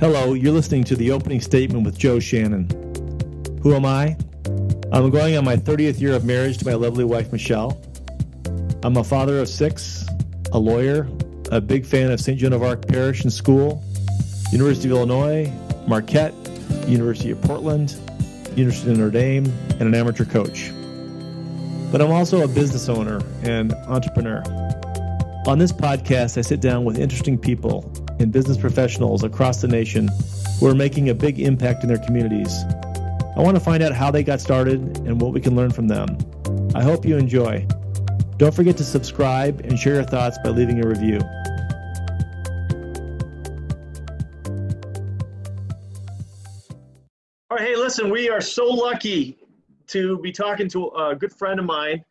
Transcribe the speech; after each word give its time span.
Hello, 0.00 0.34
you're 0.34 0.52
listening 0.52 0.84
to 0.84 0.94
the 0.94 1.10
opening 1.10 1.40
statement 1.40 1.84
with 1.84 1.98
Joe 1.98 2.20
Shannon. 2.20 2.68
Who 3.64 3.74
am 3.74 3.84
I? 3.84 4.16
I'm 4.92 5.10
going 5.10 5.36
on 5.36 5.44
my 5.44 5.56
30th 5.56 6.00
year 6.00 6.14
of 6.14 6.24
marriage 6.24 6.58
to 6.58 6.64
my 6.64 6.74
lovely 6.74 7.02
wife, 7.02 7.32
Michelle. 7.32 7.82
I'm 8.84 8.96
a 8.96 9.02
father 9.02 9.40
of 9.40 9.48
six, 9.48 10.06
a 10.52 10.58
lawyer, 10.60 11.08
a 11.50 11.60
big 11.60 11.84
fan 11.84 12.12
of 12.12 12.20
St. 12.20 12.38
Joan 12.38 12.52
of 12.52 12.62
Arc 12.62 12.86
Parish 12.86 13.24
and 13.24 13.32
School, 13.32 13.82
University 14.52 14.88
of 14.88 14.98
Illinois, 14.98 15.52
Marquette, 15.88 16.32
University 16.86 17.32
of 17.32 17.42
Portland, 17.42 17.96
University 18.54 18.92
of 18.92 18.98
Notre 18.98 19.10
Dame, 19.10 19.46
and 19.70 19.82
an 19.82 19.96
amateur 19.96 20.24
coach. 20.24 20.70
But 21.90 22.00
I'm 22.00 22.12
also 22.12 22.44
a 22.44 22.48
business 22.48 22.88
owner 22.88 23.20
and 23.42 23.72
entrepreneur. 23.88 24.44
On 25.48 25.58
this 25.58 25.72
podcast, 25.72 26.38
I 26.38 26.42
sit 26.42 26.60
down 26.60 26.84
with 26.84 27.00
interesting 27.00 27.36
people 27.36 27.92
and 28.18 28.32
business 28.32 28.56
professionals 28.56 29.22
across 29.22 29.60
the 29.60 29.68
nation 29.68 30.08
who 30.58 30.66
are 30.66 30.74
making 30.74 31.08
a 31.08 31.14
big 31.14 31.38
impact 31.40 31.82
in 31.82 31.88
their 31.88 31.98
communities. 31.98 32.64
I 33.36 33.40
want 33.40 33.56
to 33.56 33.62
find 33.62 33.82
out 33.82 33.92
how 33.92 34.10
they 34.10 34.24
got 34.24 34.40
started 34.40 34.80
and 34.98 35.20
what 35.20 35.32
we 35.32 35.40
can 35.40 35.54
learn 35.54 35.70
from 35.70 35.86
them. 35.86 36.18
I 36.74 36.82
hope 36.82 37.04
you 37.04 37.16
enjoy. 37.16 37.66
Don't 38.36 38.54
forget 38.54 38.76
to 38.78 38.84
subscribe 38.84 39.60
and 39.60 39.78
share 39.78 39.94
your 39.94 40.04
thoughts 40.04 40.38
by 40.42 40.50
leaving 40.50 40.84
a 40.84 40.88
review. 40.88 41.20
All 47.50 47.56
right, 47.56 47.66
hey, 47.66 47.76
listen, 47.76 48.10
we 48.10 48.28
are 48.28 48.40
so 48.40 48.66
lucky 48.66 49.38
to 49.88 50.18
be 50.18 50.32
talking 50.32 50.68
to 50.68 50.88
a 50.88 51.16
good 51.16 51.32
friend 51.32 51.58
of 51.58 51.66
mine, 51.66 52.04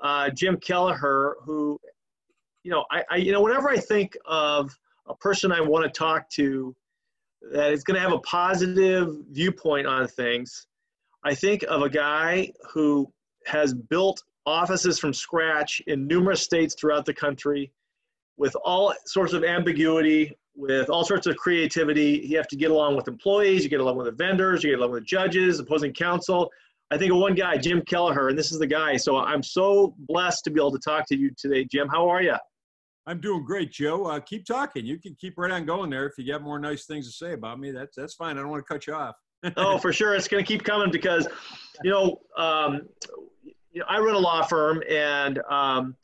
uh, 0.00 0.30
Jim 0.30 0.56
Kelleher, 0.56 1.36
who, 1.42 1.80
you 2.62 2.70
know, 2.70 2.84
I, 2.90 3.04
I, 3.10 3.16
you 3.16 3.32
know, 3.32 3.42
whenever 3.42 3.68
I 3.68 3.76
think 3.76 4.16
of 4.24 4.76
a 5.08 5.14
person 5.14 5.52
I 5.52 5.60
want 5.60 5.84
to 5.84 5.90
talk 5.90 6.28
to 6.30 6.74
that 7.52 7.72
is 7.72 7.84
going 7.84 7.94
to 7.94 8.00
have 8.00 8.12
a 8.12 8.18
positive 8.20 9.16
viewpoint 9.30 9.86
on 9.86 10.06
things, 10.08 10.66
I 11.24 11.34
think 11.34 11.64
of 11.68 11.82
a 11.82 11.88
guy 11.88 12.52
who 12.72 13.12
has 13.46 13.74
built 13.74 14.22
offices 14.46 14.98
from 14.98 15.12
scratch 15.12 15.80
in 15.86 16.06
numerous 16.06 16.42
states 16.42 16.74
throughout 16.78 17.04
the 17.04 17.14
country 17.14 17.72
with 18.36 18.54
all 18.64 18.94
sorts 19.04 19.32
of 19.32 19.44
ambiguity, 19.44 20.36
with 20.54 20.88
all 20.90 21.04
sorts 21.04 21.26
of 21.26 21.36
creativity. 21.36 22.22
You 22.24 22.36
have 22.36 22.48
to 22.48 22.56
get 22.56 22.70
along 22.70 22.96
with 22.96 23.08
employees, 23.08 23.64
you 23.64 23.70
get 23.70 23.80
along 23.80 23.96
with 23.96 24.06
the 24.06 24.12
vendors, 24.12 24.62
you 24.64 24.70
get 24.70 24.78
along 24.78 24.92
with 24.92 25.04
judges, 25.04 25.58
opposing 25.58 25.92
counsel. 25.92 26.50
I 26.90 26.96
think 26.96 27.12
of 27.12 27.18
one 27.18 27.34
guy, 27.34 27.58
Jim 27.58 27.82
Kelleher, 27.82 28.28
and 28.28 28.38
this 28.38 28.50
is 28.50 28.58
the 28.58 28.66
guy. 28.66 28.96
So 28.96 29.18
I'm 29.18 29.42
so 29.42 29.94
blessed 29.98 30.44
to 30.44 30.50
be 30.50 30.60
able 30.60 30.72
to 30.72 30.78
talk 30.78 31.06
to 31.08 31.16
you 31.16 31.30
today, 31.36 31.64
Jim. 31.64 31.88
How 31.88 32.08
are 32.08 32.22
you? 32.22 32.36
I'm 33.08 33.22
doing 33.22 33.42
great, 33.42 33.72
Joe. 33.72 34.04
Uh, 34.04 34.20
keep 34.20 34.44
talking. 34.44 34.84
You 34.84 34.98
can 34.98 35.14
keep 35.14 35.38
right 35.38 35.50
on 35.50 35.64
going 35.64 35.88
there. 35.88 36.04
If 36.04 36.18
you 36.18 36.30
got 36.30 36.42
more 36.42 36.58
nice 36.58 36.84
things 36.84 37.06
to 37.06 37.12
say 37.12 37.32
about 37.32 37.58
me, 37.58 37.70
that's 37.70 37.96
that's 37.96 38.14
fine. 38.14 38.36
I 38.36 38.42
don't 38.42 38.50
want 38.50 38.66
to 38.66 38.70
cut 38.70 38.86
you 38.86 38.92
off. 38.92 39.14
oh, 39.56 39.78
for 39.78 39.94
sure, 39.94 40.14
it's 40.14 40.28
going 40.28 40.44
to 40.44 40.46
keep 40.46 40.62
coming 40.62 40.90
because, 40.90 41.26
you 41.82 41.90
know, 41.90 42.20
um, 42.36 42.82
you 43.72 43.80
know, 43.80 43.86
I 43.88 43.98
run 43.98 44.14
a 44.14 44.18
law 44.18 44.42
firm, 44.42 44.82
and 44.90 45.40
um, 45.48 45.96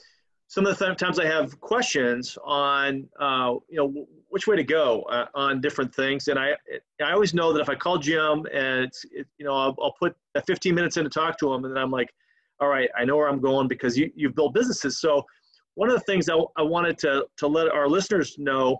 some 0.46 0.64
of 0.64 0.78
the 0.78 0.86
th- 0.86 0.96
times 0.96 1.18
I 1.18 1.26
have 1.26 1.60
questions 1.60 2.38
on, 2.42 3.06
uh, 3.20 3.54
you 3.68 3.76
know, 3.76 4.06
which 4.30 4.46
way 4.46 4.56
to 4.56 4.64
go 4.64 5.02
uh, 5.02 5.26
on 5.34 5.60
different 5.60 5.94
things, 5.94 6.28
and 6.28 6.38
I 6.38 6.54
I 7.02 7.12
always 7.12 7.34
know 7.34 7.52
that 7.52 7.60
if 7.60 7.68
I 7.68 7.74
call 7.74 7.98
Jim 7.98 8.46
and 8.50 8.84
it's 8.84 9.04
it, 9.12 9.26
you 9.36 9.44
know 9.44 9.52
I'll, 9.52 9.76
I'll 9.82 9.94
put 9.98 10.16
15 10.46 10.74
minutes 10.74 10.96
in 10.96 11.04
to 11.04 11.10
talk 11.10 11.38
to 11.40 11.52
him, 11.52 11.66
and 11.66 11.76
then 11.76 11.82
I'm 11.82 11.90
like, 11.90 12.14
all 12.60 12.68
right, 12.68 12.88
I 12.96 13.04
know 13.04 13.18
where 13.18 13.28
I'm 13.28 13.40
going 13.40 13.68
because 13.68 13.98
you 13.98 14.10
you've 14.14 14.34
built 14.34 14.54
businesses, 14.54 15.00
so 15.00 15.26
one 15.74 15.88
of 15.88 15.94
the 15.94 16.04
things 16.04 16.28
I, 16.28 16.38
I 16.56 16.62
wanted 16.62 16.98
to, 16.98 17.26
to 17.38 17.46
let 17.46 17.68
our 17.68 17.88
listeners 17.88 18.36
know, 18.38 18.78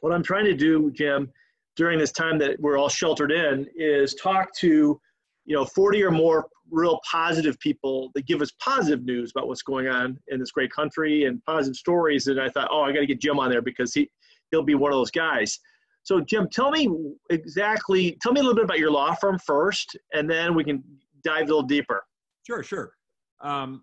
what 0.00 0.12
I'm 0.12 0.22
trying 0.22 0.44
to 0.44 0.54
do, 0.54 0.90
Jim, 0.92 1.30
during 1.76 1.98
this 1.98 2.12
time 2.12 2.38
that 2.38 2.58
we're 2.60 2.78
all 2.78 2.88
sheltered 2.88 3.32
in, 3.32 3.66
is 3.76 4.14
talk 4.14 4.48
to, 4.58 5.00
you 5.44 5.56
know, 5.56 5.64
40 5.64 6.02
or 6.02 6.10
more 6.10 6.46
real 6.70 7.00
positive 7.10 7.58
people 7.60 8.10
that 8.14 8.26
give 8.26 8.42
us 8.42 8.50
positive 8.60 9.04
news 9.04 9.30
about 9.30 9.46
what's 9.46 9.62
going 9.62 9.86
on 9.86 10.18
in 10.28 10.40
this 10.40 10.50
great 10.50 10.72
country 10.72 11.24
and 11.24 11.44
positive 11.44 11.76
stories. 11.76 12.26
And 12.26 12.40
I 12.40 12.48
thought, 12.48 12.68
oh, 12.70 12.82
I 12.82 12.92
got 12.92 13.00
to 13.00 13.06
get 13.06 13.20
Jim 13.20 13.38
on 13.38 13.50
there 13.50 13.62
because 13.62 13.94
he 13.94 14.10
he'll 14.50 14.62
be 14.62 14.74
one 14.74 14.92
of 14.92 14.96
those 14.96 15.10
guys. 15.10 15.58
So, 16.02 16.20
Jim, 16.20 16.48
tell 16.50 16.70
me 16.70 16.88
exactly. 17.30 18.16
Tell 18.22 18.32
me 18.32 18.40
a 18.40 18.42
little 18.42 18.54
bit 18.54 18.64
about 18.64 18.78
your 18.78 18.90
law 18.90 19.14
firm 19.14 19.38
first, 19.44 19.96
and 20.14 20.30
then 20.30 20.54
we 20.54 20.62
can 20.62 20.82
dive 21.24 21.44
a 21.44 21.46
little 21.46 21.62
deeper. 21.62 22.04
Sure, 22.46 22.62
sure. 22.62 22.92
Um, 23.40 23.82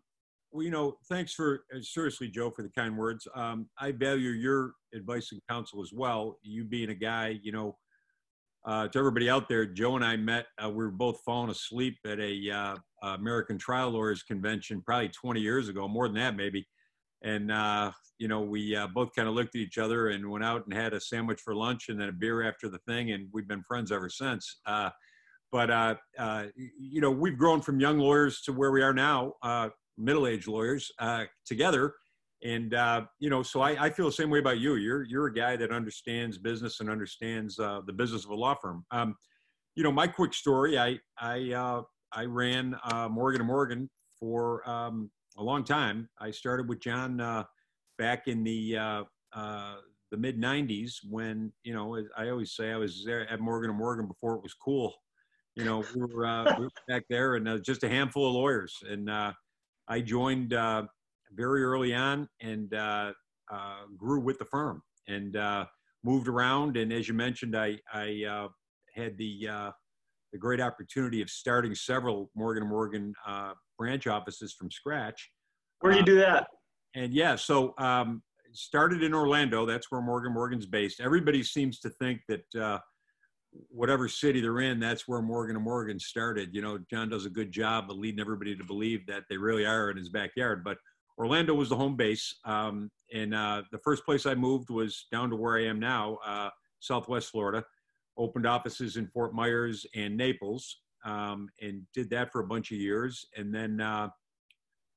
well, 0.53 0.63
you 0.63 0.69
know, 0.69 0.97
thanks 1.09 1.33
for 1.33 1.65
uh, 1.75 1.81
seriously, 1.81 2.27
Joe, 2.27 2.51
for 2.51 2.61
the 2.61 2.69
kind 2.69 2.95
words. 2.95 3.27
Um, 3.35 3.67
I 3.79 3.91
value 3.91 4.29
your 4.29 4.73
advice 4.93 5.31
and 5.31 5.41
counsel 5.49 5.81
as 5.81 5.91
well. 5.91 6.37
You 6.43 6.63
being 6.63 6.91
a 6.91 6.95
guy, 6.95 7.39
you 7.41 7.51
know, 7.51 7.75
uh, 8.63 8.87
to 8.87 8.99
everybody 8.99 9.31
out 9.31 9.49
there, 9.49 9.65
Joe 9.65 9.95
and 9.95 10.05
I 10.05 10.15
met. 10.15 10.45
Uh, 10.63 10.69
we 10.69 10.85
were 10.85 10.91
both 10.91 11.21
falling 11.25 11.49
asleep 11.49 11.97
at 12.05 12.19
a 12.19 12.51
uh, 12.51 12.75
American 13.01 13.57
Trial 13.57 13.89
Lawyers 13.89 14.21
Convention 14.21 14.81
probably 14.85 15.09
20 15.09 15.41
years 15.41 15.69
ago, 15.69 15.87
more 15.87 16.07
than 16.07 16.17
that 16.17 16.35
maybe. 16.35 16.67
And 17.23 17.51
uh, 17.51 17.91
you 18.19 18.27
know, 18.27 18.41
we 18.41 18.75
uh, 18.75 18.87
both 18.87 19.09
kind 19.15 19.27
of 19.27 19.33
looked 19.33 19.55
at 19.55 19.61
each 19.61 19.79
other 19.79 20.09
and 20.09 20.29
went 20.29 20.45
out 20.45 20.65
and 20.65 20.73
had 20.73 20.93
a 20.93 21.01
sandwich 21.01 21.41
for 21.41 21.55
lunch 21.55 21.89
and 21.89 21.99
then 21.99 22.09
a 22.09 22.13
beer 22.13 22.47
after 22.47 22.69
the 22.69 22.79
thing, 22.87 23.11
and 23.11 23.27
we've 23.33 23.47
been 23.47 23.63
friends 23.63 23.91
ever 23.91 24.07
since. 24.07 24.59
but 25.51 25.97
you 26.55 27.01
know, 27.01 27.11
we've 27.11 27.39
grown 27.39 27.59
from 27.59 27.79
young 27.79 27.97
lawyers 27.97 28.41
to 28.41 28.53
where 28.53 28.71
we 28.71 28.83
are 28.83 28.93
now 28.93 29.33
middle-aged 29.97 30.47
lawyers 30.47 30.91
uh, 30.99 31.25
together. 31.45 31.93
And 32.43 32.73
uh, 32.73 33.05
you 33.19 33.29
know, 33.29 33.41
so 33.41 33.61
I, 33.61 33.85
I, 33.85 33.89
feel 33.89 34.05
the 34.05 34.11
same 34.11 34.29
way 34.29 34.39
about 34.39 34.59
you. 34.59 34.75
You're 34.75 35.03
you're 35.03 35.27
a 35.27 35.33
guy 35.33 35.55
that 35.55 35.71
understands 35.71 36.37
business 36.37 36.81
and 36.81 36.89
understands 36.89 37.57
uh, 37.57 37.81
the 37.87 37.93
business 37.93 38.25
of 38.25 38.31
a 38.31 38.35
law 38.35 38.53
firm. 38.53 38.85
Um, 38.91 39.15
you 39.75 39.83
know, 39.83 39.93
my 39.93 40.07
quick 40.07 40.33
story. 40.33 40.77
I 40.77 40.99
I 41.17 41.53
uh, 41.53 41.83
I 42.11 42.25
ran 42.25 42.75
uh, 42.83 43.07
Morgan 43.07 43.39
and 43.39 43.47
Morgan 43.47 43.89
for 44.19 44.67
um, 44.69 45.09
a 45.37 45.43
long 45.43 45.63
time. 45.63 46.09
I 46.19 46.31
started 46.31 46.67
with 46.67 46.81
John 46.81 47.21
uh, 47.21 47.45
back 47.97 48.27
in 48.27 48.43
the 48.43 49.05
the 50.11 50.17
mid 50.17 50.37
'90s 50.37 50.95
when 51.09 51.49
you 51.63 51.73
know 51.73 51.97
I 52.17 52.27
always 52.27 52.51
say 52.51 52.71
I 52.71 52.77
was 52.77 53.03
there 53.05 53.25
at 53.31 53.39
Morgan 53.39 53.69
and 53.69 53.79
Morgan 53.79 54.05
before 54.05 54.35
it 54.35 54.43
was 54.43 54.53
cool. 54.53 54.93
You 55.55 55.63
know, 55.63 55.85
we 55.95 56.01
were, 56.01 56.45
we 56.57 56.63
were 56.65 56.69
back 56.89 57.03
there 57.09 57.35
and 57.35 57.63
just 57.63 57.83
a 57.83 57.89
handful 57.89 58.27
of 58.27 58.33
lawyers 58.33 58.75
and 58.89 59.09
I 59.87 60.01
joined 60.01 60.53
uh, 60.53 60.83
very 61.33 61.63
early 61.63 61.93
on 61.93 62.27
and 62.41 62.73
uh, 62.73 63.11
uh, 63.51 63.79
grew 63.97 64.19
with 64.19 64.39
the 64.39 64.45
firm 64.45 64.81
and 65.07 65.35
uh, 65.35 65.65
moved 66.03 66.27
around. 66.27 66.77
And 66.77 66.93
as 66.93 67.07
you 67.07 67.13
mentioned, 67.13 67.55
I, 67.55 67.77
I 67.93 68.23
uh, 68.29 68.47
had 68.95 69.17
the, 69.17 69.47
uh, 69.49 69.71
the 70.31 70.37
great 70.37 70.61
opportunity 70.61 71.21
of 71.21 71.29
starting 71.29 71.75
several 71.75 72.31
Morgan 72.35 72.67
& 72.67 72.69
Morgan 72.69 73.13
branch 73.77 74.07
offices 74.07 74.53
from 74.53 74.71
scratch. 74.71 75.29
Where 75.79 75.91
do 75.91 75.99
you 75.99 76.05
do 76.05 76.15
that? 76.17 76.47
And 76.95 77.13
yeah, 77.13 77.35
so 77.35 77.73
um, 77.77 78.21
started 78.53 79.03
in 79.03 79.13
Orlando. 79.13 79.65
That's 79.65 79.91
where 79.91 80.01
Morgan 80.01 80.33
Morgan's 80.33 80.65
based. 80.65 81.01
Everybody 81.01 81.43
seems 81.43 81.79
to 81.79 81.89
think 81.89 82.21
that 82.29 82.81
whatever 83.69 84.07
city 84.07 84.41
they're 84.41 84.61
in, 84.61 84.79
that's 84.79 85.07
where 85.07 85.21
Morgan 85.21 85.55
and 85.55 85.65
Morgan 85.65 85.99
started. 85.99 86.53
You 86.53 86.61
know, 86.61 86.79
John 86.89 87.09
does 87.09 87.25
a 87.25 87.29
good 87.29 87.51
job 87.51 87.89
of 87.89 87.97
leading 87.97 88.19
everybody 88.19 88.55
to 88.55 88.63
believe 88.63 89.05
that 89.07 89.23
they 89.29 89.37
really 89.37 89.65
are 89.65 89.89
in 89.89 89.97
his 89.97 90.09
backyard. 90.09 90.63
But 90.63 90.77
Orlando 91.17 91.53
was 91.53 91.69
the 91.69 91.75
home 91.75 91.95
base, 91.95 92.35
um, 92.45 92.89
and 93.13 93.35
uh, 93.35 93.63
the 93.71 93.77
first 93.79 94.03
place 94.05 94.25
I 94.25 94.35
moved 94.35 94.69
was 94.69 95.05
down 95.11 95.29
to 95.29 95.35
where 95.35 95.57
I 95.57 95.65
am 95.65 95.79
now, 95.79 96.17
uh, 96.25 96.49
Southwest 96.79 97.29
Florida. 97.29 97.63
Opened 98.17 98.45
offices 98.45 98.97
in 98.97 99.07
Fort 99.07 99.33
Myers 99.33 99.85
and 99.95 100.15
Naples, 100.15 100.81
um, 101.03 101.49
and 101.61 101.81
did 101.93 102.09
that 102.11 102.31
for 102.31 102.41
a 102.41 102.47
bunch 102.47 102.71
of 102.71 102.77
years. 102.77 103.25
And 103.35 103.53
then 103.53 103.81
uh, 103.81 104.09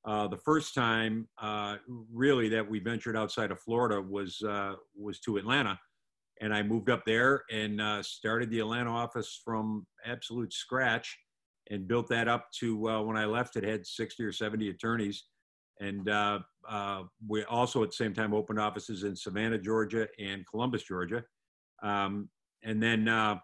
uh 0.04 0.28
the 0.28 0.36
first 0.36 0.74
time, 0.74 1.26
uh, 1.40 1.76
really, 2.12 2.50
that 2.50 2.68
we 2.68 2.78
ventured 2.78 3.16
outside 3.16 3.50
of 3.50 3.60
Florida 3.60 4.00
was 4.00 4.42
uh, 4.42 4.74
was 4.94 5.18
to 5.20 5.38
Atlanta 5.38 5.78
and 6.40 6.54
I 6.54 6.62
moved 6.62 6.90
up 6.90 7.04
there 7.06 7.42
and 7.50 7.80
uh, 7.80 8.02
started 8.02 8.50
the 8.50 8.60
Atlanta 8.60 8.90
office 8.90 9.40
from 9.44 9.86
absolute 10.04 10.52
scratch 10.52 11.16
and 11.70 11.88
built 11.88 12.08
that 12.08 12.28
up 12.28 12.46
to 12.60 12.88
uh, 12.88 13.02
when 13.02 13.16
I 13.16 13.24
left, 13.24 13.56
it 13.56 13.64
had 13.64 13.86
60 13.86 14.22
or 14.22 14.32
70 14.32 14.68
attorneys. 14.68 15.24
And 15.80 16.08
uh, 16.08 16.40
uh 16.68 17.02
we 17.28 17.44
also 17.44 17.82
at 17.82 17.90
the 17.90 17.96
same 17.96 18.14
time 18.14 18.32
opened 18.32 18.60
offices 18.60 19.04
in 19.04 19.14
Savannah, 19.16 19.58
Georgia 19.58 20.08
and 20.18 20.44
Columbus, 20.46 20.84
Georgia. 20.84 21.24
Um, 21.82 22.28
and 22.62 22.82
then, 22.82 23.08
uh, 23.08 23.36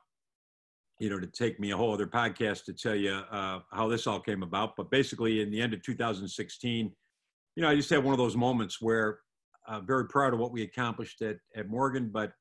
you 0.99 1.11
know, 1.11 1.19
to 1.19 1.27
take 1.27 1.61
me 1.61 1.73
a 1.73 1.77
whole 1.77 1.93
other 1.93 2.07
podcast 2.07 2.65
to 2.65 2.73
tell 2.73 2.95
you 2.95 3.13
uh, 3.13 3.61
how 3.73 3.89
this 3.89 4.07
all 4.07 4.21
came 4.21 4.43
about. 4.43 4.77
But 4.77 4.91
basically, 4.91 5.41
in 5.41 5.51
the 5.51 5.61
end 5.61 5.75
of 5.75 5.83
2016, 5.83 6.93
you 7.57 7.63
know, 7.63 7.69
I 7.69 7.75
just 7.75 7.91
had 7.91 8.03
one 8.03 8.13
of 8.13 8.19
those 8.19 8.37
moments 8.37 8.81
where 8.81 9.19
very 9.85 10.07
proud 10.07 10.33
of 10.33 10.39
what 10.39 10.53
we 10.53 10.63
accomplished 10.63 11.23
at, 11.23 11.37
at 11.57 11.69
Morgan, 11.69 12.11
but 12.13 12.33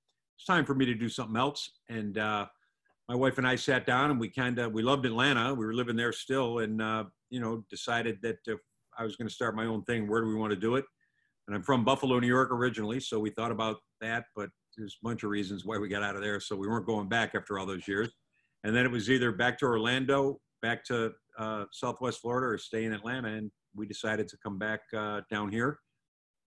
it's 0.41 0.47
time 0.47 0.65
for 0.65 0.73
me 0.73 0.85
to 0.85 0.95
do 0.95 1.07
something 1.07 1.37
else. 1.37 1.69
And 1.87 2.17
uh, 2.17 2.47
my 3.07 3.13
wife 3.13 3.37
and 3.37 3.45
I 3.45 3.55
sat 3.55 3.85
down 3.85 4.09
and 4.09 4.19
we 4.19 4.27
kind 4.27 4.57
of 4.57 4.71
we 4.71 4.81
loved 4.81 5.05
Atlanta. 5.05 5.53
We 5.53 5.63
were 5.63 5.75
living 5.75 5.95
there 5.95 6.11
still, 6.11 6.59
and 6.59 6.81
uh, 6.81 7.03
you 7.29 7.39
know 7.39 7.63
decided 7.69 8.17
that 8.23 8.37
if 8.47 8.57
I 8.97 9.03
was 9.03 9.15
going 9.15 9.27
to 9.27 9.33
start 9.33 9.55
my 9.55 9.67
own 9.67 9.83
thing, 9.83 10.09
where 10.09 10.19
do 10.19 10.27
we 10.27 10.33
want 10.33 10.49
to 10.49 10.59
do 10.59 10.77
it? 10.77 10.85
And 11.47 11.55
I'm 11.55 11.61
from 11.61 11.85
Buffalo, 11.85 12.19
New 12.19 12.27
York 12.27 12.51
originally, 12.51 12.99
so 12.99 13.19
we 13.19 13.29
thought 13.29 13.51
about 13.51 13.77
that, 13.99 14.25
but 14.35 14.49
there's 14.75 14.97
a 14.99 15.07
bunch 15.07 15.21
of 15.21 15.29
reasons 15.29 15.63
why 15.63 15.77
we 15.77 15.87
got 15.87 16.01
out 16.01 16.15
of 16.15 16.23
there. 16.23 16.39
So 16.39 16.55
we 16.55 16.67
weren't 16.67 16.87
going 16.87 17.07
back 17.07 17.35
after 17.35 17.59
all 17.59 17.67
those 17.67 17.87
years. 17.87 18.09
And 18.63 18.75
then 18.75 18.85
it 18.85 18.91
was 18.91 19.11
either 19.11 19.31
back 19.31 19.59
to 19.59 19.65
Orlando, 19.65 20.39
back 20.63 20.83
to 20.85 21.11
uh, 21.37 21.65
Southwest 21.71 22.21
Florida, 22.21 22.47
or 22.47 22.57
stay 22.57 22.85
in 22.85 22.93
Atlanta. 22.93 23.27
And 23.27 23.51
we 23.75 23.85
decided 23.85 24.27
to 24.29 24.37
come 24.41 24.57
back 24.57 24.81
uh, 24.97 25.21
down 25.29 25.51
here 25.51 25.79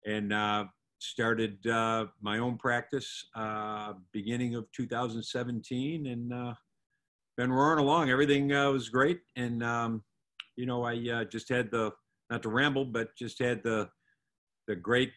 and 0.06 0.32
uh, 0.32 0.64
started 1.02 1.66
uh, 1.66 2.06
my 2.20 2.38
own 2.38 2.56
practice 2.56 3.26
uh, 3.34 3.94
beginning 4.12 4.54
of 4.54 4.70
2017 4.72 6.06
and 6.06 6.32
uh, 6.32 6.54
been 7.36 7.52
roaring 7.52 7.80
along. 7.80 8.10
Everything 8.10 8.48
was 8.48 8.88
great. 8.88 9.20
And, 9.36 9.62
um, 9.62 10.02
you 10.56 10.66
know, 10.66 10.84
I 10.84 11.24
just 11.24 11.48
had 11.48 11.70
the, 11.70 11.92
not 12.30 12.42
to 12.42 12.48
ramble, 12.48 12.84
but 12.84 13.14
just 13.16 13.38
had 13.38 13.62
the, 13.62 13.88
the 14.68 14.76
great 14.76 15.12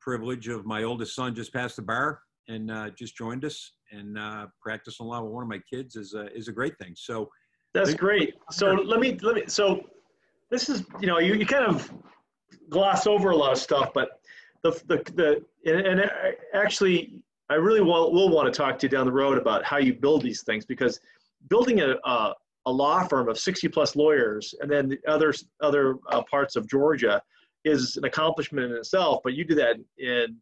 privilege 0.00 0.48
of 0.48 0.66
my 0.66 0.82
oldest 0.82 1.14
son 1.14 1.34
just 1.34 1.52
passed 1.52 1.76
the 1.76 1.82
bar 1.82 2.20
and 2.48 2.70
uh, 2.70 2.90
just 2.90 3.16
joined 3.16 3.44
us 3.44 3.72
and 3.90 4.18
uh, 4.18 4.46
practicing 4.60 5.06
law 5.06 5.22
with 5.22 5.32
one 5.32 5.42
of 5.42 5.48
my 5.48 5.60
kids 5.70 5.96
is 5.96 6.14
a, 6.14 6.32
is 6.36 6.48
a 6.48 6.52
great 6.52 6.78
thing. 6.78 6.92
So 6.96 7.30
that's 7.72 7.94
great. 7.94 8.34
So 8.50 8.72
let 8.72 9.00
me 9.00 9.18
let 9.22 9.34
me. 9.34 9.42
So 9.48 9.82
this 10.50 10.68
is 10.68 10.84
you 11.00 11.06
know 11.06 11.18
you, 11.18 11.34
you 11.34 11.46
kind 11.46 11.64
of 11.64 11.92
gloss 12.70 13.06
over 13.06 13.30
a 13.30 13.36
lot 13.36 13.52
of 13.52 13.58
stuff, 13.58 13.90
but 13.94 14.20
the 14.64 14.70
the 14.86 15.12
the 15.14 15.44
and, 15.70 15.86
and 15.86 16.10
actually 16.54 17.22
I 17.50 17.54
really 17.54 17.82
will, 17.82 18.10
will 18.12 18.30
want 18.30 18.52
to 18.52 18.56
talk 18.56 18.78
to 18.80 18.86
you 18.86 18.90
down 18.90 19.06
the 19.06 19.12
road 19.12 19.38
about 19.38 19.64
how 19.64 19.76
you 19.76 19.92
build 19.92 20.22
these 20.22 20.42
things 20.42 20.64
because 20.64 20.98
building 21.48 21.80
a 21.82 21.96
a, 22.04 22.34
a 22.66 22.72
law 22.72 23.06
firm 23.06 23.28
of 23.28 23.38
60 23.38 23.68
plus 23.68 23.94
lawyers 23.94 24.54
and 24.60 24.70
then 24.70 24.88
the 24.88 24.98
other 25.06 25.32
other 25.62 25.98
uh, 26.10 26.22
parts 26.22 26.56
of 26.56 26.68
Georgia 26.68 27.22
is 27.64 27.96
an 27.96 28.04
accomplishment 28.04 28.70
in 28.70 28.76
itself. 28.76 29.20
But 29.22 29.34
you 29.34 29.44
do 29.44 29.54
that 29.54 29.76
in 29.98 30.36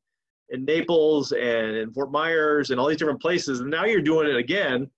in 0.50 0.64
Naples 0.64 1.32
and 1.32 1.76
in 1.76 1.92
Fort 1.92 2.12
Myers 2.12 2.70
and 2.70 2.78
all 2.78 2.88
these 2.88 2.98
different 2.98 3.20
places, 3.20 3.60
and 3.60 3.70
now 3.70 3.84
you're 3.84 4.02
doing 4.02 4.28
it 4.28 4.36
again. 4.36 4.88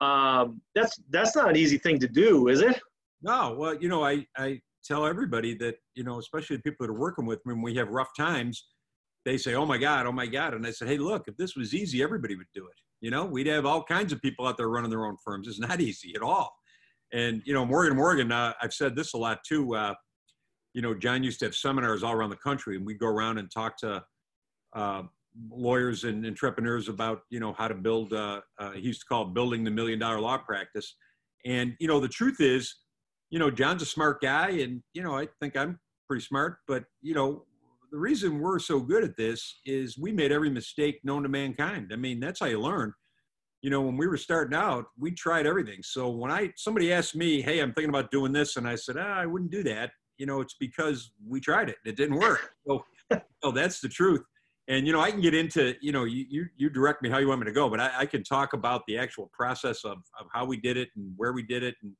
Um, 0.00 0.60
that's 0.74 0.98
that's 1.10 1.36
not 1.36 1.48
an 1.48 1.56
easy 1.56 1.78
thing 1.78 1.98
to 2.00 2.08
do, 2.08 2.48
is 2.48 2.60
it? 2.60 2.80
No. 3.22 3.54
Well, 3.58 3.74
you 3.74 3.88
know, 3.88 4.04
I 4.04 4.26
I 4.36 4.60
tell 4.84 5.06
everybody 5.06 5.54
that 5.54 5.76
you 5.94 6.04
know, 6.04 6.18
especially 6.18 6.56
the 6.56 6.62
people 6.62 6.86
that 6.86 6.92
are 6.92 6.98
working 6.98 7.26
with 7.26 7.44
me 7.46 7.54
when 7.54 7.62
we 7.62 7.74
have 7.76 7.88
rough 7.88 8.10
times, 8.16 8.66
they 9.24 9.36
say, 9.36 9.54
"Oh 9.54 9.66
my 9.66 9.78
God, 9.78 10.06
oh 10.06 10.12
my 10.12 10.26
God," 10.26 10.54
and 10.54 10.66
I 10.66 10.70
said, 10.70 10.88
"Hey, 10.88 10.98
look, 10.98 11.24
if 11.26 11.36
this 11.36 11.56
was 11.56 11.74
easy, 11.74 12.02
everybody 12.02 12.36
would 12.36 12.46
do 12.54 12.66
it. 12.66 12.76
You 13.00 13.10
know, 13.10 13.24
we'd 13.24 13.46
have 13.46 13.66
all 13.66 13.82
kinds 13.82 14.12
of 14.12 14.22
people 14.22 14.46
out 14.46 14.56
there 14.56 14.68
running 14.68 14.90
their 14.90 15.06
own 15.06 15.16
firms. 15.24 15.48
It's 15.48 15.58
not 15.58 15.80
easy 15.80 16.14
at 16.14 16.22
all." 16.22 16.54
And 17.12 17.42
you 17.44 17.54
know, 17.54 17.64
Morgan 17.64 17.96
Morgan, 17.96 18.32
uh, 18.32 18.52
I've 18.60 18.74
said 18.74 18.96
this 18.96 19.14
a 19.14 19.18
lot 19.18 19.40
too. 19.46 19.74
Uh, 19.74 19.94
you 20.74 20.82
know, 20.82 20.94
John 20.94 21.22
used 21.22 21.38
to 21.38 21.46
have 21.46 21.54
seminars 21.54 22.02
all 22.02 22.12
around 22.12 22.30
the 22.30 22.36
country, 22.36 22.76
and 22.76 22.84
we'd 22.84 22.98
go 22.98 23.06
around 23.06 23.38
and 23.38 23.50
talk 23.50 23.76
to 23.78 24.04
uh, 24.74 25.02
lawyers 25.50 26.04
and 26.04 26.26
entrepreneurs 26.26 26.88
about, 26.88 27.22
you 27.30 27.40
know, 27.40 27.52
how 27.52 27.68
to 27.68 27.74
build. 27.74 28.12
Uh, 28.12 28.40
uh, 28.58 28.72
he 28.72 28.80
used 28.80 29.00
to 29.00 29.06
call 29.06 29.24
building 29.26 29.64
the 29.64 29.70
million 29.70 29.98
dollar 29.98 30.20
law 30.20 30.36
practice. 30.36 30.96
And 31.44 31.74
you 31.78 31.86
know, 31.86 32.00
the 32.00 32.08
truth 32.08 32.40
is, 32.40 32.74
you 33.34 33.40
know, 33.40 33.50
John's 33.50 33.82
a 33.82 33.86
smart 33.86 34.22
guy, 34.22 34.50
and 34.50 34.80
you 34.92 35.02
know, 35.02 35.18
I 35.18 35.26
think 35.40 35.56
I'm 35.56 35.80
pretty 36.06 36.24
smart. 36.24 36.58
But 36.68 36.84
you 37.02 37.14
know, 37.14 37.42
the 37.90 37.98
reason 37.98 38.38
we're 38.38 38.60
so 38.60 38.78
good 38.78 39.02
at 39.02 39.16
this 39.16 39.58
is 39.66 39.98
we 39.98 40.12
made 40.12 40.30
every 40.30 40.50
mistake 40.50 41.00
known 41.02 41.24
to 41.24 41.28
mankind. 41.28 41.90
I 41.92 41.96
mean, 41.96 42.20
that's 42.20 42.38
how 42.38 42.46
you 42.46 42.60
learn. 42.60 42.92
You 43.60 43.70
know, 43.70 43.80
when 43.80 43.96
we 43.96 44.06
were 44.06 44.18
starting 44.18 44.56
out, 44.56 44.84
we 44.96 45.10
tried 45.10 45.48
everything. 45.48 45.80
So 45.82 46.10
when 46.10 46.30
I 46.30 46.52
somebody 46.54 46.92
asked 46.92 47.16
me, 47.16 47.42
"Hey, 47.42 47.58
I'm 47.58 47.72
thinking 47.72 47.88
about 47.88 48.12
doing 48.12 48.30
this," 48.30 48.56
and 48.56 48.68
I 48.68 48.76
said, 48.76 48.96
ah, 48.96 49.16
"I 49.18 49.26
wouldn't 49.26 49.50
do 49.50 49.64
that," 49.64 49.90
you 50.16 50.26
know, 50.26 50.40
it's 50.40 50.54
because 50.60 51.10
we 51.26 51.40
tried 51.40 51.68
it. 51.68 51.78
It 51.84 51.96
didn't 51.96 52.20
work. 52.20 52.52
So, 52.68 52.84
so 53.42 53.50
that's 53.50 53.80
the 53.80 53.88
truth. 53.88 54.22
And, 54.68 54.86
you 54.86 54.92
know, 54.92 55.00
I 55.00 55.10
can 55.10 55.20
get 55.20 55.34
into, 55.34 55.74
you 55.82 55.92
know, 55.92 56.04
you, 56.04 56.24
you, 56.30 56.46
you 56.56 56.70
direct 56.70 57.02
me 57.02 57.10
how 57.10 57.18
you 57.18 57.28
want 57.28 57.40
me 57.40 57.44
to 57.44 57.52
go, 57.52 57.68
but 57.68 57.80
I, 57.80 57.90
I, 57.98 58.06
can 58.06 58.24
talk 58.24 58.54
about 58.54 58.80
the 58.88 58.96
actual 58.96 59.30
process 59.34 59.84
of, 59.84 59.98
of 60.18 60.26
how 60.32 60.46
we 60.46 60.56
did 60.56 60.78
it 60.78 60.88
and 60.96 61.12
where 61.18 61.34
we 61.34 61.42
did 61.42 61.62
it 61.62 61.74
and, 61.82 61.92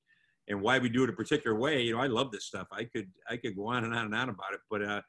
and 0.48 0.60
why 0.60 0.78
we 0.78 0.88
do 0.88 1.04
it 1.04 1.10
a 1.10 1.14
particular 1.14 1.58
way. 1.58 1.82
You 1.82 1.94
know, 1.94 2.00
I 2.00 2.06
love 2.06 2.30
this 2.30 2.44
stuff. 2.44 2.66
I 2.72 2.84
could, 2.84 3.10
I 3.28 3.36
could 3.36 3.56
go 3.56 3.68
on 3.68 3.84
and 3.84 3.94
on 3.94 4.06
and 4.06 4.14
on 4.14 4.28
about 4.28 4.52
it, 4.52 4.60
but, 4.70 4.82
uh, 4.82 5.00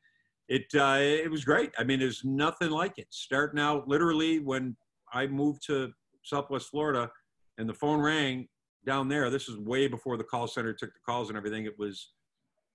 it, 0.47 0.65
uh, 0.75 0.97
it 0.99 1.31
was 1.31 1.43
great. 1.43 1.71
I 1.77 1.83
mean, 1.83 1.99
there's 1.99 2.23
nothing 2.23 2.69
like 2.69 2.97
it. 2.97 3.07
Starting 3.09 3.59
out 3.59 3.87
literally 3.87 4.39
when 4.39 4.77
I 5.11 5.25
moved 5.27 5.65
to 5.67 5.91
Southwest 6.23 6.69
Florida 6.69 7.09
and 7.57 7.67
the 7.67 7.73
phone 7.73 7.99
rang 7.99 8.47
down 8.85 9.09
there, 9.09 9.29
this 9.29 9.49
is 9.49 9.57
way 9.57 9.87
before 9.87 10.17
the 10.17 10.23
call 10.23 10.47
center 10.47 10.73
took 10.73 10.93
the 10.93 10.99
calls 11.05 11.29
and 11.29 11.38
everything. 11.38 11.65
It 11.65 11.77
was, 11.79 12.11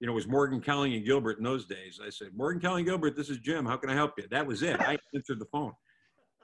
you 0.00 0.06
know, 0.06 0.12
it 0.12 0.16
was 0.16 0.26
Morgan 0.26 0.60
Colling 0.60 0.94
and 0.94 1.04
Gilbert 1.04 1.38
in 1.38 1.44
those 1.44 1.66
days. 1.66 2.00
I 2.04 2.10
said, 2.10 2.28
Morgan 2.34 2.60
Colling 2.60 2.80
and 2.80 2.88
Gilbert, 2.88 3.16
this 3.16 3.30
is 3.30 3.38
Jim. 3.38 3.64
How 3.64 3.76
can 3.76 3.90
I 3.90 3.94
help 3.94 4.14
you? 4.18 4.24
That 4.30 4.46
was 4.46 4.62
it. 4.62 4.80
I 4.80 4.98
answered 5.14 5.38
the 5.38 5.46
phone. 5.52 5.72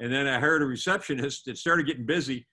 And 0.01 0.13
then 0.13 0.27
I 0.27 0.39
heard 0.39 0.63
a 0.63 0.67
receptionist. 0.67 1.49
It 1.49 1.59
started 1.59 1.87
getting 1.87 2.07
busy. 2.07 2.47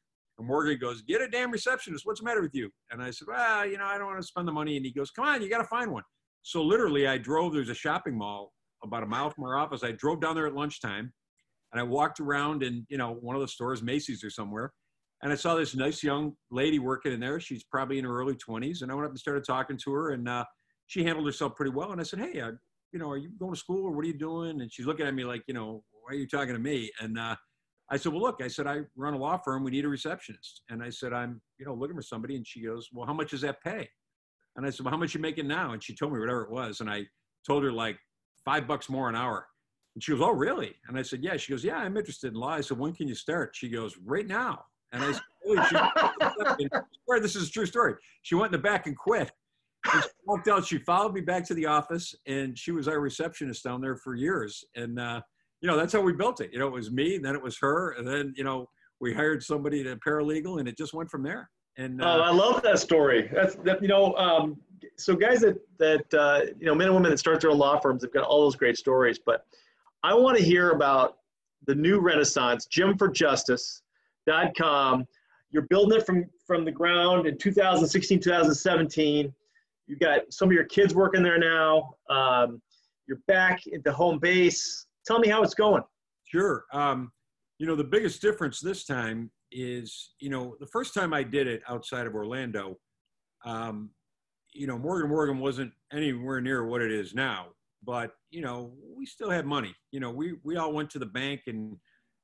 Morgan 0.46 0.78
goes, 0.80 1.02
get 1.02 1.22
a 1.22 1.28
damn 1.28 1.52
receptionist. 1.52 2.06
What's 2.06 2.20
the 2.20 2.26
matter 2.26 2.42
with 2.42 2.54
you? 2.54 2.70
And 2.92 3.02
I 3.02 3.12
said, 3.12 3.28
well, 3.28 3.66
you 3.66 3.78
know, 3.78 3.86
I 3.86 3.98
don't 3.98 4.08
want 4.08 4.20
to 4.20 4.28
spend 4.28 4.48
the 4.48 4.52
money. 4.52 4.78
And 4.78 4.86
he 4.86 4.92
goes, 4.92 5.12
come 5.12 5.26
on, 5.26 5.42
you 5.42 5.50
got 5.50 5.60
to 5.60 5.68
find 5.68 5.92
one. 5.92 6.04
So 6.44 6.62
literally 6.62 7.08
I 7.08 7.18
drove, 7.18 7.54
there's 7.54 7.70
a 7.70 7.76
shopping 7.76 8.18
mall 8.18 8.54
about 8.84 9.04
a 9.04 9.06
mile 9.06 9.30
from 9.30 9.46
our 9.46 9.58
office. 9.58 9.84
I 9.84 9.92
drove 9.92 10.22
down 10.22 10.36
there 10.36 10.48
at 10.48 10.54
lunchtime 10.54 11.14
and 11.72 11.80
I 11.80 11.84
walked 11.84 12.20
around 12.20 12.64
in, 12.64 12.86
you 12.90 12.98
know, 12.98 13.18
one 13.22 13.36
of 13.36 13.42
the 13.42 13.48
stores, 13.48 13.82
Macy's 13.82 14.24
or 14.24 14.30
somewhere. 14.30 14.72
And 15.22 15.32
I 15.32 15.36
saw 15.36 15.56
this 15.56 15.74
nice 15.74 16.04
young 16.04 16.34
lady 16.52 16.80
working 16.80 17.14
in 17.14 17.20
there. 17.20 17.40
She's 17.40 17.64
probably 17.64 17.98
in 17.98 18.04
her 18.04 18.14
early 18.14 18.36
20s. 18.36 18.82
And 18.82 18.92
I 18.92 18.96
went 18.96 19.06
up 19.06 19.12
and 19.12 19.20
started 19.20 19.46
talking 19.46 19.78
to 19.86 19.92
her. 19.94 20.12
And 20.12 20.28
uh, 20.28 20.44
she 20.88 21.04
handled 21.04 21.26
herself 21.26 21.56
pretty 21.56 21.72
well. 21.72 21.94
And 21.94 22.02
I 22.02 22.04
said, 22.04 22.20
hey, 22.20 22.42
uh, 22.42 22.52
you 22.92 23.00
know, 23.00 23.10
are 23.10 23.18
you 23.18 23.30
going 23.40 23.54
to 23.54 23.60
school 23.60 23.86
or 23.86 23.92
what 23.92 24.04
are 24.04 24.08
you 24.08 24.18
doing? 24.18 24.62
And 24.62 24.72
she's 24.72 24.86
looking 24.86 25.08
at 25.08 25.16
me 25.16 25.24
like, 25.24 25.44
you 25.48 25.54
know, 25.54 25.84
why 25.92 26.12
are 26.12 26.18
you 26.18 26.28
talking 26.28 26.54
to 26.54 26.60
me? 26.60 26.92
And 27.00 27.18
uh, 27.18 27.36
I 27.92 27.98
said, 27.98 28.14
well, 28.14 28.22
look, 28.22 28.42
I 28.42 28.48
said, 28.48 28.66
I 28.66 28.82
run 28.96 29.14
a 29.14 29.18
law 29.18 29.38
firm. 29.38 29.64
We 29.64 29.72
need 29.72 29.86
a 29.86 29.90
receptionist. 29.90 30.62
And 30.70 30.82
I 30.82 30.90
said, 30.90 31.14
I'm, 31.14 31.42
you 31.60 31.66
know, 31.66 31.74
looking 31.74 31.96
for 31.96 32.02
somebody. 32.02 32.36
And 32.36 32.48
she 32.48 32.62
goes, 32.62 32.90
well, 32.94 33.06
how 33.06 33.14
much 33.14 33.32
does 33.32 33.42
that 33.42 33.62
pay? 33.64 33.88
And 34.56 34.66
I 34.66 34.70
said, 34.70 34.86
well, 34.86 34.92
how 34.92 34.98
much 34.98 35.14
you 35.14 35.20
making 35.20 35.48
now? 35.48 35.74
And 35.74 35.84
she 35.84 35.94
told 35.96 36.14
me 36.14 36.20
whatever 36.20 36.44
it 36.44 36.52
was. 36.52 36.80
And 36.80 36.90
I 36.90 37.06
told 37.46 37.64
her 37.64 37.72
like 37.72 37.98
five 38.46 38.68
bucks 38.68 38.90
more 38.90 39.10
an 39.10 39.16
hour. 39.16 39.46
And 39.96 40.04
she 40.04 40.12
goes, 40.12 40.22
oh, 40.22 40.32
really? 40.32 40.76
And 40.88 40.98
I 40.98 41.02
said, 41.02 41.24
yeah. 41.24 41.38
She 41.38 41.52
goes, 41.52 41.64
yeah, 41.64 41.78
I'm 41.78 41.98
interested 41.98 42.34
in 42.34 42.40
law. 42.40 42.50
I 42.54 42.62
said, 42.62 42.78
when 42.78 42.94
can 42.94 43.08
you 43.08 43.16
start? 43.16 43.56
She 43.56 43.70
goes, 43.70 43.96
right 44.04 44.28
now. 44.28 44.64
And 44.92 45.04
I 45.04 45.12
said, 45.12 45.22
really? 47.08 47.22
This 47.22 47.36
is 47.36 47.50
a 47.50 47.52
true 47.52 47.66
story. 47.66 47.96
She 48.22 48.36
went 48.36 48.54
in 48.54 48.60
the 48.60 48.64
back 48.64 48.88
and 48.88 48.96
quit 48.96 49.32
she 49.92 50.00
walked 50.26 50.48
out. 50.48 50.66
She 50.66 50.78
followed 50.78 51.14
me 51.14 51.22
back 51.22 51.46
to 51.46 51.54
the 51.54 51.66
office, 51.66 52.16
and 52.26 52.58
she 52.58 52.72
was 52.72 52.88
our 52.88 53.00
receptionist 53.00 53.64
down 53.64 53.82
there 53.82 53.98
for 53.98 54.16
years. 54.16 54.64
And 54.76 55.00
uh, 55.00 55.22
you 55.64 55.70
know, 55.70 55.78
that's 55.78 55.94
how 55.94 56.02
we 56.02 56.14
built 56.14 56.42
it. 56.42 56.54
You 56.54 56.60
know, 56.60 56.68
it 56.68 56.74
was 56.74 56.92
me, 56.92 57.16
and 57.16 57.24
then 57.24 57.36
it 57.36 57.42
was 57.42 57.58
her, 57.60 57.94
and 57.94 58.06
then 58.06 58.34
you 58.36 58.44
know, 58.44 58.68
we 59.00 59.14
hired 59.14 59.42
somebody 59.42 59.82
to 59.84 59.96
paralegal, 59.96 60.60
and 60.60 60.68
it 60.68 60.78
just 60.78 60.94
went 60.94 61.10
from 61.10 61.24
there. 61.24 61.50
And 61.78 62.04
uh, 62.04 62.06
oh, 62.06 62.20
I 62.22 62.32
love 62.32 62.62
that 62.64 62.80
story. 62.80 63.30
That's 63.34 63.56
that. 63.64 63.82
You 63.82 63.88
know, 63.88 64.14
um, 64.16 64.58
so 64.98 65.16
guys 65.16 65.40
that 65.40 65.56
that 65.80 66.14
uh, 66.14 66.42
you 66.60 66.66
know, 66.66 66.76
men 66.76 66.88
and 66.88 66.96
women 66.96 67.12
that 67.12 67.18
start 67.18 67.40
their 67.42 67.50
own 67.50 67.58
law 67.58 67.80
firms 67.80 68.04
have 68.04 68.14
got 68.14 68.26
all 68.26 68.42
those 68.42 68.58
great 68.58 68.78
stories. 68.78 69.18
But 69.18 69.46
I 70.04 70.14
want 70.14 70.38
to 70.38 70.44
hear 70.44 70.72
about 70.72 71.20
the 71.66 71.74
new 71.74 72.00
renaissance, 72.00 72.68
JimForJustice.com. 72.68 75.08
You're 75.50 75.68
building 75.70 75.98
it 75.98 76.06
from 76.06 76.26
from 76.46 76.66
the 76.66 76.72
ground 76.72 77.26
in 77.26 77.38
2016, 77.38 78.20
2017 78.20 79.34
you 79.88 79.98
got 79.98 80.22
some 80.32 80.50
of 80.50 80.54
your 80.54 80.66
kids 80.66 80.96
working 80.96 81.24
there 81.24 81.38
now. 81.38 81.96
Um, 82.10 82.62
you're 83.08 83.22
back 83.28 83.62
at 83.74 83.84
the 83.84 83.92
home 83.92 84.20
base. 84.20 84.86
Tell 85.06 85.20
me 85.20 85.28
how 85.28 85.44
it's 85.44 85.54
going. 85.54 85.84
Sure. 86.26 86.66
Um, 86.74 87.12
you 87.60 87.68
know, 87.68 87.76
the 87.76 87.84
biggest 87.84 88.22
difference 88.22 88.60
this 88.60 88.86
time 88.86 89.32
is, 89.52 90.14
you 90.20 90.30
know, 90.30 90.56
the 90.60 90.68
first 90.68 90.94
time 90.94 91.14
I 91.14 91.24
did 91.24 91.48
it 91.48 91.62
outside 91.68 92.08
of 92.08 92.16
Orlando, 92.16 92.78
um, 93.46 93.92
you 94.54 94.68
know, 94.68 94.78
Morgan 94.78 95.10
Morgan 95.10 95.40
wasn't 95.40 95.72
anywhere 95.92 96.42
near 96.42 96.66
what 96.66 96.82
it 96.82 96.92
is 96.92 97.14
now. 97.14 97.48
But, 97.86 98.12
you 98.32 98.42
know, 98.42 98.74
we 98.96 99.06
still 99.06 99.30
had 99.30 99.46
money. 99.46 99.76
You 99.92 100.00
know, 100.00 100.10
we, 100.10 100.36
we 100.44 100.56
all 100.56 100.72
went 100.72 100.90
to 100.92 101.00
the 101.00 101.06
bank 101.06 101.42
and 101.48 101.76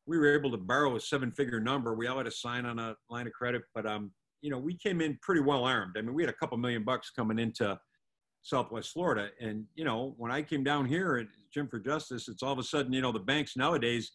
we 0.05 0.17
were 0.17 0.33
able 0.33 0.49
to 0.51 0.57
borrow 0.57 0.95
a 0.95 0.99
seven 0.99 1.31
figure 1.31 1.59
number. 1.59 1.93
We 1.93 2.07
all 2.07 2.17
had 2.17 2.27
a 2.27 2.31
sign 2.31 2.65
on 2.65 2.79
a 2.79 2.95
line 3.09 3.27
of 3.27 3.33
credit, 3.33 3.63
but 3.75 3.85
um, 3.85 4.11
you 4.41 4.49
know, 4.49 4.57
we 4.57 4.77
came 4.77 5.01
in 5.01 5.19
pretty 5.21 5.41
well 5.41 5.65
armed. 5.65 5.95
I 5.97 6.01
mean, 6.01 6.13
we 6.13 6.23
had 6.23 6.29
a 6.29 6.37
couple 6.37 6.57
million 6.57 6.83
bucks 6.83 7.11
coming 7.11 7.39
into 7.39 7.77
Southwest 8.43 8.91
Florida. 8.91 9.29
And, 9.39 9.65
you 9.75 9.85
know, 9.85 10.13
when 10.17 10.31
I 10.31 10.41
came 10.41 10.63
down 10.63 10.85
here 10.85 11.17
at 11.17 11.27
Jim 11.53 11.67
for 11.67 11.79
Justice, 11.79 12.27
it's 12.27 12.43
all 12.43 12.53
of 12.53 12.59
a 12.59 12.63
sudden, 12.63 12.93
you 12.93 13.01
know, 13.01 13.11
the 13.11 13.19
banks 13.19 13.55
nowadays, 13.55 14.11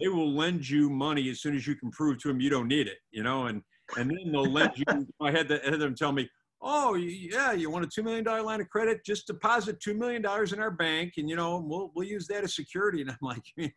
they 0.00 0.08
will 0.08 0.32
lend 0.32 0.68
you 0.68 0.88
money 0.88 1.28
as 1.28 1.40
soon 1.40 1.56
as 1.56 1.66
you 1.66 1.74
can 1.74 1.90
prove 1.90 2.18
to 2.18 2.28
them 2.28 2.40
you 2.40 2.50
don't 2.50 2.68
need 2.68 2.86
it, 2.86 2.98
you 3.10 3.22
know, 3.22 3.46
and, 3.46 3.62
and 3.96 4.10
then 4.10 4.32
they'll 4.32 4.50
lend 4.50 4.72
you. 4.76 4.84
I 5.20 5.30
had, 5.30 5.48
to, 5.48 5.58
had 5.58 5.80
them 5.80 5.94
tell 5.94 6.12
me, 6.12 6.28
oh, 6.62 6.94
yeah, 6.94 7.52
you 7.52 7.70
want 7.70 7.84
a 7.84 7.88
$2 7.88 8.04
million 8.04 8.24
line 8.24 8.60
of 8.60 8.68
credit? 8.68 9.04
Just 9.04 9.26
deposit 9.26 9.80
$2 9.80 9.96
million 9.96 10.24
in 10.24 10.60
our 10.60 10.70
bank 10.70 11.14
and, 11.16 11.28
you 11.28 11.36
know, 11.36 11.58
we'll, 11.66 11.90
we'll 11.94 12.06
use 12.06 12.26
that 12.28 12.44
as 12.44 12.54
security. 12.54 13.02
And 13.02 13.10
I'm 13.10 13.16
like, 13.20 13.42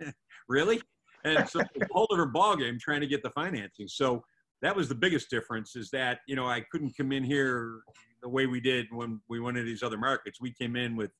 really? 0.47 0.81
And 1.25 1.49
so 1.49 1.59
a 1.59 1.63
whole 1.91 2.07
different 2.09 2.33
ballgame 2.33 2.79
trying 2.79 3.01
to 3.01 3.07
get 3.07 3.23
the 3.23 3.31
financing. 3.31 3.87
So, 3.87 4.23
that 4.61 4.75
was 4.75 4.89
the 4.89 4.95
biggest 4.95 5.29
difference 5.29 5.75
is 5.75 5.89
that 5.91 6.19
you 6.27 6.35
know 6.35 6.45
i 6.45 6.61
couldn't 6.71 6.95
come 6.95 7.11
in 7.11 7.23
here 7.23 7.81
the 8.21 8.29
way 8.29 8.45
we 8.45 8.59
did 8.59 8.87
when 8.91 9.21
we 9.29 9.39
went 9.39 9.57
into 9.57 9.69
these 9.69 9.83
other 9.83 9.97
markets 9.97 10.39
we 10.41 10.51
came 10.51 10.75
in 10.75 10.95
with 10.95 11.11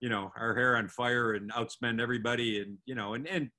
you 0.00 0.08
know 0.08 0.30
our 0.36 0.54
hair 0.54 0.76
on 0.76 0.88
fire 0.88 1.32
and 1.32 1.52
outspend 1.52 2.00
everybody 2.00 2.60
and 2.60 2.78
you 2.86 2.94
know 2.94 3.14
and 3.14 3.26
and 3.26 3.50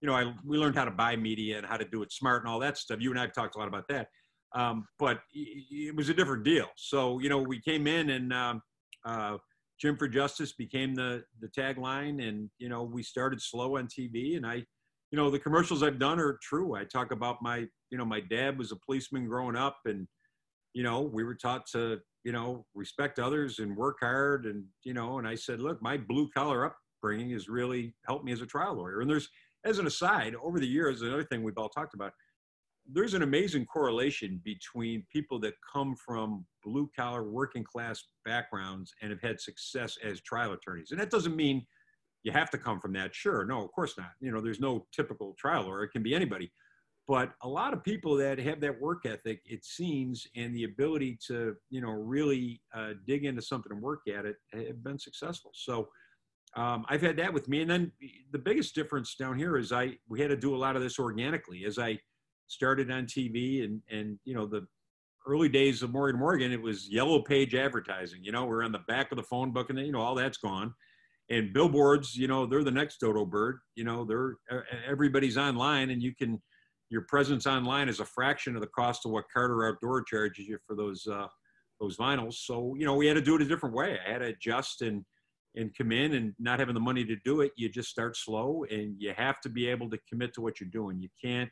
you 0.00 0.08
know, 0.08 0.14
I 0.14 0.32
we 0.44 0.58
learned 0.58 0.76
how 0.76 0.84
to 0.84 0.90
buy 0.90 1.16
media 1.16 1.58
and 1.58 1.66
how 1.66 1.76
to 1.76 1.84
do 1.84 2.02
it 2.02 2.12
smart 2.12 2.42
and 2.42 2.50
all 2.50 2.58
that 2.60 2.78
stuff. 2.78 2.98
You 3.00 3.10
and 3.10 3.18
I 3.18 3.22
have 3.22 3.32
talked 3.32 3.54
a 3.56 3.58
lot 3.58 3.68
about 3.68 3.86
that. 3.88 4.08
Um, 4.54 4.86
but 4.98 5.20
it 5.32 5.94
was 5.94 6.08
a 6.08 6.14
different 6.14 6.44
deal. 6.44 6.66
So 6.76 7.18
you 7.20 7.28
know, 7.28 7.38
we 7.38 7.60
came 7.60 7.86
in 7.86 8.10
and 8.10 8.32
um, 8.32 8.62
uh, 9.04 9.36
Jim 9.80 9.96
for 9.96 10.08
Justice 10.08 10.52
became 10.52 10.94
the 10.94 11.24
the 11.40 11.48
tagline, 11.48 12.26
and 12.26 12.50
you 12.58 12.68
know, 12.68 12.82
we 12.82 13.02
started 13.02 13.40
slow 13.40 13.76
on 13.76 13.86
TV, 13.86 14.36
and 14.36 14.46
I, 14.46 14.64
you 15.10 15.16
know, 15.16 15.30
the 15.30 15.38
commercials 15.38 15.82
I've 15.82 15.98
done 15.98 16.18
are 16.18 16.38
true. 16.42 16.74
I 16.74 16.84
talk 16.84 17.12
about 17.12 17.38
my, 17.42 17.66
you 17.90 17.98
know, 17.98 18.04
my 18.04 18.20
dad 18.20 18.58
was 18.58 18.72
a 18.72 18.76
policeman 18.76 19.26
growing 19.26 19.56
up, 19.56 19.78
and 19.84 20.06
you 20.72 20.82
know, 20.82 21.00
we 21.00 21.24
were 21.24 21.34
taught 21.34 21.66
to, 21.72 21.98
you 22.24 22.32
know, 22.32 22.66
respect 22.74 23.18
others 23.18 23.58
and 23.58 23.76
work 23.76 23.98
hard, 24.00 24.46
and 24.46 24.64
you 24.84 24.94
know, 24.94 25.18
and 25.18 25.26
I 25.26 25.34
said, 25.34 25.60
look, 25.60 25.80
my 25.82 25.96
blue 25.96 26.28
collar 26.36 26.66
upbringing 26.66 27.30
has 27.30 27.48
really 27.48 27.94
helped 28.06 28.24
me 28.24 28.32
as 28.32 28.42
a 28.42 28.46
trial 28.46 28.74
lawyer. 28.74 29.00
And 29.00 29.10
there's, 29.10 29.28
as 29.64 29.78
an 29.78 29.86
aside, 29.86 30.34
over 30.42 30.58
the 30.58 30.66
years, 30.66 31.02
another 31.02 31.24
thing 31.24 31.42
we've 31.42 31.58
all 31.58 31.68
talked 31.68 31.94
about 31.94 32.12
there's 32.92 33.14
an 33.14 33.22
amazing 33.22 33.66
correlation 33.66 34.40
between 34.44 35.04
people 35.12 35.38
that 35.40 35.54
come 35.72 35.94
from 35.94 36.44
blue 36.64 36.90
collar 36.96 37.22
working 37.22 37.64
class 37.64 38.02
backgrounds 38.24 38.92
and 39.00 39.10
have 39.10 39.20
had 39.20 39.40
success 39.40 39.96
as 40.02 40.20
trial 40.20 40.52
attorneys. 40.52 40.90
And 40.90 41.00
that 41.00 41.10
doesn't 41.10 41.36
mean 41.36 41.64
you 42.22 42.32
have 42.32 42.50
to 42.50 42.58
come 42.58 42.80
from 42.80 42.92
that. 42.94 43.14
Sure, 43.14 43.44
no, 43.44 43.62
of 43.62 43.70
course 43.72 43.94
not. 43.96 44.10
You 44.20 44.32
know, 44.32 44.40
there's 44.40 44.60
no 44.60 44.86
typical 44.92 45.34
trial 45.38 45.64
lawyer, 45.64 45.84
it 45.84 45.90
can 45.90 46.02
be 46.02 46.14
anybody. 46.14 46.50
But 47.10 47.32
a 47.42 47.48
lot 47.48 47.72
of 47.72 47.82
people 47.82 48.16
that 48.18 48.38
have 48.38 48.60
that 48.60 48.80
work 48.80 49.04
ethic, 49.04 49.40
it 49.44 49.64
seems, 49.64 50.28
and 50.36 50.54
the 50.54 50.64
ability 50.64 51.18
to, 51.26 51.56
you 51.68 51.80
know, 51.80 51.90
really 51.90 52.60
uh, 52.72 52.92
dig 53.04 53.24
into 53.24 53.42
something 53.42 53.72
and 53.72 53.82
work 53.82 54.02
at 54.06 54.24
it 54.26 54.36
have 54.54 54.84
been 54.84 54.98
successful. 54.98 55.50
So 55.52 55.88
um, 56.56 56.86
I've 56.88 57.02
had 57.02 57.16
that 57.16 57.34
with 57.34 57.48
me. 57.48 57.62
And 57.62 57.70
then 57.70 57.92
the 58.30 58.38
biggest 58.38 58.76
difference 58.76 59.16
down 59.16 59.36
here 59.36 59.56
is 59.56 59.72
I, 59.72 59.96
we 60.08 60.20
had 60.20 60.30
to 60.30 60.36
do 60.36 60.54
a 60.54 60.62
lot 60.64 60.76
of 60.76 60.82
this 60.82 61.00
organically. 61.00 61.64
As 61.66 61.78
I, 61.78 61.98
started 62.50 62.90
on 62.90 63.06
TV 63.06 63.64
and 63.64 63.80
and 63.90 64.18
you 64.24 64.34
know 64.34 64.46
the 64.46 64.66
early 65.26 65.48
days 65.48 65.82
of 65.82 65.90
Morgan 65.90 66.20
Morgan, 66.20 66.52
it 66.52 66.60
was 66.60 66.88
yellow 66.90 67.22
page 67.22 67.54
advertising. 67.54 68.20
You 68.22 68.32
know, 68.32 68.44
we're 68.44 68.64
on 68.64 68.72
the 68.72 68.80
back 68.88 69.12
of 69.12 69.16
the 69.16 69.22
phone 69.22 69.52
book, 69.52 69.70
and 69.70 69.78
you 69.78 69.92
know 69.92 70.00
all 70.00 70.14
that's 70.14 70.38
gone. 70.38 70.74
And 71.30 71.52
billboards, 71.52 72.16
you 72.16 72.26
know, 72.26 72.44
they're 72.44 72.64
the 72.64 72.72
next 72.72 72.98
dodo 72.98 73.24
bird. 73.24 73.60
You 73.76 73.84
know, 73.84 74.04
they're 74.04 74.36
everybody's 74.86 75.38
online, 75.38 75.90
and 75.90 76.02
you 76.02 76.14
can 76.14 76.42
your 76.90 77.02
presence 77.02 77.46
online 77.46 77.88
is 77.88 78.00
a 78.00 78.04
fraction 78.04 78.54
of 78.56 78.60
the 78.60 78.68
cost 78.68 79.06
of 79.06 79.12
what 79.12 79.24
Carter 79.32 79.66
Outdoor 79.66 80.02
charges 80.02 80.46
you 80.46 80.58
for 80.66 80.74
those 80.74 81.06
uh, 81.06 81.28
those 81.80 81.96
vinyls. 81.96 82.34
So 82.34 82.74
you 82.76 82.84
know, 82.84 82.96
we 82.96 83.06
had 83.06 83.14
to 83.14 83.22
do 83.22 83.36
it 83.36 83.42
a 83.42 83.46
different 83.46 83.74
way. 83.74 83.98
I 84.06 84.12
had 84.12 84.18
to 84.18 84.26
adjust 84.26 84.82
and 84.82 85.04
and 85.56 85.76
come 85.76 85.90
in 85.90 86.14
and 86.14 86.34
not 86.38 86.60
having 86.60 86.74
the 86.74 86.80
money 86.80 87.04
to 87.04 87.16
do 87.24 87.40
it. 87.40 87.52
You 87.56 87.68
just 87.68 87.88
start 87.88 88.16
slow, 88.16 88.64
and 88.70 88.94
you 88.98 89.12
have 89.16 89.40
to 89.40 89.48
be 89.48 89.66
able 89.68 89.88
to 89.90 89.98
commit 90.08 90.34
to 90.34 90.40
what 90.40 90.60
you're 90.60 90.70
doing. 90.70 91.00
You 91.00 91.08
can't 91.22 91.50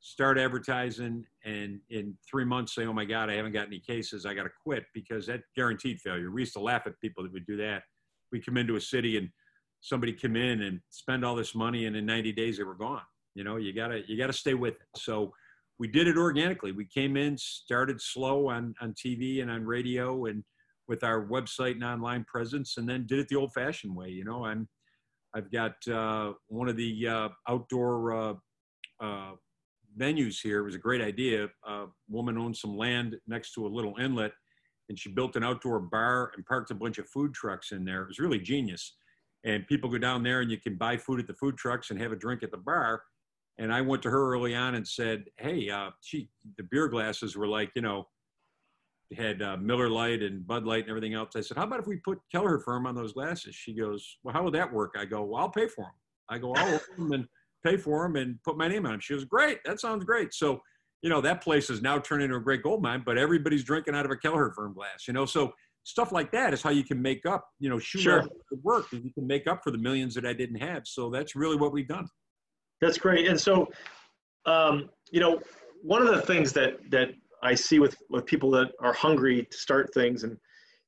start 0.00 0.38
advertising 0.38 1.24
and 1.44 1.80
in 1.90 2.16
three 2.30 2.44
months 2.44 2.74
say, 2.74 2.84
oh 2.84 2.92
my 2.92 3.04
God, 3.04 3.30
I 3.30 3.34
haven't 3.34 3.52
got 3.52 3.66
any 3.66 3.80
cases. 3.80 4.26
I 4.26 4.34
got 4.34 4.44
to 4.44 4.50
quit 4.62 4.84
because 4.94 5.26
that 5.26 5.40
guaranteed 5.56 6.00
failure. 6.00 6.30
We 6.30 6.42
used 6.42 6.52
to 6.52 6.60
laugh 6.60 6.82
at 6.86 7.00
people 7.00 7.24
that 7.24 7.32
would 7.32 7.46
do 7.46 7.56
that. 7.56 7.82
We 8.30 8.40
come 8.40 8.56
into 8.56 8.76
a 8.76 8.80
city 8.80 9.16
and 9.16 9.30
somebody 9.80 10.12
come 10.12 10.36
in 10.36 10.62
and 10.62 10.80
spend 10.90 11.24
all 11.24 11.34
this 11.34 11.54
money 11.54 11.86
and 11.86 11.96
in 11.96 12.06
90 12.06 12.32
days 12.32 12.58
they 12.58 12.64
were 12.64 12.74
gone. 12.74 13.02
You 13.36 13.44
know, 13.44 13.56
you 13.56 13.72
gotta, 13.72 14.00
you 14.08 14.16
gotta 14.16 14.32
stay 14.32 14.54
with 14.54 14.74
it. 14.74 14.88
So 14.96 15.32
we 15.78 15.88
did 15.88 16.08
it 16.08 16.16
organically. 16.16 16.72
We 16.72 16.86
came 16.86 17.16
in, 17.16 17.36
started 17.36 18.00
slow 18.00 18.48
on, 18.48 18.74
on 18.80 18.94
TV 18.94 19.42
and 19.42 19.50
on 19.50 19.64
radio 19.64 20.24
and 20.24 20.42
with 20.88 21.04
our 21.04 21.26
website 21.26 21.72
and 21.72 21.84
online 21.84 22.24
presence 22.24 22.78
and 22.78 22.88
then 22.88 23.06
did 23.06 23.18
it 23.18 23.28
the 23.28 23.36
old 23.36 23.52
fashioned 23.52 23.94
way. 23.94 24.08
You 24.08 24.24
know, 24.24 24.46
I'm, 24.46 24.66
I've 25.34 25.52
got 25.52 25.74
uh, 25.86 26.32
one 26.48 26.68
of 26.68 26.76
the 26.76 27.06
uh, 27.06 27.28
outdoor 27.48 28.12
uh, 28.14 28.34
uh 29.00 29.32
venues 29.98 30.40
here. 30.42 30.60
It 30.60 30.64
was 30.64 30.74
a 30.74 30.78
great 30.78 31.02
idea. 31.02 31.48
A 31.66 31.86
woman 32.08 32.38
owned 32.38 32.56
some 32.56 32.76
land 32.76 33.16
next 33.26 33.52
to 33.54 33.66
a 33.66 33.68
little 33.68 33.94
inlet, 33.98 34.32
and 34.88 34.98
she 34.98 35.10
built 35.10 35.36
an 35.36 35.44
outdoor 35.44 35.80
bar 35.80 36.32
and 36.36 36.44
parked 36.46 36.70
a 36.70 36.74
bunch 36.74 36.98
of 36.98 37.08
food 37.08 37.34
trucks 37.34 37.72
in 37.72 37.84
there. 37.84 38.02
It 38.02 38.08
was 38.08 38.18
really 38.18 38.38
genius. 38.38 38.96
And 39.44 39.66
people 39.66 39.88
go 39.88 39.98
down 39.98 40.22
there, 40.22 40.40
and 40.40 40.50
you 40.50 40.58
can 40.58 40.76
buy 40.76 40.96
food 40.96 41.20
at 41.20 41.26
the 41.26 41.34
food 41.34 41.56
trucks 41.56 41.90
and 41.90 42.00
have 42.00 42.12
a 42.12 42.16
drink 42.16 42.42
at 42.42 42.50
the 42.50 42.56
bar. 42.56 43.02
And 43.58 43.72
I 43.72 43.80
went 43.80 44.02
to 44.02 44.10
her 44.10 44.32
early 44.32 44.54
on 44.54 44.74
and 44.74 44.86
said, 44.86 45.24
"Hey, 45.38 45.70
uh, 45.70 45.90
she 46.02 46.28
the 46.58 46.64
beer 46.64 46.88
glasses 46.88 47.36
were 47.36 47.48
like, 47.48 47.70
you 47.74 47.82
know." 47.82 48.06
had 49.16 49.40
uh, 49.40 49.56
Miller 49.58 49.88
Lite 49.88 50.20
and 50.20 50.44
Bud 50.44 50.64
Light 50.64 50.80
and 50.80 50.88
everything 50.88 51.14
else. 51.14 51.36
I 51.36 51.40
said, 51.40 51.56
"How 51.56 51.62
about 51.62 51.78
if 51.78 51.86
we 51.86 51.98
put 51.98 52.18
Kelleher 52.32 52.58
Firm 52.58 52.88
on 52.88 52.96
those 52.96 53.12
glasses?" 53.12 53.54
She 53.54 53.72
goes, 53.72 54.18
"Well, 54.24 54.34
how 54.34 54.42
would 54.42 54.54
that 54.54 54.72
work?" 54.72 54.96
I 54.98 55.04
go, 55.04 55.22
"Well, 55.22 55.40
I'll 55.40 55.48
pay 55.48 55.68
for 55.68 55.84
them." 55.84 55.92
I 56.28 56.38
go, 56.38 56.52
"I'll 56.54 56.74
open 56.74 56.96
them 56.98 57.12
and 57.12 57.28
pay 57.66 57.76
for 57.76 58.02
them 58.04 58.16
and 58.16 58.42
put 58.42 58.56
my 58.56 58.68
name 58.68 58.86
on 58.86 58.92
them. 58.92 59.00
She 59.00 59.14
was 59.14 59.24
great. 59.24 59.58
That 59.64 59.80
sounds 59.80 60.04
great. 60.04 60.32
So, 60.32 60.60
you 61.02 61.10
know, 61.10 61.20
that 61.20 61.42
place 61.42 61.68
is 61.70 61.82
now 61.82 61.98
turned 61.98 62.22
into 62.22 62.36
a 62.36 62.40
great 62.40 62.62
gold 62.62 62.82
mine, 62.82 63.02
but 63.04 63.18
everybody's 63.18 63.64
drinking 63.64 63.94
out 63.94 64.04
of 64.04 64.10
a 64.10 64.16
Kelleher 64.16 64.52
firm 64.54 64.72
glass, 64.72 65.06
you 65.06 65.14
know? 65.14 65.26
So 65.26 65.52
stuff 65.84 66.12
like 66.12 66.30
that 66.32 66.54
is 66.54 66.62
how 66.62 66.70
you 66.70 66.84
can 66.84 67.00
make 67.00 67.26
up, 67.26 67.48
you 67.58 67.68
know, 67.68 67.78
shoot 67.78 68.00
sure. 68.00 68.28
work 68.62 68.86
and 68.92 69.04
you 69.04 69.12
can 69.12 69.26
make 69.26 69.46
up 69.46 69.60
for 69.62 69.70
the 69.70 69.78
millions 69.78 70.14
that 70.14 70.24
I 70.24 70.32
didn't 70.32 70.60
have. 70.60 70.86
So 70.86 71.10
that's 71.10 71.34
really 71.34 71.56
what 71.56 71.72
we've 71.72 71.88
done. 71.88 72.08
That's 72.80 72.98
great. 72.98 73.26
And 73.26 73.40
so, 73.40 73.68
um, 74.44 74.90
you 75.10 75.20
know, 75.20 75.40
one 75.82 76.02
of 76.02 76.14
the 76.14 76.22
things 76.22 76.52
that, 76.54 76.90
that 76.90 77.10
I 77.42 77.54
see 77.54 77.78
with, 77.78 77.96
with 78.10 78.26
people 78.26 78.50
that 78.52 78.72
are 78.80 78.92
hungry 78.92 79.46
to 79.50 79.56
start 79.56 79.92
things 79.94 80.24
and 80.24 80.36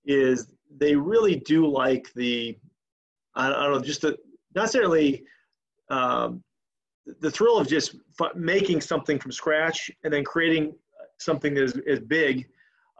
is 0.04 0.52
they 0.78 0.94
really 0.94 1.36
do 1.36 1.66
like 1.66 2.12
the, 2.14 2.58
I 3.34 3.48
don't 3.48 3.72
know, 3.72 3.80
just 3.80 4.02
the, 4.02 4.16
not 4.54 4.62
necessarily 4.62 5.24
um, 5.90 6.42
the 7.20 7.30
thrill 7.30 7.58
of 7.58 7.68
just 7.68 7.96
making 8.34 8.80
something 8.80 9.18
from 9.18 9.32
scratch 9.32 9.90
and 10.04 10.12
then 10.12 10.24
creating 10.24 10.74
something 11.18 11.54
that 11.54 11.64
is, 11.64 11.76
is 11.86 12.00
big. 12.00 12.46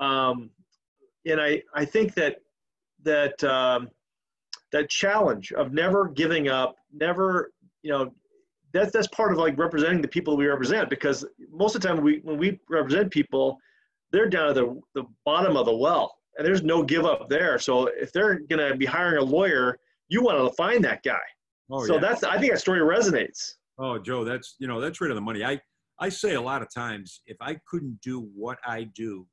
Um, 0.01 0.51
and 1.27 1.41
I, 1.41 1.63
I 1.75 1.85
think 1.85 2.15
that 2.15 2.37
that 3.05 3.43
um, 3.45 3.89
that 4.73 4.89
challenge 4.89 5.53
of 5.53 5.73
never 5.73 6.09
giving 6.09 6.49
up, 6.49 6.77
never, 6.93 7.53
you 7.83 7.91
know, 7.91 8.13
that's 8.73 8.93
that's 8.93 9.09
part 9.09 9.33
of 9.33 9.39
like 9.39 9.59
representing 9.59 10.03
the 10.03 10.09
people 10.09 10.37
we 10.37 10.47
represent 10.47 10.91
because 10.91 11.25
most 11.51 11.75
of 11.75 11.81
the 11.81 11.89
time 11.89 12.03
we 12.03 12.21
when 12.23 12.39
we 12.39 12.59
represent 12.69 13.11
people, 13.11 13.59
they're 14.13 14.29
down 14.29 14.51
at 14.51 14.55
the, 14.55 14.81
the 14.95 15.05
bottom 15.25 15.57
of 15.57 15.67
the 15.67 15.75
well 15.75 16.15
and 16.37 16.47
there's 16.47 16.63
no 16.63 16.83
give 16.83 17.05
up 17.05 17.29
there. 17.29 17.59
So 17.59 17.87
if 17.89 18.13
they're 18.13 18.41
gonna 18.41 18.77
be 18.77 18.87
hiring 18.87 19.19
a 19.19 19.25
lawyer, 19.25 19.79
you 20.09 20.23
want 20.23 20.39
to 20.39 20.55
find 20.57 20.83
that 20.85 21.03
guy. 21.03 21.19
Oh, 21.71 21.85
so 21.85 21.95
yeah. 21.95 22.01
that's 22.01 22.25
I 22.25 22.39
think 22.39 22.53
that 22.53 22.61
story 22.61 22.81
resonates. 22.81 23.55
Oh, 23.79 23.99
Joe, 23.99 24.25
that's 24.25 24.57
you 24.59 24.67
know 24.67 24.81
that's 24.81 25.01
right 25.01 25.11
on 25.11 25.17
the 25.17 25.21
money. 25.21 25.45
I 25.45 25.61
I 26.01 26.09
say 26.09 26.35
a 26.35 26.41
lot 26.41 26.63
of 26.63 26.73
times 26.73 27.21
if 27.27 27.37
I 27.41 27.59
couldn't 27.69 28.01
do 28.01 28.29
what 28.35 28.59
I 28.65 28.85
do 28.85 29.27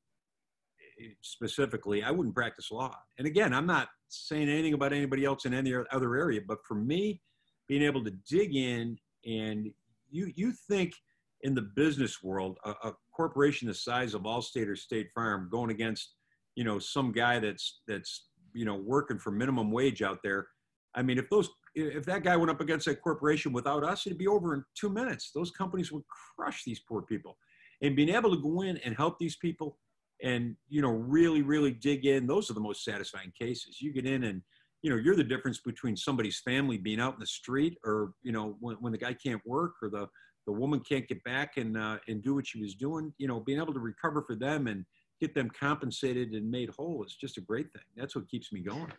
eh, 1.00 1.08
specifically, 1.22 2.02
I 2.02 2.10
wouldn't 2.10 2.34
practice 2.34 2.70
law. 2.70 2.94
And 3.18 3.26
again, 3.26 3.54
I'm 3.54 3.66
not 3.66 3.88
saying 4.08 4.48
anything 4.48 4.74
about 4.74 4.92
anybody 4.92 5.24
else 5.24 5.44
in 5.44 5.54
any 5.54 5.74
other 5.92 6.16
area, 6.16 6.40
but 6.46 6.58
for 6.66 6.74
me, 6.74 7.20
being 7.68 7.82
able 7.82 8.04
to 8.04 8.10
dig 8.28 8.54
in 8.54 8.98
and 9.26 9.70
you 10.10 10.32
you 10.34 10.52
think 10.52 10.94
in 11.42 11.54
the 11.54 11.62
business 11.62 12.22
world, 12.22 12.58
a, 12.64 12.70
a 12.70 12.92
corporation 13.14 13.68
the 13.68 13.74
size 13.74 14.14
of 14.14 14.22
Allstate 14.22 14.68
or 14.68 14.76
State 14.76 15.08
Farm 15.14 15.48
going 15.50 15.70
against 15.70 16.14
you 16.54 16.64
know 16.64 16.78
some 16.78 17.12
guy 17.12 17.38
that's 17.38 17.80
that's 17.86 18.28
you 18.54 18.64
know 18.64 18.76
working 18.76 19.18
for 19.18 19.30
minimum 19.30 19.70
wage 19.70 20.02
out 20.02 20.20
there. 20.22 20.46
I 20.94 21.02
mean, 21.02 21.18
if 21.18 21.28
those 21.28 21.50
if 21.76 22.06
that 22.06 22.24
guy 22.24 22.36
went 22.36 22.50
up 22.50 22.60
against 22.60 22.86
that 22.86 23.02
corporation 23.02 23.52
without 23.52 23.84
us, 23.84 24.06
it'd 24.06 24.18
be 24.18 24.26
over 24.26 24.54
in 24.54 24.64
two 24.74 24.88
minutes. 24.88 25.30
Those 25.34 25.50
companies 25.50 25.92
would 25.92 26.04
crush 26.36 26.64
these 26.64 26.80
poor 26.80 27.02
people. 27.02 27.36
And 27.82 27.94
being 27.94 28.08
able 28.08 28.34
to 28.34 28.40
go 28.40 28.62
in 28.62 28.78
and 28.78 28.96
help 28.96 29.18
these 29.18 29.36
people 29.36 29.76
and, 30.22 30.56
you 30.70 30.80
know, 30.80 30.92
really, 30.92 31.42
really 31.42 31.72
dig 31.72 32.06
in, 32.06 32.26
those 32.26 32.50
are 32.50 32.54
the 32.54 32.60
most 32.60 32.82
satisfying 32.82 33.32
cases. 33.38 33.82
You 33.82 33.92
get 33.92 34.06
in 34.06 34.24
and, 34.24 34.40
you 34.86 34.92
know, 34.92 34.98
you're 34.98 35.16
the 35.16 35.24
difference 35.24 35.58
between 35.58 35.96
somebody's 35.96 36.38
family 36.38 36.78
being 36.78 37.00
out 37.00 37.14
in 37.14 37.18
the 37.18 37.26
street 37.26 37.76
or, 37.84 38.12
you 38.22 38.30
know, 38.30 38.54
when, 38.60 38.76
when 38.76 38.92
the 38.92 38.98
guy 38.98 39.12
can't 39.12 39.44
work 39.44 39.72
or 39.82 39.90
the, 39.90 40.06
the 40.46 40.52
woman 40.52 40.78
can't 40.78 41.08
get 41.08 41.20
back 41.24 41.56
and, 41.56 41.76
uh, 41.76 41.98
and 42.06 42.22
do 42.22 42.36
what 42.36 42.46
she 42.46 42.60
was 42.62 42.76
doing, 42.76 43.12
you 43.18 43.26
know, 43.26 43.40
being 43.40 43.58
able 43.60 43.72
to 43.72 43.80
recover 43.80 44.22
for 44.22 44.36
them 44.36 44.68
and 44.68 44.84
get 45.20 45.34
them 45.34 45.50
compensated 45.50 46.34
and 46.34 46.48
made 46.48 46.70
whole 46.70 47.02
is 47.04 47.16
just 47.16 47.36
a 47.36 47.40
great 47.40 47.66
thing. 47.72 47.82
That's 47.96 48.14
what 48.14 48.28
keeps 48.28 48.52
me 48.52 48.60
going. 48.60 48.92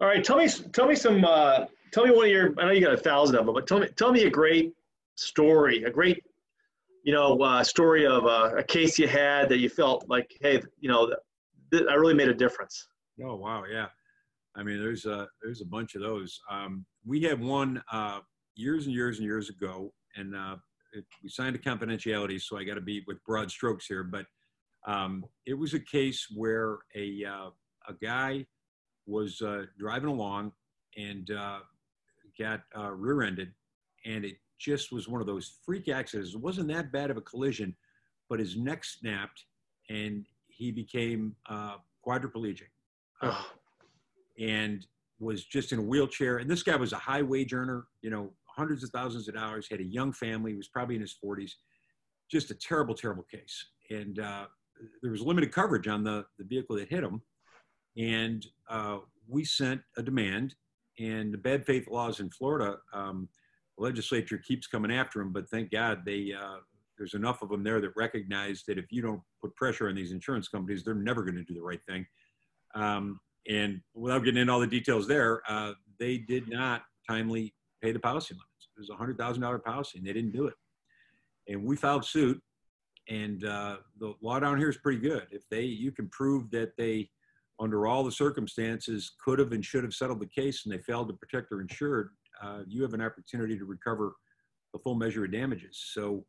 All 0.00 0.06
right, 0.06 0.22
tell 0.22 0.36
me, 0.36 0.48
tell 0.72 0.86
me 0.86 0.94
some, 0.94 1.24
uh, 1.24 1.64
tell 1.90 2.04
me 2.04 2.12
one 2.12 2.26
of 2.26 2.30
your. 2.30 2.54
I 2.60 2.66
know 2.66 2.70
you 2.70 2.80
got 2.80 2.94
a 2.94 2.96
thousand 2.96 3.34
of 3.34 3.46
them, 3.46 3.56
but 3.56 3.66
tell 3.66 3.80
me, 3.80 3.88
tell 3.96 4.12
me 4.12 4.26
a 4.26 4.30
great 4.30 4.72
story, 5.16 5.82
a 5.82 5.90
great, 5.90 6.22
you 7.02 7.12
know, 7.12 7.36
uh, 7.42 7.64
story 7.64 8.06
of 8.06 8.24
uh, 8.24 8.52
a 8.56 8.62
case 8.62 9.00
you 9.00 9.08
had 9.08 9.48
that 9.48 9.58
you 9.58 9.68
felt 9.68 10.08
like, 10.08 10.32
hey, 10.40 10.62
you 10.78 10.88
know, 10.88 11.12
th- 11.72 11.86
I 11.90 11.94
really 11.94 12.14
made 12.14 12.28
a 12.28 12.34
difference. 12.34 12.86
Oh 13.20 13.34
wow, 13.34 13.64
yeah. 13.68 13.86
I 14.56 14.62
mean, 14.62 14.80
there's 14.80 15.04
a 15.04 15.28
there's 15.42 15.60
a 15.60 15.66
bunch 15.66 15.94
of 15.94 16.02
those. 16.02 16.40
Um, 16.50 16.84
we 17.04 17.20
had 17.22 17.40
one 17.40 17.82
uh, 17.92 18.20
years 18.54 18.86
and 18.86 18.94
years 18.94 19.18
and 19.18 19.26
years 19.26 19.50
ago, 19.50 19.92
and 20.16 20.34
uh, 20.34 20.56
it, 20.92 21.04
we 21.22 21.28
signed 21.28 21.56
a 21.56 21.58
confidentiality, 21.58 22.40
so 22.40 22.56
I 22.56 22.64
got 22.64 22.74
to 22.74 22.80
be 22.80 23.02
with 23.06 23.22
broad 23.24 23.50
strokes 23.50 23.86
here. 23.86 24.04
But 24.04 24.26
um, 24.86 25.24
it 25.46 25.54
was 25.54 25.74
a 25.74 25.80
case 25.80 26.26
where 26.34 26.78
a 26.94 27.24
uh, 27.24 27.50
a 27.88 27.94
guy 28.02 28.46
was 29.06 29.42
uh, 29.42 29.64
driving 29.78 30.08
along 30.08 30.52
and 30.96 31.30
uh, 31.30 31.58
got 32.38 32.60
uh, 32.76 32.90
rear-ended, 32.92 33.52
and 34.06 34.24
it 34.24 34.36
just 34.58 34.92
was 34.92 35.08
one 35.08 35.20
of 35.20 35.26
those 35.26 35.58
freak 35.64 35.88
accidents. 35.88 36.34
It 36.34 36.40
wasn't 36.40 36.68
that 36.68 36.92
bad 36.92 37.10
of 37.10 37.16
a 37.16 37.20
collision, 37.20 37.74
but 38.30 38.38
his 38.38 38.56
neck 38.56 38.84
snapped 38.84 39.44
and 39.90 40.24
he 40.46 40.70
became 40.70 41.34
uh, 41.50 41.76
quadriplegic 42.06 42.70
and 44.38 44.86
was 45.18 45.44
just 45.44 45.72
in 45.72 45.78
a 45.78 45.82
wheelchair. 45.82 46.38
And 46.38 46.50
this 46.50 46.62
guy 46.62 46.76
was 46.76 46.92
a 46.92 46.98
high 46.98 47.22
wage 47.22 47.54
earner, 47.54 47.86
you 48.02 48.10
know, 48.10 48.32
hundreds 48.46 48.84
of 48.84 48.90
thousands 48.90 49.28
of 49.28 49.34
dollars, 49.34 49.66
had 49.70 49.80
a 49.80 49.84
young 49.84 50.12
family, 50.12 50.54
was 50.54 50.68
probably 50.68 50.94
in 50.94 51.00
his 51.00 51.16
40s. 51.24 51.52
Just 52.30 52.50
a 52.50 52.54
terrible, 52.54 52.94
terrible 52.94 53.24
case. 53.24 53.66
And 53.90 54.18
uh, 54.18 54.46
there 55.02 55.12
was 55.12 55.22
limited 55.22 55.52
coverage 55.52 55.88
on 55.88 56.04
the, 56.04 56.24
the 56.38 56.44
vehicle 56.44 56.76
that 56.76 56.88
hit 56.88 57.04
him. 57.04 57.22
And 57.96 58.44
uh, 58.68 58.98
we 59.28 59.44
sent 59.44 59.80
a 59.96 60.02
demand, 60.02 60.54
and 60.98 61.32
the 61.32 61.38
bad 61.38 61.64
faith 61.64 61.88
laws 61.88 62.20
in 62.20 62.30
Florida, 62.30 62.78
um, 62.92 63.28
the 63.76 63.84
legislature 63.84 64.38
keeps 64.38 64.66
coming 64.66 64.92
after 64.92 65.20
him, 65.20 65.32
but 65.32 65.48
thank 65.48 65.70
God 65.70 66.02
they 66.04 66.32
uh, 66.32 66.58
there's 66.96 67.14
enough 67.14 67.42
of 67.42 67.48
them 67.48 67.64
there 67.64 67.80
that 67.80 67.90
recognize 67.96 68.62
that 68.68 68.78
if 68.78 68.92
you 68.92 69.02
don't 69.02 69.20
put 69.40 69.54
pressure 69.56 69.88
on 69.88 69.94
these 69.94 70.12
insurance 70.12 70.48
companies, 70.48 70.84
they're 70.84 70.94
never 70.94 71.24
going 71.24 71.34
to 71.34 71.42
do 71.42 71.54
the 71.54 71.62
right 71.62 71.80
thing. 71.88 72.06
Um, 72.74 73.20
and 73.48 73.80
without 73.94 74.24
getting 74.24 74.40
into 74.40 74.52
all 74.52 74.60
the 74.60 74.66
details 74.66 75.06
there, 75.06 75.42
uh, 75.48 75.72
they 75.98 76.18
did 76.18 76.48
not 76.48 76.82
timely 77.08 77.54
pay 77.82 77.92
the 77.92 77.98
policy 77.98 78.34
limits. 78.34 78.68
It 78.76 78.80
was 78.80 78.90
a 78.90 78.96
hundred 78.96 79.18
thousand 79.18 79.42
dollar 79.42 79.58
policy, 79.58 79.98
and 79.98 80.06
they 80.06 80.12
didn't 80.12 80.32
do 80.32 80.46
it. 80.46 80.54
And 81.48 81.64
we 81.64 81.76
filed 81.76 82.04
suit. 82.04 82.40
And 83.08 83.44
uh, 83.44 83.76
the 84.00 84.14
law 84.22 84.40
down 84.40 84.56
here 84.56 84.70
is 84.70 84.78
pretty 84.78 84.98
good. 84.98 85.26
If 85.30 85.42
they, 85.50 85.62
you 85.62 85.92
can 85.92 86.08
prove 86.08 86.50
that 86.52 86.74
they, 86.78 87.10
under 87.60 87.86
all 87.86 88.02
the 88.02 88.10
circumstances, 88.10 89.12
could 89.22 89.38
have 89.38 89.52
and 89.52 89.62
should 89.62 89.84
have 89.84 89.92
settled 89.92 90.20
the 90.20 90.26
case, 90.26 90.64
and 90.64 90.72
they 90.72 90.78
failed 90.78 91.08
to 91.08 91.14
protect 91.14 91.50
their 91.50 91.60
insured, 91.60 92.10
uh, 92.42 92.60
you 92.66 92.82
have 92.82 92.94
an 92.94 93.02
opportunity 93.02 93.58
to 93.58 93.66
recover 93.66 94.14
the 94.72 94.78
full 94.78 94.94
measure 94.94 95.24
of 95.24 95.32
damages. 95.32 95.90
So 95.92 96.24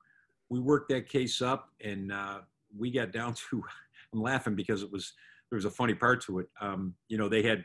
we 0.50 0.60
worked 0.60 0.90
that 0.90 1.10
case 1.10 1.42
up 1.42 1.70
and 1.84 2.12
uh, 2.12 2.40
we 2.78 2.92
got 2.92 3.12
down 3.12 3.34
to 3.34 3.64
i'm 4.14 4.22
laughing 4.22 4.56
because 4.56 4.82
it 4.82 4.92
was 4.92 5.14
there 5.50 5.58
was 5.58 5.66
a 5.66 5.70
funny 5.70 5.94
part 5.94 6.22
to 6.22 6.40
it 6.40 6.48
um, 6.62 6.94
you 7.08 7.18
know 7.18 7.30
they 7.30 7.42
had 7.42 7.64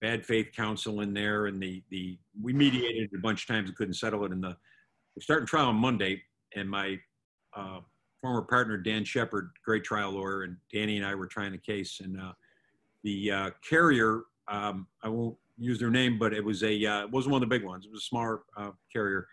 bad 0.00 0.24
faith 0.24 0.48
counsel 0.54 1.00
in 1.00 1.14
there 1.14 1.46
and 1.46 1.62
the 1.62 1.82
the 1.90 2.18
we 2.42 2.52
mediated 2.52 3.10
a 3.14 3.18
bunch 3.18 3.42
of 3.42 3.48
times 3.48 3.68
and 3.68 3.76
couldn't 3.76 3.94
settle 3.94 4.24
it 4.24 4.32
And 4.32 4.42
the 4.42 4.56
we're 5.16 5.22
starting 5.22 5.46
trial 5.46 5.68
on 5.68 5.76
monday 5.76 6.22
and 6.54 6.68
my 6.68 6.98
uh, 7.56 7.80
former 8.20 8.42
partner 8.42 8.76
dan 8.76 9.04
shepard 9.04 9.50
great 9.64 9.84
trial 9.84 10.12
lawyer 10.12 10.42
and 10.42 10.56
danny 10.72 10.96
and 10.96 11.06
i 11.06 11.14
were 11.14 11.26
trying 11.26 11.52
the 11.52 11.58
case 11.58 12.00
and 12.02 12.20
uh, 12.20 12.32
the 13.02 13.30
uh, 13.30 13.50
carrier 13.68 14.22
um, 14.48 14.86
i 15.02 15.08
won't 15.08 15.36
use 15.56 15.78
their 15.78 15.90
name 15.90 16.18
but 16.18 16.34
it 16.34 16.44
was 16.44 16.62
a 16.64 16.84
uh, 16.84 17.04
it 17.04 17.10
wasn't 17.10 17.32
one 17.32 17.42
of 17.42 17.48
the 17.48 17.54
big 17.58 17.64
ones 17.64 17.86
it 17.86 17.92
was 17.92 18.02
a 18.02 18.06
smaller 18.06 18.42
uh, 18.56 18.70
carrier 18.92 19.26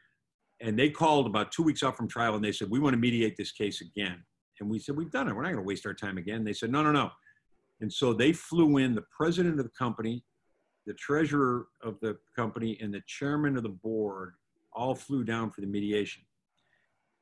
and 0.61 0.77
they 0.77 0.89
called 0.89 1.25
about 1.25 1.51
two 1.51 1.63
weeks 1.63 1.83
out 1.83 1.97
from 1.97 2.07
trial 2.07 2.35
and 2.35 2.43
they 2.43 2.51
said, 2.51 2.69
We 2.69 2.79
want 2.79 2.93
to 2.93 2.99
mediate 2.99 3.35
this 3.35 3.51
case 3.51 3.81
again. 3.81 4.23
And 4.59 4.69
we 4.69 4.79
said, 4.79 4.95
We've 4.95 5.11
done 5.11 5.27
it. 5.27 5.35
We're 5.35 5.41
not 5.41 5.49
going 5.49 5.63
to 5.63 5.67
waste 5.67 5.85
our 5.85 5.93
time 5.93 6.17
again. 6.17 6.43
They 6.43 6.53
said, 6.53 6.71
No, 6.71 6.83
no, 6.83 6.91
no. 6.91 7.09
And 7.81 7.91
so 7.91 8.13
they 8.13 8.31
flew 8.31 8.77
in 8.77 8.95
the 8.95 9.03
president 9.15 9.59
of 9.59 9.65
the 9.65 9.71
company, 9.77 10.23
the 10.85 10.93
treasurer 10.93 11.67
of 11.83 11.99
the 11.99 12.17
company, 12.35 12.77
and 12.81 12.93
the 12.93 13.01
chairman 13.07 13.57
of 13.57 13.63
the 13.63 13.69
board 13.69 14.33
all 14.73 14.95
flew 14.95 15.23
down 15.23 15.51
for 15.51 15.61
the 15.61 15.67
mediation. 15.67 16.23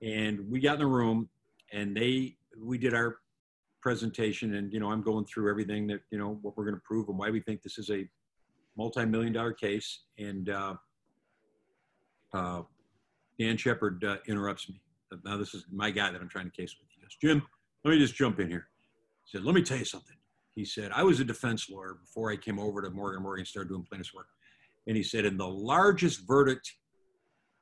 And 0.02 0.50
we 0.50 0.60
got 0.60 0.76
in 0.76 0.80
the 0.80 0.88
room 0.88 1.30
and 1.74 1.96
they, 1.96 2.38
we 2.62 2.78
did 2.78 2.94
our 2.94 3.18
presentation 3.82 4.56
and, 4.56 4.72
you 4.72 4.80
know, 4.80 4.92
I'm 4.92 5.02
going 5.02 5.26
through 5.26 5.50
everything 5.50 5.88
that, 5.88 6.02
you 6.12 6.18
know, 6.18 6.38
what 6.42 6.58
we're 6.58 6.66
going 6.66 6.76
to 6.76 6.82
prove 6.86 7.10
and 7.10 7.18
why 7.18 7.30
we 7.30 7.40
think 7.40 7.62
this 7.62 7.78
is 7.78 7.90
a 7.90 8.08
multi-million 8.78 9.34
dollar 9.34 9.54
case. 9.54 10.04
And, 10.18 10.50
uh, 10.50 10.76
uh, 12.34 12.62
Dan 13.40 13.58
Shepard 13.58 14.04
uh, 14.04 14.18
interrupts 14.28 14.70
me. 14.70 14.82
Now, 15.24 15.38
this 15.38 15.54
is 15.54 15.66
my 15.72 15.90
guy 15.90 16.12
that 16.12 16.22
I'm 16.22 16.30
trying 16.30 16.52
to 16.52 16.52
case 16.52 16.76
with. 16.80 16.90
He 16.94 17.02
goes, 17.02 17.18
Jim, 17.22 17.42
let 17.84 17.92
me 17.92 17.98
just 17.98 18.14
jump 18.14 18.40
in 18.40 18.50
here. 18.50 18.68
He 19.24 19.38
said, 19.38 19.46
let 19.46 19.56
me 19.56 19.64
tell 19.64 19.78
you 19.78 19.86
something. 19.86 20.16
He 20.60 20.66
said, 20.66 20.92
I 20.94 21.04
was 21.04 21.22
a 21.22 21.24
defense 21.24 21.70
lawyer 21.70 21.94
before 22.02 22.30
I 22.30 22.36
came 22.36 22.60
over 22.60 22.82
to 22.82 22.90
Morgan 22.90 23.24
Morgan 23.24 23.46
started 23.46 23.70
doing 23.70 23.86
plaintiff's 23.90 24.14
work. 24.14 24.28
And 24.88 24.98
he 24.98 25.04
said, 25.04 25.24
and 25.24 25.40
the 25.40 25.48
largest 25.48 26.28
verdict 26.28 26.70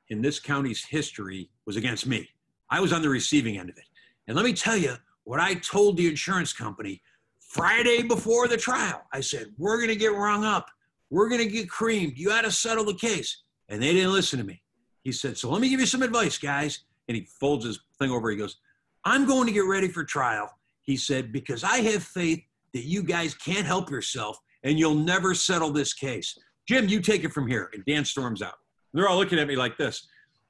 in 0.08 0.20
this 0.20 0.40
county's 0.40 0.84
history 0.84 1.48
was 1.64 1.76
against 1.76 2.08
me. 2.08 2.28
I 2.68 2.80
was 2.80 2.92
on 2.92 3.00
the 3.00 3.08
receiving 3.08 3.56
end 3.56 3.70
of 3.70 3.78
it. 3.78 3.84
And 4.26 4.34
let 4.34 4.44
me 4.44 4.52
tell 4.52 4.76
you 4.76 4.96
what 5.22 5.38
I 5.38 5.54
told 5.54 5.96
the 5.96 6.08
insurance 6.08 6.52
company 6.52 7.00
Friday 7.38 8.02
before 8.02 8.48
the 8.48 8.56
trial. 8.56 9.04
I 9.12 9.20
said, 9.20 9.52
we're 9.58 9.76
going 9.76 9.90
to 9.90 9.94
get 9.96 10.12
rung 10.12 10.42
up. 10.42 10.68
We're 11.08 11.28
going 11.28 11.46
to 11.46 11.54
get 11.54 11.70
creamed. 11.70 12.14
You 12.16 12.30
got 12.30 12.42
to 12.42 12.50
settle 12.50 12.84
the 12.84 12.94
case. 12.94 13.44
And 13.68 13.80
they 13.80 13.92
didn't 13.92 14.12
listen 14.12 14.40
to 14.40 14.44
me. 14.44 14.60
He 15.04 15.12
said, 15.12 15.38
So 15.38 15.48
let 15.50 15.60
me 15.60 15.68
give 15.68 15.78
you 15.78 15.86
some 15.86 16.02
advice, 16.02 16.36
guys. 16.36 16.80
And 17.06 17.16
he 17.16 17.28
folds 17.38 17.64
his 17.64 17.78
thing 18.00 18.10
over. 18.10 18.28
He 18.28 18.36
goes, 18.36 18.56
I'm 19.04 19.24
going 19.24 19.46
to 19.46 19.52
get 19.52 19.66
ready 19.66 19.86
for 19.86 20.02
trial. 20.02 20.50
He 20.82 20.96
said, 20.96 21.30
Because 21.30 21.62
I 21.62 21.76
have 21.76 22.02
faith 22.02 22.42
that 22.78 22.84
you 22.84 23.02
guys 23.02 23.34
can't 23.34 23.66
help 23.66 23.90
yourself 23.90 24.38
and 24.62 24.78
you'll 24.78 24.94
never 24.94 25.34
settle 25.34 25.72
this 25.72 25.92
case. 25.92 26.36
Jim, 26.68 26.88
you 26.88 27.00
take 27.00 27.24
it 27.24 27.32
from 27.32 27.46
here. 27.48 27.70
And 27.72 27.84
Dan 27.84 28.04
storms 28.04 28.42
out. 28.42 28.54
They're 28.94 29.08
all 29.08 29.18
looking 29.18 29.38
at 29.38 29.48
me 29.48 29.56
like 29.56 29.76
this. 29.76 30.06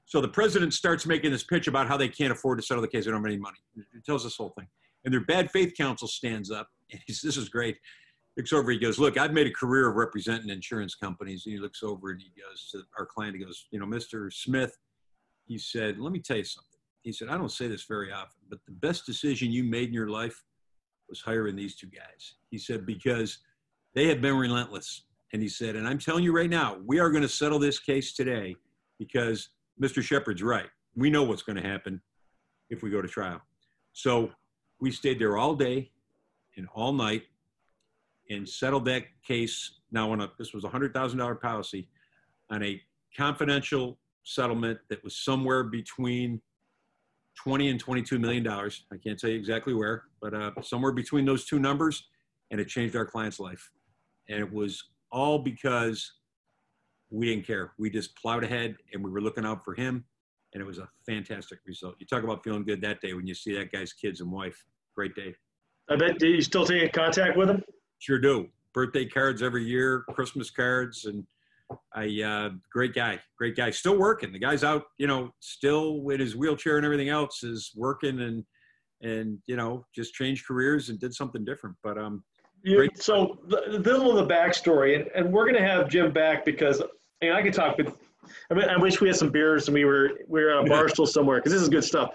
So 0.07 0.21
the 0.21 0.29
president 0.29 0.75
starts 0.75 1.07
making 1.07 1.33
this 1.33 1.45
pitch 1.45 1.69
about 1.69 1.88
how 1.88 1.97
they 1.97 2.09
can't 2.09 2.33
afford 2.33 2.59
to 2.59 2.64
settle 2.64 2.83
the 2.83 2.88
case. 2.88 3.05
They 3.05 3.11
don't 3.11 3.21
have 3.21 3.27
any 3.27 3.37
money. 3.37 3.59
It 3.77 4.05
tells 4.05 4.25
this 4.25 4.37
whole 4.37 4.55
thing. 4.59 4.67
And 5.05 5.12
their 5.12 5.25
bad 5.25 5.51
faith 5.51 5.75
counsel 5.77 6.09
stands 6.09 6.51
up. 6.51 6.69
And 6.93 7.01
he 7.07 7.12
says, 7.12 7.23
This 7.23 7.37
is 7.37 7.49
great 7.49 7.77
looks 8.38 8.53
over, 8.53 8.71
he 8.71 8.79
goes, 8.79 9.01
look, 9.01 9.19
I've 9.19 9.33
made 9.33 9.49
a 9.49 9.53
career 9.53 9.88
of 9.88 9.97
representing 9.97 10.49
insurance 10.49 10.95
companies. 10.95 11.45
And 11.45 11.55
he 11.55 11.61
looks 11.61 11.83
over 11.83 12.12
and 12.12 12.21
he 12.21 12.31
goes 12.41 12.71
to 12.71 12.83
our 12.97 13.05
client, 13.05 13.37
he 13.37 13.45
goes, 13.45 13.67
you 13.73 13.81
know, 13.81 13.87
Mr. 13.87 14.33
Smith, 14.33 14.79
he 15.47 15.59
said, 15.59 15.99
let 15.99 16.12
me 16.12 16.21
tell 16.21 16.37
you 16.37 16.45
something. 16.45 16.79
He 17.03 17.12
said, 17.12 17.29
I 17.29 17.37
don't 17.37 17.51
say 17.51 17.67
this 17.67 17.85
very 17.85 18.12
often, 18.12 18.41
but 18.49 18.61
the 18.64 18.73
best 18.73 19.07
decision 19.07 19.51
you 19.51 19.64
made 19.64 19.88
in 19.88 19.95
your 19.95 20.09
life 20.09 20.41
was 21.09 21.21
hiring 21.21 21.57
these 21.57 21.77
two 21.77 21.87
guys. 21.87 22.35
He 22.51 22.59
said, 22.59 22.87
because 22.87 23.38
they 23.94 24.09
have 24.09 24.21
been 24.21 24.37
relentless. 24.37 25.05
And 25.33 25.42
he 25.42 25.49
said, 25.49 25.77
and 25.77 25.87
I'm 25.87 25.99
telling 25.99 26.25
you 26.25 26.35
right 26.35 26.49
now, 26.49 26.79
we 26.87 26.99
are 27.01 27.11
going 27.11 27.23
to 27.23 27.29
settle 27.29 27.59
this 27.59 27.79
case 27.79 28.14
today 28.14 28.57
because 28.99 29.51
Mr. 29.81 30.03
Shepard's 30.03 30.42
right. 30.42 30.68
We 30.97 31.11
know 31.11 31.23
what's 31.23 31.42
going 31.42 31.57
to 31.57 31.68
happen 31.68 32.01
if 32.71 32.83
we 32.83 32.90
go 32.90 33.03
to 33.03 33.09
trial. 33.09 33.40
So 33.92 34.31
we 34.81 34.90
stayed 34.90 35.18
there 35.18 35.37
all 35.37 35.55
day 35.55 35.90
and 36.57 36.66
all 36.75 36.92
night 36.92 37.25
and 38.31 38.49
settled 38.49 38.85
that 38.87 39.05
case. 39.27 39.81
Now, 39.90 40.11
on 40.12 40.21
a 40.21 40.31
this 40.38 40.53
was 40.53 40.64
a 40.64 40.68
hundred 40.68 40.92
thousand 40.92 41.18
dollar 41.18 41.35
policy 41.35 41.88
on 42.51 42.62
a 42.62 42.81
confidential 43.16 43.99
settlement 44.25 44.79
that 44.90 45.03
was 45.03 45.16
somewhere 45.16 45.64
between 45.64 46.40
20 47.38 47.68
and 47.68 47.81
22 47.81 48.18
million 48.18 48.42
dollars. 48.42 48.85
I 48.92 48.96
can't 48.96 49.18
tell 49.18 49.31
you 49.31 49.37
exactly 49.37 49.72
where, 49.72 50.05
but 50.20 50.35
uh, 50.35 50.51
somewhere 50.62 50.92
between 50.92 51.24
those 51.24 51.44
two 51.44 51.59
numbers, 51.59 52.09
and 52.51 52.61
it 52.61 52.68
changed 52.68 52.96
our 52.96 53.07
client's 53.07 53.38
life. 53.38 53.70
And 54.29 54.40
it 54.40 54.53
was 54.53 54.83
all 55.12 55.38
because 55.38 56.12
we 57.11 57.27
didn't 57.27 57.46
care. 57.46 57.72
We 57.79 57.90
just 57.90 58.16
plowed 58.16 58.44
ahead, 58.44 58.77
and 58.92 59.03
we 59.03 59.11
were 59.11 59.20
looking 59.20 59.46
out 59.46 59.64
for 59.64 59.74
him, 59.74 60.05
and 60.53 60.61
it 60.61 60.66
was 60.66 60.79
a 60.79 60.88
fantastic 61.07 61.61
result. 61.64 61.94
You 62.01 62.07
talk 62.07 62.24
about 62.24 62.42
feeling 62.42 62.64
good 62.64 62.81
that 62.83 63.01
day 63.01 63.14
when 63.14 63.27
you 63.27 63.35
see 63.35 63.55
that 63.57 63.70
guy's 63.70 63.92
kids 63.92 64.20
and 64.20 64.31
wife. 64.33 64.64
Great 64.94 65.14
day. 65.14 65.35
I 65.88 65.96
bet. 65.96 66.18
Do 66.18 66.27
you 66.27 66.42
still 66.42 66.66
take 66.66 66.83
in 66.83 66.90
contact 66.90 67.37
with 67.37 67.48
him? 67.48 67.62
Sure 67.98 68.18
do. 68.18 68.48
Birthday 68.74 69.07
cards 69.07 69.42
every 69.42 69.64
year, 69.64 70.05
Christmas 70.11 70.51
cards, 70.51 71.05
and 71.07 71.24
I 71.94 72.22
uh, 72.22 72.50
great 72.72 72.94
guy, 72.94 73.20
great 73.37 73.57
guy. 73.57 73.70
Still 73.70 73.98
working. 73.98 74.33
The 74.33 74.38
guy's 74.38 74.64
out, 74.64 74.85
you 74.98 75.07
know, 75.07 75.31
still 75.40 76.00
with 76.00 76.20
his 76.20 76.37
wheelchair 76.37 76.76
and 76.76 76.85
everything 76.85 77.09
else 77.09 77.42
is 77.42 77.72
working 77.76 78.20
and 78.20 78.44
and 79.00 79.38
you 79.46 79.57
know 79.57 79.85
just 79.94 80.14
changed 80.14 80.46
careers 80.46 80.88
and 80.88 80.98
did 80.98 81.14
something 81.14 81.44
different. 81.44 81.76
But 81.83 81.98
um, 81.98 82.24
you, 82.62 82.88
so 82.94 83.38
the, 83.48 83.78
the 83.78 83.78
little 83.78 84.18
of 84.18 84.26
the 84.28 84.35
backstory, 84.35 85.00
and, 85.00 85.11
and 85.14 85.33
we're 85.33 85.46
gonna 85.46 85.66
have 85.66 85.88
Jim 85.88 86.12
back 86.12 86.44
because 86.44 86.83
and 87.20 87.35
I 87.35 87.42
could 87.42 87.54
talk 87.54 87.78
with. 87.78 87.96
I 88.50 88.54
mean, 88.54 88.68
I 88.68 88.76
wish 88.76 89.00
we 89.00 89.09
had 89.09 89.16
some 89.16 89.31
beers 89.31 89.68
and 89.68 89.74
we 89.74 89.85
were 89.85 90.11
we 90.26 90.42
were 90.42 90.52
on 90.52 90.66
a 90.66 90.68
bar 90.70 90.88
stool 90.88 91.07
somewhere 91.07 91.38
because 91.38 91.52
this 91.52 91.62
is 91.62 91.68
good 91.68 91.85
stuff. 91.85 92.11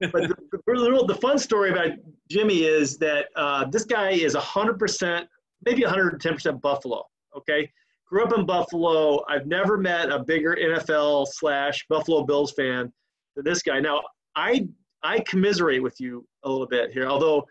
But 0.00 0.12
the, 0.12 0.36
the, 0.52 1.04
the, 1.08 1.14
fun 1.14 1.38
story 1.38 1.70
about 1.70 1.92
Jimmy 2.30 2.64
is 2.64 2.98
that 2.98 3.28
uh, 3.36 3.64
this 3.70 3.84
guy 3.84 4.10
is 4.10 4.34
100%, 4.34 5.26
maybe 5.64 5.82
110% 5.82 6.60
Buffalo. 6.60 7.04
Okay, 7.34 7.70
grew 8.14 8.22
up 8.22 8.38
in 8.38 8.46
Buffalo. 8.46 9.24
I've 9.28 9.48
never 9.48 9.76
met 9.76 10.08
a 10.08 10.20
bigger 10.20 10.56
NFL 10.56 11.26
slash 11.26 11.84
Buffalo 11.88 12.22
Bills 12.22 12.52
fan 12.52 12.92
than 13.34 13.44
this 13.44 13.60
guy. 13.60 13.80
Now, 13.80 14.02
I 14.36 14.68
I 15.02 15.18
commiserate 15.26 15.82
with 15.82 15.98
you 15.98 16.24
a 16.44 16.48
little 16.48 16.68
bit 16.68 16.92
here, 16.92 17.06
although 17.06 17.44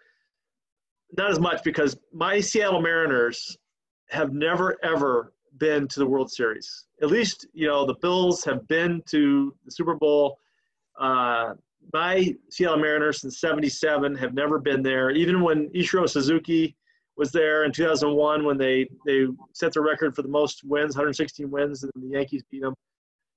not 1.18 1.30
as 1.30 1.40
much 1.42 1.66
because 1.66 1.98
my 2.14 2.40
Seattle 2.40 2.82
Mariners 2.82 3.58
have 4.08 4.32
never 4.32 4.78
ever 4.84 5.34
been 5.58 5.86
to 5.90 6.00
the 6.00 6.08
World 6.08 6.32
Series. 6.32 6.86
At 7.02 7.10
least, 7.10 7.46
you 7.54 7.68
know, 7.68 7.86
the 7.86 7.96
Bills 7.96 8.46
have 8.46 8.66
been 8.70 9.04
to 9.10 9.54
the 9.66 9.72
Super 9.72 9.96
Bowl. 9.96 10.38
Uh, 10.98 11.56
my 11.92 12.34
Seattle 12.50 12.78
Mariners 12.78 13.20
since 13.20 13.42
77 13.42 14.16
have 14.16 14.34
never 14.34 14.60
been 14.60 14.82
there. 14.82 15.10
Even 15.10 15.42
when 15.42 15.68
Ichiro 15.72 16.10
Suzuki 16.10 16.78
was 17.18 17.32
there 17.32 17.64
in 17.64 17.72
2001 17.72 18.44
when 18.44 18.58
they, 18.58 18.88
they 19.06 19.28
set 19.54 19.74
the 19.74 19.82
record 19.82 20.16
for 20.16 20.22
the 20.22 20.28
most 20.28 20.64
wins, 20.64 20.96
116 20.96 21.50
wins, 21.50 21.84
and 21.84 21.92
the 21.96 22.10
Yankees 22.10 22.44
beat 22.50 22.62
them. 22.62 22.74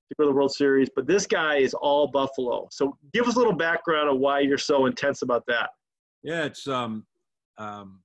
to 0.09 0.15
go 0.17 0.23
to 0.23 0.29
the 0.29 0.35
World 0.35 0.51
Series, 0.51 0.89
but 0.95 1.05
this 1.05 1.27
guy 1.27 1.57
is 1.57 1.73
all 1.73 2.07
Buffalo. 2.07 2.67
So 2.71 2.97
give 3.13 3.27
us 3.27 3.35
a 3.35 3.37
little 3.37 3.53
background 3.53 4.09
of 4.09 4.17
why 4.17 4.39
you're 4.39 4.57
so 4.57 4.85
intense 4.87 5.21
about 5.21 5.43
that. 5.47 5.69
Yeah, 6.23 6.45
it's 6.45 6.67
um, 6.67 7.05
um, 7.57 8.01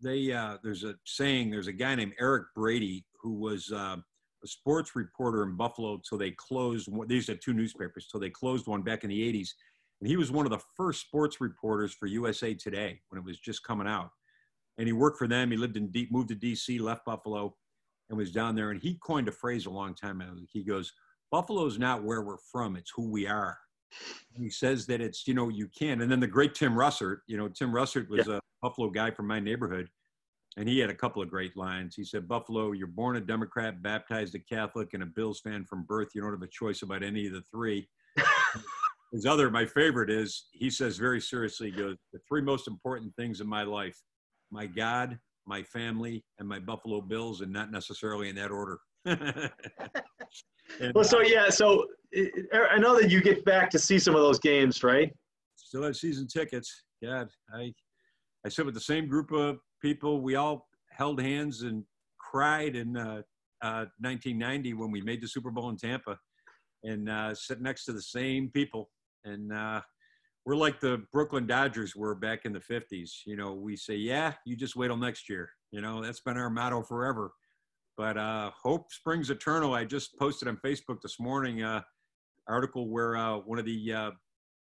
they 0.00 0.32
uh, 0.32 0.58
there's 0.62 0.84
a 0.84 0.94
saying. 1.04 1.50
There's 1.50 1.68
a 1.68 1.72
guy 1.72 1.94
named 1.94 2.12
Erik 2.20 2.46
Brady 2.54 3.04
who 3.20 3.34
was 3.34 3.70
uh, 3.72 3.96
a 4.42 4.46
sports 4.46 4.96
reporter 4.96 5.44
in 5.44 5.56
Buffalo 5.56 6.00
till 6.06 6.18
they 6.18 6.32
closed. 6.32 6.88
one. 6.90 7.06
These 7.06 7.30
two 7.40 7.54
newspapers 7.54 8.08
till 8.10 8.20
they 8.20 8.30
closed 8.30 8.66
one 8.66 8.82
back 8.82 9.04
in 9.04 9.10
the 9.10 9.32
'80s, 9.32 9.50
and 10.00 10.08
he 10.08 10.16
was 10.16 10.32
one 10.32 10.44
of 10.44 10.50
the 10.50 10.58
first 10.76 11.00
sports 11.00 11.40
reporters 11.40 11.94
for 11.94 12.06
USA 12.06 12.52
Today 12.52 13.00
when 13.08 13.18
it 13.18 13.24
was 13.24 13.38
just 13.38 13.62
coming 13.62 13.86
out. 13.86 14.10
And 14.78 14.86
he 14.86 14.92
worked 14.92 15.18
for 15.18 15.28
them. 15.28 15.50
He 15.50 15.56
lived 15.56 15.76
in 15.76 15.90
deep, 15.90 16.10
moved 16.10 16.28
to 16.28 16.34
D.C., 16.34 16.78
left 16.78 17.04
Buffalo, 17.04 17.54
and 18.08 18.18
was 18.18 18.32
down 18.32 18.54
there. 18.54 18.70
And 18.70 18.80
he 18.80 18.98
coined 19.02 19.28
a 19.28 19.32
phrase 19.32 19.66
a 19.66 19.70
long 19.70 19.94
time 19.94 20.20
ago. 20.20 20.32
He 20.50 20.64
goes, 20.64 20.92
"Buffalo's 21.30 21.78
not 21.78 22.04
where 22.04 22.22
we're 22.22 22.38
from; 22.50 22.76
it's 22.76 22.92
who 22.94 23.10
we 23.10 23.26
are." 23.26 23.58
And 24.34 24.42
he 24.42 24.50
says 24.50 24.86
that 24.86 25.00
it's 25.00 25.26
you 25.26 25.34
know 25.34 25.50
you 25.50 25.68
can. 25.78 26.00
And 26.00 26.10
then 26.10 26.20
the 26.20 26.26
great 26.26 26.54
Tim 26.54 26.72
Russert, 26.72 27.18
you 27.26 27.36
know, 27.36 27.48
Tim 27.48 27.72
Russert 27.72 28.08
was 28.08 28.26
yeah. 28.26 28.36
a 28.36 28.40
Buffalo 28.62 28.88
guy 28.88 29.10
from 29.10 29.26
my 29.26 29.40
neighborhood 29.40 29.88
and 30.56 30.68
he 30.68 30.78
had 30.78 30.90
a 30.90 30.94
couple 30.94 31.22
of 31.22 31.30
great 31.30 31.56
lines. 31.56 31.94
He 31.94 32.04
said, 32.04 32.28
Buffalo, 32.28 32.72
you're 32.72 32.86
born 32.86 33.16
a 33.16 33.20
Democrat, 33.20 33.82
baptized 33.82 34.34
a 34.34 34.38
Catholic, 34.38 34.90
and 34.92 35.02
a 35.02 35.06
Bills 35.06 35.40
fan 35.40 35.64
from 35.64 35.84
birth. 35.84 36.08
You 36.14 36.20
don't 36.20 36.32
have 36.32 36.42
a 36.42 36.48
choice 36.48 36.82
about 36.82 37.02
any 37.02 37.26
of 37.26 37.32
the 37.32 37.42
three. 37.50 37.88
His 39.12 39.26
other, 39.26 39.50
my 39.50 39.66
favorite 39.66 40.10
is, 40.10 40.46
he 40.52 40.70
says 40.70 40.98
very 40.98 41.20
seriously, 41.20 41.70
he 41.70 41.76
goes, 41.76 41.96
the 42.12 42.20
three 42.28 42.42
most 42.42 42.68
important 42.68 43.14
things 43.16 43.40
in 43.40 43.46
my 43.46 43.62
life 43.62 43.98
my 44.52 44.66
God, 44.66 45.18
my 45.46 45.62
family, 45.64 46.22
and 46.38 46.48
my 46.48 46.60
Buffalo 46.60 47.00
Bills, 47.00 47.40
and 47.40 47.52
not 47.52 47.72
necessarily 47.72 48.28
in 48.28 48.36
that 48.36 48.50
order. 48.50 48.78
and, 49.06 49.50
well, 50.94 51.02
so 51.02 51.20
yeah, 51.22 51.48
so 51.48 51.86
I 52.70 52.78
know 52.78 53.00
that 53.00 53.10
you 53.10 53.20
get 53.20 53.44
back 53.44 53.70
to 53.70 53.78
see 53.78 53.98
some 53.98 54.14
of 54.14 54.20
those 54.20 54.38
games, 54.38 54.84
right? 54.84 55.10
Still 55.56 55.82
have 55.82 55.96
season 55.96 56.28
tickets. 56.28 56.84
God, 57.02 57.28
I 57.52 57.72
I 58.44 58.48
sit 58.48 58.66
with 58.66 58.74
the 58.74 58.80
same 58.80 59.08
group 59.08 59.32
of 59.32 59.58
people. 59.80 60.20
We 60.20 60.36
all 60.36 60.68
held 60.90 61.20
hands 61.20 61.62
and 61.62 61.84
cried 62.18 62.76
in 62.76 62.96
uh, 62.96 63.22
uh, 63.62 63.86
1990 64.00 64.74
when 64.74 64.90
we 64.90 65.00
made 65.00 65.22
the 65.22 65.28
Super 65.28 65.50
Bowl 65.50 65.70
in 65.70 65.76
Tampa, 65.76 66.18
and 66.84 67.08
uh, 67.08 67.34
sit 67.34 67.60
next 67.60 67.84
to 67.86 67.92
the 67.92 68.02
same 68.02 68.50
people. 68.50 68.90
And 69.24 69.52
uh, 69.52 69.80
we're 70.44 70.56
like 70.56 70.80
the 70.80 71.04
Brooklyn 71.12 71.46
Dodgers 71.46 71.94
were 71.94 72.14
back 72.14 72.44
in 72.44 72.52
the 72.52 72.60
50s. 72.60 73.10
You 73.26 73.36
know, 73.36 73.52
we 73.52 73.76
say, 73.76 73.94
"Yeah, 73.94 74.34
you 74.44 74.56
just 74.56 74.76
wait 74.76 74.88
till 74.88 74.96
next 74.96 75.28
year." 75.28 75.50
You 75.70 75.80
know, 75.80 76.02
that's 76.02 76.20
been 76.20 76.36
our 76.36 76.50
motto 76.50 76.82
forever. 76.82 77.32
But 77.96 78.16
uh, 78.16 78.50
hope 78.60 78.92
springs 78.92 79.30
eternal. 79.30 79.74
I 79.74 79.84
just 79.84 80.18
posted 80.18 80.48
on 80.48 80.56
Facebook 80.64 81.00
this 81.02 81.20
morning 81.20 81.62
uh, 81.62 81.82
article 82.48 82.88
where 82.88 83.16
uh, 83.16 83.36
one 83.38 83.58
of 83.58 83.64
the 83.64 83.92
uh, 83.92 84.10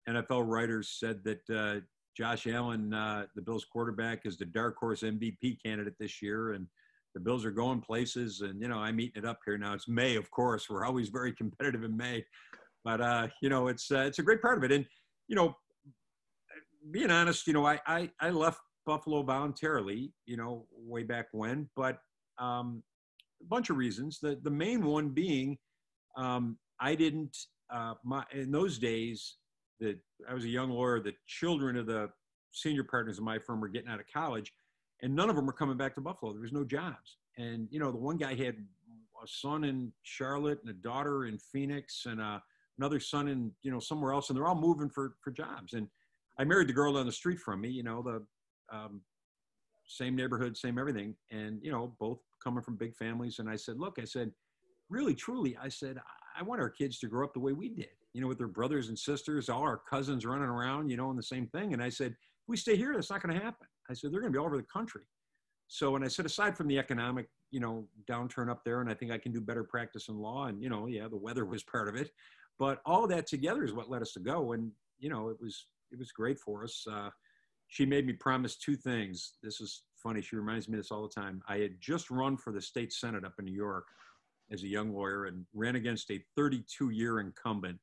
NFL 0.08 0.44
writers 0.46 0.96
said 0.98 1.22
that 1.24 1.50
uh, 1.50 1.80
Josh 2.16 2.46
Allen, 2.46 2.92
uh, 2.92 3.26
the 3.34 3.42
Bills 3.42 3.64
quarterback, 3.64 4.26
is 4.26 4.36
the 4.36 4.46
dark 4.46 4.76
horse 4.78 5.02
MVP 5.02 5.58
candidate 5.64 5.94
this 6.00 6.22
year, 6.22 6.52
and 6.52 6.66
the 7.14 7.20
Bills 7.20 7.44
are 7.44 7.50
going 7.50 7.80
places. 7.80 8.40
And 8.40 8.60
you 8.60 8.68
know, 8.68 8.78
I'm 8.78 8.98
eating 8.98 9.22
it 9.22 9.28
up 9.28 9.40
here 9.44 9.58
now. 9.58 9.74
It's 9.74 9.88
May, 9.88 10.16
of 10.16 10.30
course. 10.30 10.68
We're 10.68 10.84
always 10.84 11.08
very 11.08 11.32
competitive 11.36 11.84
in 11.84 11.96
May, 11.96 12.24
but 12.84 13.00
uh, 13.00 13.28
you 13.40 13.50
know, 13.50 13.68
it's 13.68 13.90
it's 13.90 14.18
a 14.18 14.22
great 14.22 14.42
part 14.42 14.58
of 14.58 14.64
it. 14.64 14.72
And 14.72 14.86
you 15.28 15.36
know, 15.36 15.56
being 16.90 17.10
honest, 17.10 17.46
you 17.46 17.52
know, 17.52 17.66
I 17.66 17.80
I, 17.86 18.10
I 18.20 18.30
left 18.30 18.60
Buffalo 18.84 19.22
voluntarily, 19.22 20.12
you 20.26 20.36
know, 20.36 20.66
way 20.72 21.02
back 21.02 21.26
when, 21.32 21.68
but 21.76 21.98
um, 22.38 22.82
a 23.40 23.46
bunch 23.46 23.70
of 23.70 23.76
reasons. 23.76 24.18
The 24.20 24.38
the 24.42 24.50
main 24.50 24.84
one 24.84 25.10
being, 25.10 25.58
um, 26.16 26.58
I 26.80 26.94
didn't. 26.94 27.36
Uh, 27.72 27.94
my 28.04 28.24
in 28.32 28.50
those 28.50 28.78
days, 28.78 29.36
that 29.80 29.98
I 30.28 30.34
was 30.34 30.44
a 30.44 30.48
young 30.48 30.70
lawyer. 30.70 31.00
The 31.00 31.14
children 31.26 31.76
of 31.76 31.86
the 31.86 32.10
senior 32.52 32.84
partners 32.84 33.18
of 33.18 33.24
my 33.24 33.38
firm 33.38 33.60
were 33.60 33.68
getting 33.68 33.88
out 33.88 34.00
of 34.00 34.06
college, 34.12 34.52
and 35.02 35.14
none 35.14 35.30
of 35.30 35.36
them 35.36 35.46
were 35.46 35.52
coming 35.52 35.76
back 35.76 35.94
to 35.94 36.00
Buffalo. 36.00 36.32
There 36.32 36.42
was 36.42 36.52
no 36.52 36.64
jobs, 36.64 37.18
and 37.38 37.68
you 37.70 37.78
know 37.78 37.90
the 37.90 37.98
one 37.98 38.16
guy 38.16 38.34
had 38.34 38.56
a 39.22 39.26
son 39.26 39.64
in 39.64 39.92
Charlotte 40.02 40.58
and 40.62 40.70
a 40.70 40.78
daughter 40.82 41.26
in 41.26 41.38
Phoenix 41.38 42.06
and 42.06 42.20
uh, 42.20 42.40
another 42.78 43.00
son 43.00 43.28
in 43.28 43.50
you 43.62 43.70
know 43.70 43.80
somewhere 43.80 44.12
else, 44.12 44.28
and 44.28 44.36
they're 44.36 44.46
all 44.46 44.54
moving 44.54 44.90
for 44.90 45.14
for 45.22 45.30
jobs. 45.30 45.74
And 45.74 45.88
I 46.38 46.44
married 46.44 46.68
the 46.68 46.72
girl 46.72 46.92
down 46.92 47.06
the 47.06 47.12
street 47.12 47.38
from 47.38 47.60
me. 47.60 47.68
You 47.68 47.82
know 47.82 48.02
the 48.02 48.76
um, 48.76 49.02
same 49.86 50.16
neighborhood, 50.16 50.56
same 50.56 50.78
everything, 50.78 51.14
and 51.30 51.58
you 51.62 51.72
know 51.72 51.94
both 51.98 52.20
coming 52.42 52.62
from 52.62 52.76
big 52.76 52.94
families. 52.96 53.38
And 53.38 53.48
I 53.48 53.56
said, 53.56 53.78
look, 53.78 53.98
I 54.00 54.04
said, 54.04 54.32
really, 54.90 55.14
truly, 55.14 55.56
I 55.62 55.68
said, 55.68 55.96
I 56.36 56.42
want 56.42 56.60
our 56.60 56.70
kids 56.70 56.98
to 57.00 57.06
grow 57.06 57.24
up 57.24 57.34
the 57.34 57.40
way 57.40 57.52
we 57.52 57.68
did 57.68 57.90
you 58.12 58.20
know, 58.20 58.28
with 58.28 58.38
their 58.38 58.48
brothers 58.48 58.88
and 58.88 58.98
sisters, 58.98 59.48
all 59.48 59.62
our 59.62 59.78
cousins 59.78 60.26
running 60.26 60.48
around, 60.48 60.90
you 60.90 60.96
know, 60.96 61.10
in 61.10 61.16
the 61.16 61.22
same 61.22 61.46
thing. 61.46 61.72
And 61.72 61.82
I 61.82 61.88
said, 61.88 62.12
if 62.12 62.48
we 62.48 62.56
stay 62.56 62.76
here, 62.76 62.92
that's 62.94 63.10
not 63.10 63.22
going 63.22 63.36
to 63.36 63.42
happen. 63.42 63.66
I 63.90 63.94
said, 63.94 64.12
they're 64.12 64.20
going 64.20 64.32
to 64.32 64.36
be 64.36 64.40
all 64.40 64.46
over 64.46 64.56
the 64.56 64.62
country. 64.64 65.02
So, 65.68 65.96
and 65.96 66.04
I 66.04 66.08
said, 66.08 66.26
aside 66.26 66.56
from 66.56 66.68
the 66.68 66.78
economic, 66.78 67.28
you 67.50 67.60
know, 67.60 67.86
downturn 68.10 68.50
up 68.50 68.62
there, 68.64 68.80
and 68.80 68.90
I 68.90 68.94
think 68.94 69.10
I 69.10 69.18
can 69.18 69.32
do 69.32 69.40
better 69.40 69.64
practice 69.64 70.08
in 70.08 70.18
law, 70.18 70.46
and 70.46 70.62
you 70.62 70.68
know, 70.68 70.86
yeah, 70.86 71.08
the 71.08 71.16
weather 71.16 71.46
was 71.46 71.62
part 71.62 71.88
of 71.88 71.94
it, 71.96 72.10
but 72.62 72.80
all 72.86 73.08
that 73.08 73.26
together 73.26 73.64
is 73.64 73.72
what 73.72 73.90
led 73.90 74.02
us 74.02 74.12
to 74.12 74.20
go. 74.20 74.52
And 74.52 74.70
you 75.00 75.10
know, 75.10 75.30
it 75.30 75.36
was 75.40 75.66
it 75.90 75.98
was 75.98 76.12
great 76.12 76.38
for 76.38 76.62
us. 76.62 76.86
Uh, 76.88 77.10
she 77.66 77.84
made 77.84 78.06
me 78.06 78.12
promise 78.12 78.56
two 78.56 78.76
things. 78.76 79.32
This 79.42 79.60
is 79.60 79.82
funny. 79.96 80.22
She 80.22 80.36
reminds 80.36 80.68
me 80.68 80.76
this 80.76 80.92
all 80.92 81.02
the 81.02 81.20
time. 81.20 81.42
I 81.48 81.56
had 81.58 81.80
just 81.80 82.08
run 82.10 82.36
for 82.36 82.52
the 82.52 82.60
state 82.60 82.92
senate 82.92 83.24
up 83.24 83.34
in 83.40 83.46
New 83.46 83.54
York 83.54 83.86
as 84.52 84.62
a 84.62 84.68
young 84.68 84.92
lawyer 84.94 85.24
and 85.24 85.44
ran 85.54 85.74
against 85.74 86.10
a 86.12 86.22
32 86.36 86.90
year 86.90 87.18
incumbent 87.18 87.78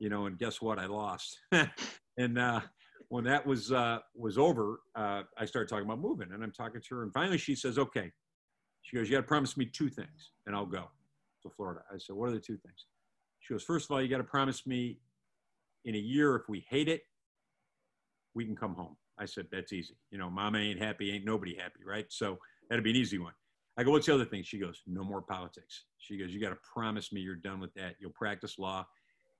you 0.00 0.08
know, 0.08 0.26
and 0.26 0.36
guess 0.38 0.60
what? 0.60 0.78
I 0.78 0.86
lost. 0.86 1.38
and 2.18 2.38
uh, 2.38 2.62
when 3.10 3.22
that 3.24 3.46
was 3.46 3.70
uh, 3.70 3.98
was 4.16 4.38
over, 4.38 4.80
uh, 4.96 5.22
I 5.38 5.44
started 5.44 5.68
talking 5.68 5.84
about 5.84 6.00
moving, 6.00 6.32
and 6.32 6.42
I'm 6.42 6.52
talking 6.52 6.80
to 6.80 6.94
her, 6.96 7.02
and 7.04 7.12
finally 7.12 7.38
she 7.38 7.54
says, 7.54 7.78
"Okay." 7.78 8.10
She 8.82 8.96
goes, 8.96 9.08
"You 9.08 9.16
got 9.16 9.20
to 9.20 9.26
promise 9.26 9.56
me 9.56 9.66
two 9.66 9.90
things, 9.90 10.32
and 10.46 10.56
I'll 10.56 10.66
go 10.66 10.86
to 11.42 11.50
Florida." 11.50 11.82
I 11.92 11.98
said, 11.98 12.16
"What 12.16 12.30
are 12.30 12.32
the 12.32 12.40
two 12.40 12.56
things?" 12.56 12.86
She 13.40 13.54
goes, 13.54 13.64
first 13.64 13.86
of 13.86 13.90
all, 13.90 14.02
you 14.02 14.08
got 14.08 14.18
to 14.18 14.24
promise 14.24 14.66
me 14.66 14.98
in 15.84 15.94
a 15.94 15.98
year 15.98 16.36
if 16.36 16.48
we 16.48 16.64
hate 16.68 16.88
it, 16.88 17.02
we 18.34 18.44
can 18.44 18.54
come 18.54 18.74
home." 18.74 18.96
I 19.18 19.24
said, 19.24 19.48
"That's 19.50 19.72
easy. 19.72 19.96
You 20.10 20.18
know, 20.18 20.30
mama 20.30 20.58
ain't 20.58 20.80
happy, 20.80 21.10
ain't 21.10 21.24
nobody 21.24 21.56
happy, 21.56 21.80
right? 21.84 22.06
So 22.08 22.38
that'd 22.68 22.84
be 22.84 22.90
an 22.90 22.96
easy 22.96 23.18
one." 23.18 23.32
I 23.76 23.82
go, 23.82 23.90
"What's 23.90 24.06
the 24.06 24.14
other 24.14 24.24
thing?" 24.24 24.42
She 24.42 24.58
goes, 24.58 24.82
"No 24.86 25.02
more 25.02 25.22
politics." 25.22 25.84
She 25.98 26.16
goes, 26.16 26.32
"You 26.32 26.40
got 26.40 26.50
to 26.50 26.58
promise 26.74 27.12
me 27.12 27.20
you're 27.20 27.34
done 27.34 27.60
with 27.60 27.74
that. 27.74 27.96
You'll 27.98 28.12
practice 28.12 28.58
law." 28.58 28.86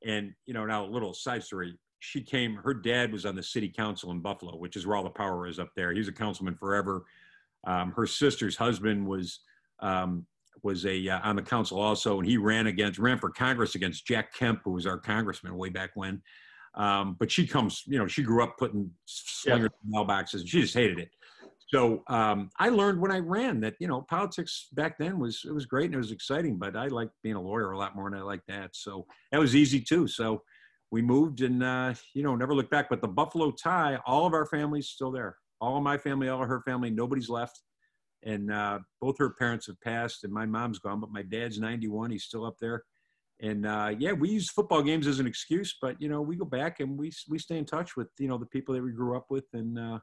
And, 0.04 0.34
you 0.46 0.54
know, 0.54 0.64
now 0.64 0.84
a 0.84 0.86
little 0.86 1.12
side 1.12 1.44
story. 1.44 1.78
She 1.98 2.22
came, 2.22 2.56
her 2.56 2.72
dad 2.72 3.12
was 3.12 3.26
on 3.26 3.36
the 3.36 3.42
city 3.42 3.68
council 3.68 4.10
in 4.10 4.20
Buffalo, 4.20 4.56
which 4.56 4.76
is 4.76 4.86
where 4.86 4.96
all 4.96 5.04
the 5.04 5.10
power 5.10 5.46
is 5.46 5.58
up 5.58 5.68
there. 5.76 5.92
He 5.92 5.98
was 5.98 6.08
a 6.08 6.12
councilman 6.12 6.54
forever. 6.54 7.04
Um, 7.66 7.92
her 7.92 8.06
sister's 8.06 8.56
husband 8.56 9.06
was 9.06 9.40
um, 9.80 10.26
was 10.62 10.86
a 10.86 11.08
uh, 11.08 11.20
on 11.22 11.36
the 11.36 11.42
council 11.42 11.80
also, 11.80 12.18
and 12.18 12.28
he 12.28 12.36
ran 12.36 12.66
against 12.66 12.98
ran 12.98 13.18
for 13.18 13.30
Congress 13.30 13.74
against 13.74 14.06
Jack 14.06 14.34
Kemp, 14.34 14.60
who 14.64 14.72
was 14.72 14.86
our 14.86 14.98
congressman 14.98 15.56
way 15.56 15.68
back 15.68 15.90
when. 15.94 16.22
Um, 16.74 17.16
but 17.18 17.30
she 17.30 17.46
comes, 17.46 17.82
you 17.86 17.98
know, 17.98 18.06
she 18.06 18.22
grew 18.22 18.42
up 18.42 18.56
putting 18.56 18.90
slingers 19.06 19.70
yeah. 19.72 20.00
in 20.00 20.06
mailboxes, 20.06 20.40
and 20.40 20.48
she 20.48 20.60
just 20.60 20.74
hated 20.74 20.98
it. 20.98 21.10
So 21.72 22.02
um, 22.08 22.50
I 22.58 22.68
learned 22.68 23.00
when 23.00 23.12
I 23.12 23.18
ran 23.18 23.60
that 23.60 23.74
you 23.78 23.86
know 23.86 24.02
politics 24.02 24.68
back 24.72 24.98
then 24.98 25.18
was 25.18 25.42
it 25.46 25.52
was 25.52 25.66
great 25.66 25.86
and 25.86 25.94
it 25.94 25.98
was 25.98 26.12
exciting, 26.12 26.56
but 26.56 26.76
I 26.76 26.88
liked 26.88 27.12
being 27.22 27.36
a 27.36 27.40
lawyer 27.40 27.70
a 27.70 27.78
lot 27.78 27.94
more 27.94 28.10
than 28.10 28.18
I 28.18 28.22
like 28.22 28.42
that. 28.48 28.70
So 28.74 29.06
that 29.30 29.38
was 29.38 29.54
easy 29.54 29.80
too. 29.80 30.08
So 30.08 30.42
we 30.90 31.00
moved 31.00 31.42
and 31.42 31.62
uh, 31.62 31.94
you 32.14 32.22
know 32.22 32.34
never 32.34 32.54
looked 32.54 32.70
back. 32.72 32.88
But 32.90 33.00
the 33.00 33.08
Buffalo 33.08 33.52
tie, 33.52 33.98
all 34.04 34.26
of 34.26 34.34
our 34.34 34.46
family's 34.46 34.88
still 34.88 35.12
there. 35.12 35.36
All 35.60 35.76
of 35.76 35.82
my 35.82 35.96
family, 35.96 36.28
all 36.28 36.42
of 36.42 36.48
her 36.48 36.62
family, 36.62 36.90
nobody's 36.90 37.28
left. 37.28 37.60
And 38.22 38.52
uh, 38.52 38.80
both 39.00 39.16
her 39.18 39.30
parents 39.30 39.66
have 39.66 39.80
passed, 39.80 40.24
and 40.24 40.32
my 40.32 40.44
mom's 40.44 40.78
gone, 40.78 41.00
but 41.00 41.10
my 41.10 41.22
dad's 41.22 41.58
91. 41.58 42.10
He's 42.10 42.24
still 42.24 42.44
up 42.44 42.58
there. 42.60 42.84
And 43.40 43.66
uh, 43.66 43.94
yeah, 43.98 44.12
we 44.12 44.28
use 44.28 44.50
football 44.50 44.82
games 44.82 45.06
as 45.06 45.18
an 45.18 45.26
excuse, 45.26 45.76
but 45.80 46.00
you 46.00 46.10
know 46.10 46.20
we 46.20 46.36
go 46.36 46.44
back 46.44 46.80
and 46.80 46.98
we 46.98 47.10
we 47.28 47.38
stay 47.38 47.56
in 47.56 47.64
touch 47.64 47.96
with 47.96 48.08
you 48.18 48.28
know 48.28 48.36
the 48.36 48.44
people 48.44 48.74
that 48.74 48.82
we 48.82 48.92
grew 48.92 49.16
up 49.16 49.26
with 49.30 49.46
and 49.54 49.78
uh, 49.78 49.98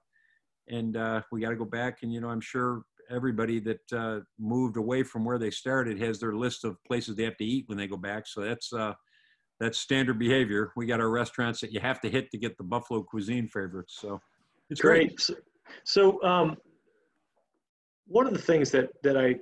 and 0.69 0.97
uh, 0.97 1.21
we 1.31 1.41
got 1.41 1.49
to 1.49 1.55
go 1.55 1.65
back. 1.65 1.99
And 2.03 2.13
you 2.13 2.21
know, 2.21 2.29
I'm 2.29 2.41
sure 2.41 2.83
everybody 3.09 3.59
that 3.59 3.93
uh, 3.93 4.19
moved 4.39 4.77
away 4.77 5.03
from 5.03 5.23
where 5.23 5.37
they 5.37 5.51
started 5.51 5.99
has 6.01 6.19
their 6.19 6.35
list 6.35 6.65
of 6.65 6.77
places 6.85 7.15
they 7.15 7.23
have 7.23 7.37
to 7.37 7.45
eat 7.45 7.65
when 7.67 7.77
they 7.77 7.87
go 7.87 7.97
back. 7.97 8.27
So 8.27 8.41
that's 8.41 8.73
uh, 8.73 8.93
that's 9.59 9.79
standard 9.79 10.19
behavior. 10.19 10.71
We 10.75 10.85
got 10.85 10.99
our 10.99 11.09
restaurants 11.09 11.61
that 11.61 11.71
you 11.71 11.79
have 11.79 12.01
to 12.01 12.09
hit 12.09 12.31
to 12.31 12.37
get 12.37 12.57
the 12.57 12.63
Buffalo 12.63 13.03
cuisine 13.03 13.47
favorites. 13.47 13.97
So 13.99 14.19
it's 14.69 14.81
great. 14.81 15.09
great. 15.09 15.21
So, 15.21 15.33
so 15.85 16.23
um, 16.23 16.57
one 18.07 18.27
of 18.27 18.33
the 18.33 18.41
things 18.41 18.71
that 18.71 18.89
that 19.03 19.17
I 19.17 19.35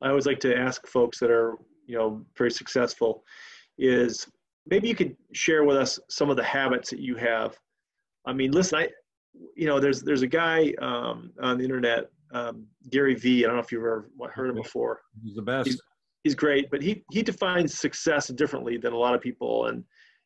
I 0.00 0.08
always 0.08 0.26
like 0.26 0.40
to 0.40 0.56
ask 0.56 0.86
folks 0.86 1.18
that 1.20 1.30
are 1.30 1.54
you 1.86 1.96
know 1.96 2.24
very 2.36 2.50
successful 2.50 3.24
is 3.78 4.26
maybe 4.66 4.88
you 4.88 4.94
could 4.94 5.16
share 5.32 5.64
with 5.64 5.76
us 5.76 5.98
some 6.08 6.30
of 6.30 6.36
the 6.36 6.44
habits 6.44 6.90
that 6.90 7.00
you 7.00 7.16
have. 7.16 7.56
I 8.26 8.32
mean, 8.32 8.50
listen, 8.52 8.78
I 8.78 8.88
you 9.54 9.66
know, 9.66 9.80
there's 9.80 10.02
there's 10.02 10.22
a 10.22 10.26
guy 10.26 10.72
um, 10.80 11.30
on 11.42 11.58
the 11.58 11.64
internet, 11.64 12.10
um, 12.32 12.66
Gary 12.90 13.14
Vee. 13.14 13.44
I 13.44 13.48
don't 13.48 13.56
know 13.56 13.62
if 13.62 13.72
you've 13.72 13.82
ever 13.82 14.08
heard 14.32 14.50
him 14.50 14.56
before. 14.56 15.00
He's 15.22 15.34
the 15.34 15.42
best. 15.42 15.68
He's, 15.68 15.80
he's 16.24 16.34
great, 16.34 16.70
but 16.70 16.82
he 16.82 17.04
he 17.10 17.22
defines 17.22 17.78
success 17.78 18.28
differently 18.28 18.76
than 18.78 18.92
a 18.92 18.96
lot 18.96 19.14
of 19.14 19.20
people. 19.20 19.66
And 19.66 19.84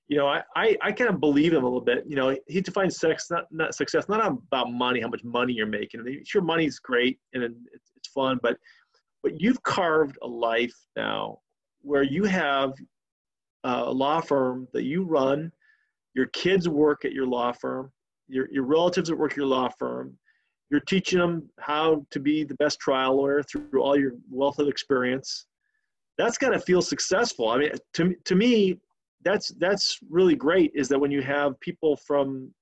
you 0.09 0.17
know, 0.17 0.27
I 0.27 0.43
I, 0.57 0.77
I 0.83 0.93
kind 0.93 1.11
of 1.11 1.21
believe 1.21 1.53
him 1.53 1.63
a 1.63 1.67
little 1.67 1.81
bit. 1.81 2.05
You 2.07 2.17
know, 2.17 2.37
he 2.47 2.61
defines 2.61 2.99
sex 2.99 3.29
not 3.31 3.45
not 3.51 3.75
success 3.75 4.09
not 4.09 4.27
about 4.27 4.73
money, 4.73 5.01
how 5.01 5.09
much 5.09 5.25
money 5.25 5.53
you're 5.53 5.67
making. 5.67 6.01
I 6.01 6.03
mean, 6.03 6.25
sure, 6.25 6.43
money's 6.43 6.79
great 6.79 7.19
and 7.35 7.43
it's, 7.43 7.91
it's 7.97 8.09
fun, 8.09 8.39
but 8.43 8.57
but 9.23 9.41
you've 9.41 9.63
carved 9.63 10.19
a 10.23 10.27
life 10.27 10.75
now 10.97 11.39
where 11.83 12.03
you 12.03 12.25
have 12.25 12.73
a 13.65 13.93
law 13.93 14.21
firm 14.21 14.67
that 14.73 14.85
you 14.85 15.05
run, 15.05 15.53
your 16.15 16.27
kids 16.27 16.69
work 16.69 17.05
at 17.05 17.13
your 17.13 17.27
law 17.27 17.53
firm, 17.53 17.93
your, 18.29 18.49
your 18.51 18.65
relatives 18.65 19.13
work 19.13 19.33
at 19.33 19.37
your 19.37 19.47
law 19.47 19.69
firm, 19.79 20.17
you're 20.71 20.81
teaching 20.81 21.19
them 21.19 21.49
how 21.61 22.05
to 22.11 22.19
be 22.19 22.45
the 22.45 22.55
best 22.57 22.81
trial 22.81 23.17
lawyer 23.17 23.43
through 23.43 23.83
all 23.83 23.99
your 23.99 24.13
wealth 24.31 24.59
of 24.59 24.69
experience. 24.69 25.47
That's 26.19 26.39
got 26.39 26.51
to 26.51 26.61
feel 26.61 26.83
successful. 26.83 27.51
I 27.51 27.59
mean, 27.59 27.73
to, 27.95 28.15
to 28.25 28.35
me, 28.35 28.79
that's 29.25 29.49
that's 29.59 29.99
really 30.11 30.35
great. 30.35 30.73
Is 30.75 30.89
that 30.89 30.99
when 30.99 31.11
you 31.11 31.23
have 31.23 31.59
people 31.61 31.97
from 31.97 32.53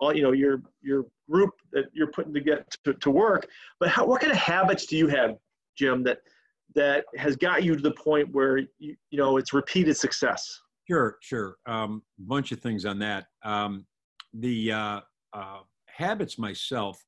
all 0.00 0.14
you 0.14 0.22
know 0.22 0.32
your 0.32 0.62
your 0.82 1.04
group 1.30 1.50
that 1.72 1.86
you're 1.92 2.10
putting 2.10 2.32
to 2.34 2.40
get 2.40 2.64
to, 2.84 2.94
to 2.94 3.10
work, 3.10 3.46
but 3.80 3.88
how, 3.88 4.06
what 4.06 4.20
kind 4.20 4.32
of 4.32 4.38
habits 4.38 4.86
do 4.86 4.96
you 4.96 5.08
have, 5.08 5.36
Jim, 5.76 6.02
that 6.04 6.18
that 6.74 7.04
has 7.16 7.36
got 7.36 7.62
you 7.62 7.74
to 7.76 7.82
the 7.82 7.92
point 7.92 8.28
where 8.32 8.58
you, 8.58 8.96
you 9.10 9.18
know 9.18 9.36
it's 9.36 9.52
repeated 9.52 9.96
success? 9.96 10.60
Sure, 10.88 11.16
sure. 11.20 11.56
Um, 11.66 12.02
bunch 12.18 12.52
of 12.52 12.60
things 12.60 12.86
on 12.86 12.98
that. 13.00 13.26
Um, 13.44 13.84
the 14.32 14.72
uh, 14.72 15.00
uh, 15.34 15.58
habits 15.86 16.38
myself 16.38 16.98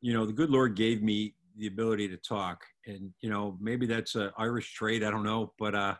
you 0.00 0.12
know, 0.12 0.26
the 0.26 0.32
good 0.32 0.50
Lord 0.50 0.76
gave 0.76 1.02
me 1.02 1.34
the 1.56 1.66
ability 1.66 2.08
to 2.08 2.16
talk, 2.16 2.64
and 2.86 3.12
you 3.20 3.30
know, 3.30 3.56
maybe 3.60 3.86
that's 3.86 4.14
an 4.14 4.30
Irish 4.38 4.72
trait. 4.74 5.02
I 5.02 5.10
don't 5.10 5.24
know, 5.24 5.52
but 5.58 5.74
uh, 5.74 5.94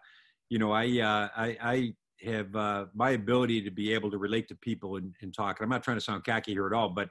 you 0.48 0.58
know, 0.58 0.72
I 0.72 0.84
uh, 0.84 1.28
I, 1.37 1.56
I 1.61 1.94
have 2.22 2.54
uh, 2.54 2.87
my 2.94 3.11
ability 3.11 3.62
to 3.62 3.70
be 3.70 3.92
able 3.92 4.11
to 4.11 4.18
relate 4.18 4.48
to 4.48 4.54
people 4.57 4.96
and, 4.96 5.14
and 5.22 5.35
talk. 5.35 5.59
And 5.59 5.64
I'm 5.64 5.70
not 5.70 5.83
trying 5.83 5.96
to 5.96 6.02
sound 6.02 6.24
cocky 6.24 6.52
here 6.52 6.66
at 6.66 6.72
all, 6.72 6.88
but 6.88 7.11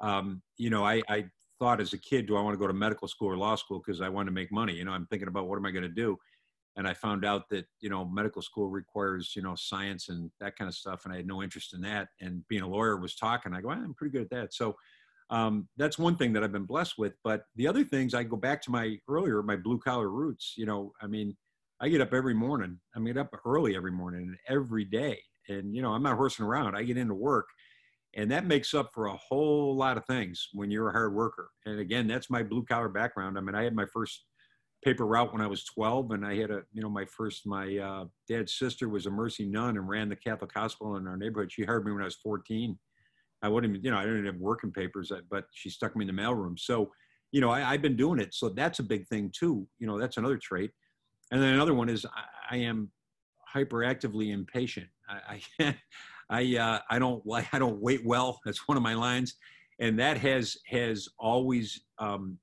um, 0.00 0.42
you 0.56 0.70
know, 0.70 0.84
I, 0.84 1.00
I 1.08 1.24
thought 1.58 1.80
as 1.80 1.92
a 1.92 1.98
kid, 1.98 2.26
do 2.26 2.36
I 2.36 2.40
want 2.40 2.54
to 2.54 2.58
go 2.58 2.66
to 2.66 2.72
medical 2.72 3.08
school 3.08 3.28
or 3.28 3.36
law 3.36 3.54
school 3.54 3.80
because 3.84 4.00
I 4.00 4.08
want 4.08 4.26
to 4.26 4.32
make 4.32 4.50
money? 4.52 4.74
You 4.74 4.84
know, 4.84 4.92
I'm 4.92 5.06
thinking 5.06 5.28
about 5.28 5.48
what 5.48 5.56
am 5.56 5.64
I 5.64 5.70
going 5.70 5.84
to 5.84 5.88
do, 5.88 6.18
and 6.76 6.88
I 6.88 6.94
found 6.94 7.24
out 7.24 7.48
that 7.50 7.66
you 7.80 7.88
know 7.88 8.04
medical 8.04 8.42
school 8.42 8.68
requires 8.68 9.34
you 9.36 9.42
know 9.42 9.54
science 9.54 10.08
and 10.08 10.30
that 10.40 10.56
kind 10.56 10.68
of 10.68 10.74
stuff, 10.74 11.04
and 11.04 11.14
I 11.14 11.18
had 11.18 11.26
no 11.26 11.42
interest 11.42 11.72
in 11.72 11.80
that. 11.82 12.08
And 12.20 12.46
being 12.48 12.62
a 12.62 12.68
lawyer 12.68 12.96
was 12.96 13.14
talking. 13.14 13.54
I 13.54 13.60
go, 13.60 13.70
I'm 13.70 13.94
pretty 13.94 14.12
good 14.12 14.22
at 14.22 14.30
that. 14.30 14.54
So 14.54 14.76
um, 15.30 15.68
that's 15.76 15.98
one 15.98 16.16
thing 16.16 16.32
that 16.32 16.42
I've 16.42 16.52
been 16.52 16.64
blessed 16.66 16.98
with. 16.98 17.14
But 17.22 17.44
the 17.56 17.68
other 17.68 17.84
things, 17.84 18.12
I 18.12 18.24
go 18.24 18.36
back 18.36 18.60
to 18.62 18.70
my 18.70 18.98
earlier, 19.08 19.42
my 19.42 19.56
blue 19.56 19.78
collar 19.78 20.08
roots. 20.08 20.54
You 20.56 20.66
know, 20.66 20.92
I 21.00 21.06
mean, 21.06 21.36
I 21.82 21.88
get 21.88 22.00
up 22.00 22.14
every 22.14 22.34
morning. 22.34 22.78
I 22.96 23.00
get 23.00 23.16
up 23.16 23.34
early 23.44 23.76
every 23.76 23.92
morning 23.92 24.22
and 24.22 24.36
every 24.48 24.84
day. 24.84 25.20
And, 25.48 25.74
you 25.74 25.82
know, 25.82 25.90
I'm 25.90 26.02
not 26.02 26.16
horsing 26.16 26.44
around. 26.44 26.76
I 26.76 26.84
get 26.84 26.96
into 26.96 27.14
work. 27.14 27.48
And 28.14 28.30
that 28.30 28.46
makes 28.46 28.74
up 28.74 28.90
for 28.94 29.06
a 29.06 29.16
whole 29.16 29.74
lot 29.76 29.96
of 29.96 30.04
things 30.06 30.48
when 30.52 30.70
you're 30.70 30.90
a 30.90 30.92
hard 30.92 31.14
worker. 31.14 31.50
And 31.66 31.80
again, 31.80 32.06
that's 32.06 32.30
my 32.30 32.42
blue 32.42 32.64
collar 32.64 32.88
background. 32.88 33.36
I 33.36 33.40
mean, 33.40 33.54
I 33.54 33.64
had 33.64 33.74
my 33.74 33.86
first 33.92 34.24
paper 34.84 35.06
route 35.06 35.32
when 35.32 35.42
I 35.42 35.46
was 35.46 35.64
12, 35.64 36.10
and 36.10 36.26
I 36.26 36.36
had 36.36 36.50
a, 36.50 36.62
you 36.72 36.82
know, 36.82 36.90
my 36.90 37.04
first, 37.06 37.46
my 37.46 37.76
uh, 37.78 38.04
dad's 38.28 38.54
sister 38.54 38.88
was 38.88 39.06
a 39.06 39.10
Mercy 39.10 39.46
nun 39.46 39.76
and 39.76 39.88
ran 39.88 40.08
the 40.08 40.16
Catholic 40.16 40.52
hospital 40.52 40.96
in 40.96 41.06
our 41.06 41.16
neighborhood. 41.16 41.52
She 41.52 41.64
hired 41.64 41.86
me 41.86 41.92
when 41.92 42.02
I 42.02 42.06
was 42.06 42.16
14 42.16 42.78
I 43.42 43.48
wouldn't 43.48 43.72
even, 43.72 43.84
you 43.84 43.90
know, 43.90 43.98
I 43.98 44.04
didn't 44.04 44.26
have 44.26 44.36
working 44.36 44.70
papers, 44.70 45.10
uh, 45.10 45.20
but 45.30 45.44
she 45.52 45.68
stuck 45.68 45.96
me 45.96 46.08
in 46.08 46.14
the 46.14 46.22
mailroom. 46.22 46.58
So, 46.58 46.92
you 47.32 47.40
know, 47.40 47.50
I, 47.50 47.72
have 47.72 47.82
been 47.82 47.96
doing 47.96 48.20
it. 48.20 48.34
So 48.34 48.48
that's 48.48 48.78
a 48.78 48.84
big 48.84 49.06
thing 49.08 49.32
too. 49.36 49.66
You 49.78 49.86
know, 49.86 49.98
that's 49.98 50.16
another 50.16 50.38
trait. 50.40 50.70
And 51.32 51.42
then 51.42 51.54
another 51.54 51.74
one 51.74 51.88
is 51.88 52.06
I, 52.06 52.56
I 52.56 52.58
am 52.58 52.90
hyperactively 53.52 54.32
impatient. 54.32 54.86
I, 55.08 55.42
I, 55.58 55.76
I, 56.30 56.56
uh, 56.56 56.78
I 56.88 56.98
don't 56.98 57.22
I 57.52 57.58
don't 57.58 57.80
wait 57.80 58.06
well. 58.06 58.38
That's 58.44 58.68
one 58.68 58.76
of 58.76 58.82
my 58.82 58.94
lines. 58.94 59.34
And 59.80 59.98
that 59.98 60.18
has, 60.18 60.56
has 60.68 61.08
always, 61.18 61.80
um, 61.98 62.38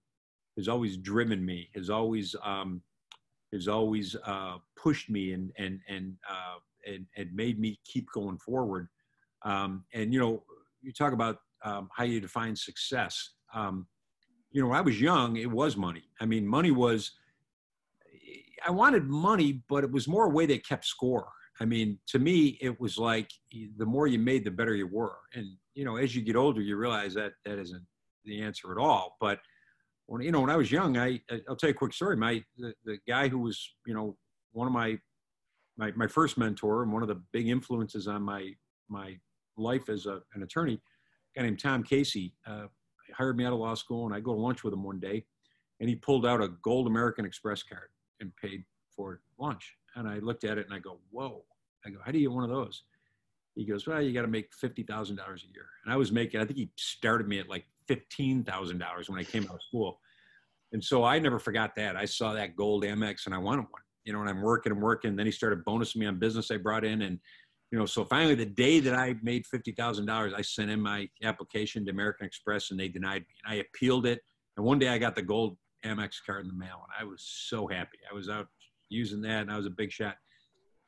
has 0.58 0.68
always 0.68 0.98
driven 0.98 1.46
me, 1.46 1.70
has 1.76 1.90
always, 1.90 2.36
um, 2.44 2.82
has 3.54 3.68
always 3.68 4.16
uh, 4.26 4.58
pushed 4.76 5.10
me 5.10 5.34
and, 5.34 5.52
and, 5.58 5.80
and, 5.88 6.16
uh, 6.30 6.58
and, 6.92 7.06
and 7.16 7.34
made 7.34 7.60
me 7.60 7.80
keep 7.86 8.08
going 8.12 8.40
forward. 8.40 8.90
Um, 9.46 9.86
and, 9.94 10.12
you 10.14 10.20
know, 10.20 10.44
you 10.82 10.92
talk 10.92 11.14
about 11.14 11.38
um, 11.64 11.90
how 11.96 12.04
you 12.04 12.20
define 12.20 12.56
success. 12.56 13.34
Um, 13.54 13.88
you 14.52 14.62
know, 14.62 14.68
when 14.70 14.78
I 14.78 14.82
was 14.82 15.00
young, 15.00 15.38
it 15.38 15.50
was 15.50 15.78
money. 15.78 16.04
I 16.20 16.26
mean, 16.26 16.46
money 16.46 16.72
was, 16.72 17.12
I 18.66 18.72
wanted 18.72 19.06
money, 19.06 19.64
but 19.70 19.84
it 19.84 19.92
was 19.92 20.08
more 20.08 20.26
a 20.26 20.30
way 20.30 20.46
they 20.46 20.58
kept 20.58 20.86
score. 20.86 21.30
I 21.62 21.66
mean, 21.66 22.00
to 22.08 22.20
me, 22.20 22.58
it 22.62 22.80
was 22.80 22.98
like 22.98 23.30
the 23.52 23.86
more 23.86 24.08
you 24.08 24.18
made, 24.18 24.46
the 24.46 24.52
better 24.52 24.76
you 24.76 24.88
were. 24.88 25.18
And, 25.34 25.46
you 25.76 25.84
know, 25.84 25.98
as 25.98 26.16
you 26.16 26.22
get 26.22 26.36
older, 26.36 26.62
you 26.62 26.78
realize 26.78 27.14
that 27.16 27.34
that 27.46 27.60
isn't 27.60 27.86
the 28.24 28.42
answer 28.42 28.72
at 28.72 28.78
all. 28.78 29.18
But 29.20 29.40
when, 30.06 30.22
you 30.22 30.32
know, 30.32 30.42
when 30.42 30.50
I 30.50 30.56
was 30.56 30.72
young, 30.72 30.98
I, 30.98 31.20
I'll 31.50 31.56
tell 31.56 31.70
you 31.70 31.74
a 31.76 31.78
quick 31.78 31.94
story. 31.94 32.16
My, 32.16 32.44
the, 32.58 32.74
the 32.86 32.98
guy 33.08 33.28
who 33.28 33.40
was, 33.40 33.62
you 33.86 33.94
know, 33.94 34.16
one 34.54 34.68
of 34.68 34.74
my, 34.74 34.98
my, 35.78 35.92
my 35.92 36.08
first 36.08 36.38
mentor 36.38 36.84
and 36.84 36.94
one 36.94 37.02
of 37.02 37.10
the 37.10 37.22
big 37.34 37.50
influences 37.50 38.08
on 38.08 38.22
my, 38.22 38.54
my 38.88 39.18
life 39.58 39.90
as 39.90 40.06
a, 40.06 40.22
an 40.34 40.44
attorney, 40.44 40.76
a 41.36 41.40
guy 41.40 41.46
named 41.46 41.60
Tom 41.60 41.84
Casey, 41.84 42.34
uh, 42.48 42.68
hired 43.18 43.38
me 43.38 43.44
out 43.44 43.54
of 43.54 43.60
law 43.60 43.74
school, 43.74 44.06
and 44.06 44.16
I 44.16 44.20
go 44.20 44.34
to 44.34 44.40
lunch 44.40 44.64
with 44.64 44.74
him 44.74 44.84
one 44.84 45.00
day, 45.00 45.26
and 45.80 45.90
he 45.90 45.96
pulled 45.96 46.26
out 46.26 46.42
a 46.42 46.50
gold 46.64 46.88
American 46.88 47.26
Express 47.26 47.64
card 47.64 47.90
and 48.20 48.32
paid 48.42 48.64
for 48.96 49.22
lunch. 49.40 49.76
And 49.96 50.08
I 50.08 50.20
looked 50.20 50.44
at 50.44 50.58
it 50.58 50.66
and 50.66 50.74
I 50.74 50.80
go, 50.80 51.00
whoa. 51.12 51.44
I 51.86 51.90
go, 51.90 51.98
how 52.04 52.12
do 52.12 52.20
you 52.20 52.30
get 52.30 52.36
one 52.36 52.44
of 52.44 52.50
those? 52.50 52.84
He 53.56 53.66
goes, 53.66 53.88
well, 53.88 54.02
you 54.02 54.14
got 54.14 54.22
to 54.22 54.28
make 54.28 54.50
$50,000 54.52 54.88
a 54.88 55.14
year. 55.14 55.66
And 55.84 55.94
I 55.94 55.98
was 55.98 56.12
making, 56.12 56.40
I 56.40 56.46
think 56.46 56.58
he 56.58 56.70
started 56.78 57.28
me 57.28 57.40
at 57.40 57.50
like 57.50 57.66
$15,000 57.90 59.10
when 59.10 59.20
I 59.20 59.24
came 59.24 59.44
out 59.44 59.56
of 59.56 59.62
school. 59.62 60.00
And 60.72 60.84
so 60.84 61.04
I 61.04 61.20
never 61.20 61.40
forgot 61.40 61.76
that. 61.76 61.96
I 61.96 62.06
saw 62.06 62.34
that 62.34 62.56
gold 62.56 62.84
Amex 62.84 63.26
and 63.26 63.34
I 63.34 63.38
wanted 63.38 63.66
one, 63.70 63.82
you 64.04 64.14
know, 64.14 64.22
and 64.22 64.30
I'm 64.30 64.42
working 64.42 64.72
and 64.72 64.82
working. 64.82 65.16
Then 65.16 65.26
he 65.26 65.32
started 65.32 65.66
bonusing 65.66 65.98
me 65.98 66.06
on 66.06 66.20
business 66.20 66.52
I 66.52 66.58
brought 66.58 66.86
in. 66.86 67.02
And 67.02 67.20
you 67.72 67.78
know, 67.78 67.86
so 67.86 68.06
finally 68.06 68.36
the 68.36 68.46
day 68.46 68.80
that 68.80 68.94
I 68.94 69.16
made 69.22 69.46
$50,000, 69.54 70.34
I 70.34 70.42
sent 70.42 70.72
in 70.72 70.82
my 70.82 71.08
application 71.24 71.86
to 71.86 71.92
American 71.92 72.26
Express 72.26 72.72
and 72.72 72.80
they 72.80 72.88
denied 72.88 73.22
me. 73.22 73.34
And 73.44 73.54
I 73.54 73.62
appealed 73.62 74.06
it. 74.06 74.22
And 74.58 74.66
one 74.66 74.80
day 74.80 74.90
I 74.90 74.98
got 74.98 75.16
the 75.16 75.22
gold 75.22 75.58
Amex 75.86 76.16
card 76.26 76.46
in 76.46 76.48
the 76.48 76.58
mail 76.58 76.84
and 76.84 76.94
I 77.00 77.04
was 77.10 77.22
so 77.22 77.68
happy. 77.68 77.98
I 78.10 78.14
was 78.14 78.30
out 78.30 78.48
using 78.90 79.22
that 79.22 79.42
and 79.42 79.52
I 79.52 79.58
was 79.58 79.66
a 79.66 79.72
big 79.72 79.92
shot. 79.92 80.16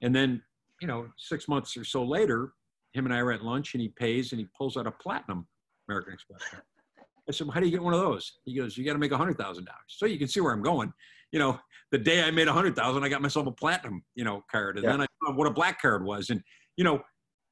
And 0.01 0.15
then, 0.15 0.41
you 0.81 0.87
know, 0.87 1.07
six 1.17 1.47
months 1.47 1.77
or 1.77 1.83
so 1.83 2.03
later, 2.03 2.53
him 2.93 3.05
and 3.05 3.13
I 3.13 3.23
were 3.23 3.31
at 3.31 3.43
lunch 3.43 3.73
and 3.73 3.81
he 3.81 3.89
pays 3.89 4.31
and 4.31 4.39
he 4.39 4.47
pulls 4.57 4.77
out 4.77 4.87
a 4.87 4.91
platinum 4.91 5.47
American 5.87 6.13
Express 6.13 6.41
card. 6.49 6.63
I 7.29 7.31
said, 7.31 7.47
well, 7.47 7.53
how 7.53 7.59
do 7.59 7.67
you 7.67 7.71
get 7.71 7.83
one 7.83 7.93
of 7.93 7.99
those? 7.99 8.39
He 8.45 8.57
goes, 8.57 8.77
you 8.77 8.83
got 8.83 8.93
to 8.93 8.99
make 8.99 9.11
a 9.11 9.17
hundred 9.17 9.37
thousand 9.37 9.65
dollars. 9.65 9.79
So 9.87 10.05
you 10.05 10.17
can 10.17 10.27
see 10.27 10.41
where 10.41 10.53
I'm 10.53 10.63
going. 10.63 10.91
You 11.31 11.39
know, 11.39 11.59
the 11.91 11.97
day 11.97 12.23
I 12.23 12.31
made 12.31 12.47
a 12.47 12.53
hundred 12.53 12.75
thousand, 12.75 13.03
I 13.03 13.09
got 13.09 13.21
myself 13.21 13.47
a 13.47 13.51
platinum, 13.51 14.03
you 14.15 14.23
know, 14.23 14.43
card. 14.51 14.77
And 14.77 14.83
yeah. 14.83 14.91
then 14.91 15.01
I 15.01 15.05
found 15.23 15.37
what 15.37 15.47
a 15.47 15.51
black 15.51 15.81
card 15.81 16.03
was. 16.03 16.29
And 16.29 16.41
you 16.77 16.83
know, 16.83 17.01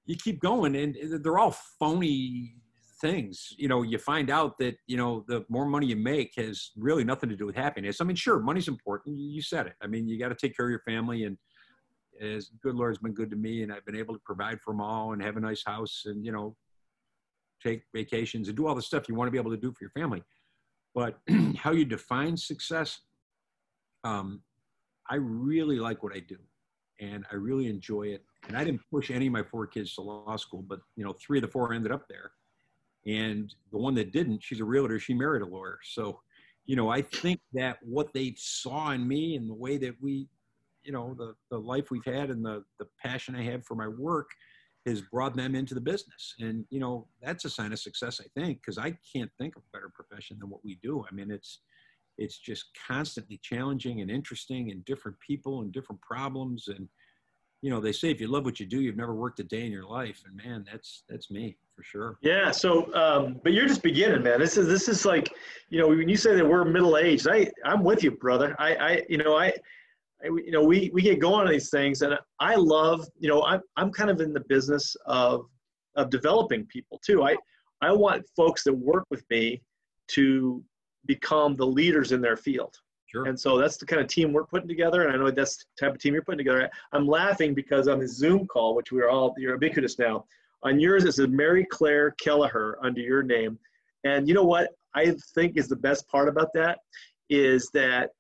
you 0.06 0.16
keep 0.16 0.42
going 0.42 0.76
and 0.76 0.98
they're 1.24 1.38
all 1.38 1.56
phony 1.80 2.56
things. 3.00 3.54
You 3.58 3.68
know, 3.68 3.82
you 3.84 3.98
find 3.98 4.30
out 4.30 4.58
that, 4.60 4.78
you 4.88 4.98
know, 4.98 5.24
the 5.28 5.46
more 5.50 5.66
money 5.66 5.88
you 5.88 5.96
make 5.96 6.34
has 6.38 6.72
really 6.78 7.04
nothing 7.04 7.30
to 7.30 7.36
do 7.36 7.46
with 7.46 7.56
happiness. 7.56 8.02
I 8.02 8.04
mean, 8.04 8.16
sure, 8.16 8.40
money's 8.40 8.68
important. 8.68 9.18
You 9.18 9.42
said 9.42 9.68
it. 9.68 9.74
I 9.82 9.88
mean, 9.88 10.08
you 10.08 10.20
got 10.20 10.30
to 10.30 10.36
take 10.36 10.56
care 10.56 10.66
of 10.66 10.72
your 10.72 10.82
family 10.82 11.24
and 11.24 11.38
as 12.22 12.50
good 12.62 12.76
Lord's 12.76 12.98
been 12.98 13.14
good 13.14 13.30
to 13.30 13.38
me 13.38 13.64
and 13.64 13.72
I've 13.72 13.86
been 13.86 13.96
able 13.96 14.14
to 14.14 14.22
provide 14.26 14.60
for 14.62 14.74
them 14.74 14.82
all 14.82 15.14
and 15.14 15.22
have 15.22 15.38
a 15.38 15.40
nice 15.40 15.64
house 15.66 16.04
and, 16.06 16.26
you 16.26 16.32
know, 16.32 16.56
take 17.64 17.84
vacations 17.94 18.48
and 18.48 18.58
do 18.58 18.68
all 18.68 18.76
the 18.76 18.82
stuff 18.82 19.08
you 19.08 19.16
want 19.16 19.28
to 19.28 19.32
be 19.32 19.38
able 19.38 19.52
to 19.52 19.58
do 19.58 19.72
for 19.72 19.84
your 19.84 19.92
family. 19.92 20.24
But 20.94 21.20
how 21.58 21.72
you 21.72 21.86
define 21.86 22.36
success, 22.36 23.00
um, 24.04 24.42
I 25.10 25.16
really 25.16 25.78
like 25.78 26.04
what 26.04 26.14
I 26.14 26.20
do 26.20 26.38
and 27.00 27.26
I 27.32 27.36
really 27.36 27.68
enjoy 27.68 28.04
it. 28.04 28.24
And 28.48 28.58
I 28.58 28.64
didn't 28.64 28.82
push 28.92 29.12
any 29.12 29.28
of 29.28 29.34
my 29.34 29.44
four 29.44 29.68
kids 29.68 29.96
to 29.96 30.02
law 30.02 30.36
school, 30.36 30.64
but 30.68 30.80
you 30.96 31.04
know, 31.04 31.14
three 31.14 31.38
of 31.40 31.44
the 31.44 31.48
four 31.48 31.74
ended 31.74 31.92
up 31.92 32.04
there. 32.10 32.32
And 33.06 33.54
the 33.72 33.78
one 33.78 33.96
that 33.96 34.12
didn't, 34.12 34.44
she's 34.44 34.60
a 34.60 34.66
realtor. 34.66 35.00
She 35.00 35.14
married 35.14 35.42
a 35.42 35.46
lawyer. 35.46 35.80
So, 35.84 36.20
you 36.66 36.76
know, 36.76 36.90
I 36.90 37.02
think 37.02 37.40
that 37.54 37.78
what 37.82 38.14
they 38.14 38.36
saw 38.38 38.92
in 38.92 39.08
me 39.08 39.36
and 39.36 39.50
the 39.50 39.54
way 39.54 39.78
that 39.78 39.96
we, 40.02 40.28
you 40.84 40.92
know, 40.92 41.16
the, 41.18 41.34
the 41.50 41.58
life 41.58 41.92
we've 41.92 42.06
had 42.06 42.30
and 42.30 42.44
the, 42.44 42.64
the 42.78 42.88
passion 43.02 43.36
I 43.36 43.44
have 43.44 43.66
for 43.66 43.76
my 43.76 43.88
work 43.88 44.30
has 44.86 45.02
brought 45.02 45.36
them 45.36 45.56
into 45.56 45.74
the 45.74 45.82
business. 45.82 46.36
And, 46.40 46.66
you 46.70 46.80
know, 46.80 47.08
that's 47.22 47.46
a 47.46 47.50
sign 47.50 47.74
of 47.74 47.80
success, 47.80 48.22
I 48.22 48.28
think, 48.40 48.62
because 48.62 48.78
I 48.78 48.98
can't 49.16 49.32
think 49.38 49.56
of 49.56 49.64
a 49.64 49.78
better 49.78 49.92
profession 49.94 50.38
than 50.40 50.50
what 50.50 50.64
we 50.64 50.80
do. 50.82 51.06
I 51.10 51.14
mean, 51.14 51.32
it's, 51.32 51.60
it's 52.20 52.38
just 52.38 52.66
constantly 52.88 53.40
challenging 53.42 54.02
and 54.02 54.12
interesting 54.12 54.72
and 54.72 54.84
different 54.86 55.18
people 55.26 55.62
and 55.62 55.72
different 55.72 56.02
problems 56.02 56.68
and 56.68 56.88
you 57.62 57.70
know 57.70 57.80
they 57.80 57.92
say 57.92 58.12
if 58.12 58.22
you 58.22 58.28
love 58.28 58.46
what 58.46 58.60
you 58.60 58.66
do 58.66 58.82
you've 58.82 58.98
never 58.98 59.16
worked 59.16 59.40
a 59.40 59.44
day 59.44 59.66
in 59.66 59.72
your 59.72 59.86
life 59.86 60.22
and 60.26 60.36
man 60.36 60.66
that's 60.70 61.04
that's 61.10 61.32
me 61.32 61.58
for 61.80 61.84
sure 61.84 62.18
yeah 62.22 62.52
so 62.52 62.94
um, 62.94 63.40
but 63.42 63.54
you're 63.54 63.68
just 63.68 63.82
beginning 63.82 64.22
man 64.22 64.38
this 64.38 64.58
is 64.58 64.68
this 64.68 64.90
is 64.90 65.06
like 65.06 65.32
you 65.70 65.80
know 65.80 65.88
when 65.88 66.10
you 66.10 66.18
say 66.18 66.36
that 66.36 66.46
we're 66.46 66.66
middle 66.66 66.98
aged 66.98 67.26
i 67.30 67.50
i'm 67.64 67.84
with 67.84 68.04
you 68.04 68.12
brother 68.12 68.54
i 68.60 68.76
i 68.76 69.02
you 69.08 69.18
know 69.18 69.38
i 69.38 69.54
you 70.24 70.52
know, 70.52 70.64
we, 70.64 70.90
we 70.94 71.02
get 71.02 71.20
going 71.20 71.48
on 71.48 71.52
these 71.52 71.70
things 71.70 72.02
and 72.02 72.18
I 72.40 72.56
love, 72.56 73.08
you 73.20 73.30
know, 73.30 73.44
I'm, 73.44 73.62
I'm 73.78 73.92
kind 73.92 74.10
of 74.10 74.20
in 74.20 74.34
the 74.34 74.42
business 74.42 74.96
of, 75.06 75.46
of 75.96 76.10
developing 76.10 76.66
people 76.66 77.00
too. 77.04 77.24
I, 77.24 77.38
I 77.82 77.92
want 77.92 78.26
folks 78.36 78.64
that 78.66 78.74
work 78.74 79.06
with 79.10 79.24
me 79.30 79.62
to 80.10 80.64
become 81.06 81.56
the 81.56 81.66
leaders 81.66 82.12
in 82.12 82.22
their 82.22 82.36
field. 82.36 82.76
Sure. 83.06 83.26
And 83.26 83.40
so 83.40 83.58
that's 83.58 83.78
the 83.78 83.86
kind 83.86 84.02
of 84.02 84.08
team 84.08 84.34
we're 84.34 84.46
putting 84.46 84.68
together. 84.68 85.08
And 85.08 85.14
I 85.14 85.18
know 85.18 85.32
that's 85.32 85.58
the 85.58 85.86
type 85.86 85.96
of 85.96 86.02
team 86.02 86.14
you're 86.14 86.24
putting 86.24 86.38
together. 86.38 86.70
I'm 86.92 87.08
laughing 87.08 87.56
because 87.56 87.88
on 87.88 88.00
the 88.00 88.08
Zoom 88.08 88.46
call, 88.46 88.76
which 88.76 88.92
we 88.92 89.02
are 89.02 89.10
all, 89.10 89.34
you're 89.38 89.54
ubiquitous 89.54 89.98
now, 89.98 90.26
on 90.64 90.80
yours 90.80 91.06
it 91.06 91.14
says 91.14 91.28
Mary 91.30 91.66
Claire 91.70 92.12
Kelleher 92.22 92.78
under 92.84 93.02
your 93.02 93.24
name. 93.24 93.58
And 94.04 94.28
you 94.28 94.34
know 94.34 94.44
what 94.44 94.70
I 94.96 95.16
think 95.36 95.58
is 95.58 95.68
the 95.68 95.76
best 95.76 96.08
part 96.08 96.28
about 96.28 96.50
that 96.54 96.80
is 97.30 97.70
that 97.74 98.12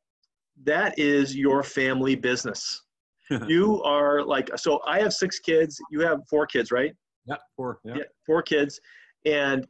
that 0.63 0.97
is 0.99 1.35
your 1.35 1.63
family 1.63 2.15
business. 2.15 2.83
you 3.47 3.81
are 3.83 4.23
like, 4.23 4.49
so 4.57 4.81
I 4.85 4.99
have 4.99 5.13
six 5.13 5.39
kids. 5.39 5.79
You 5.91 6.01
have 6.01 6.21
four 6.29 6.47
kids, 6.47 6.71
right? 6.71 6.93
Yeah, 7.25 7.35
four. 7.55 7.79
Yeah. 7.83 7.93
yeah 7.97 8.03
four 8.25 8.41
kids. 8.41 8.79
And 9.25 9.67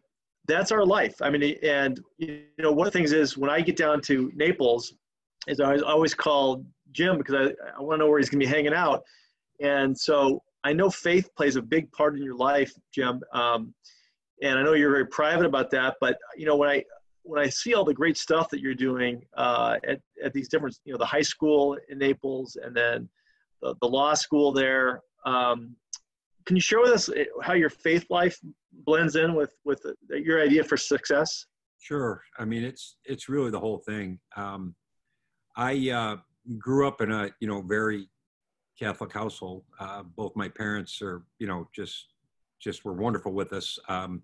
that's 0.47 0.71
our 0.71 0.86
life. 0.86 1.15
I 1.21 1.29
mean, 1.29 1.58
and 1.63 1.99
you 2.17 2.43
know, 2.58 2.71
one 2.71 2.88
of 2.88 2.93
the 2.93 2.97
things 2.97 3.12
is 3.12 3.38
when 3.38 3.49
I 3.49 3.62
get 3.62 3.75
down 3.75 4.01
to 4.01 4.32
Naples, 4.36 4.93
is 5.47 5.60
I 5.60 5.77
always 5.77 6.13
call 6.13 6.65
Jim 6.91 7.17
because 7.17 7.36
I, 7.36 7.77
I 7.77 7.82
want 7.82 7.99
to 7.99 8.05
know 8.05 8.10
where 8.10 8.19
he's 8.19 8.29
going 8.29 8.39
to 8.39 8.45
be 8.45 8.51
hanging 8.51 8.73
out. 8.73 9.03
And 9.62 9.97
so 9.97 10.41
I 10.69 10.73
know 10.73 10.91
faith 10.91 11.34
plays 11.36 11.55
a 11.55 11.63
big 11.63 11.91
part 11.91 12.15
in 12.15 12.21
your 12.21 12.36
life, 12.36 12.71
Jim. 12.93 13.21
Um, 13.34 13.73
and 14.43 14.60
I 14.60 14.62
know 14.62 14.73
you're 14.73 14.91
very 14.91 15.08
private 15.08 15.47
about 15.47 15.71
that, 15.71 15.95
but 15.99 16.15
you 16.38 16.45
know, 16.45 16.55
when 16.55 16.69
I, 16.69 16.84
when 17.23 17.41
I 17.41 17.49
see 17.49 17.73
all 17.73 17.84
the 17.84 17.93
great 17.93 18.17
stuff 18.17 18.51
that 18.51 18.60
you're 18.60 18.75
doing 18.75 19.25
uh, 19.36 19.77
at, 19.88 19.99
at 20.23 20.32
these 20.32 20.47
different, 20.47 20.77
you 20.86 20.93
know, 20.93 20.99
the 20.99 21.08
high 21.08 21.23
school 21.23 21.75
in 21.89 21.97
Naples 21.97 22.55
and 22.63 22.77
then 22.77 23.10
the, 23.63 23.73
the 23.82 23.88
law 23.88 24.13
school 24.13 24.51
there, 24.51 25.01
um, 25.25 25.75
can 26.45 26.55
you 26.55 26.62
share 26.62 26.82
with 26.82 26.91
us 26.91 27.10
eh, 27.10 27.25
how 27.41 27.53
your 27.53 27.71
faith 27.71 28.05
life 28.12 28.39
blends 28.71 29.15
in 29.15 29.34
with 29.34 29.53
with 29.65 29.84
your 30.10 30.39
idea 30.39 30.63
for 30.63 30.77
success? 30.77 31.47
Sure. 31.79 32.21
I 32.38 32.45
mean, 32.45 32.63
it's 32.63 32.95
it's 33.05 33.27
really 33.27 33.49
the 33.49 33.60
whole 33.60 33.79
thing. 33.79 34.19
Um, 34.36 34.75
I 35.58 35.89
uh, 35.89 36.17
grew 36.60 36.88
up 36.88 37.01
in 37.01 37.12
a 37.12 37.32
you 37.39 37.47
know 37.47 37.62
very 37.63 38.08
Catholic 38.79 39.13
household. 39.13 39.63
Uh, 39.79 40.03
both 40.03 40.35
my 40.35 40.47
parents 40.47 41.01
are 41.01 41.23
you 41.39 41.47
know 41.47 41.67
just 41.75 42.13
just 42.59 42.85
were 42.85 42.93
wonderful 42.93 43.33
with 43.33 43.53
us. 43.53 43.77
Um, 43.87 44.21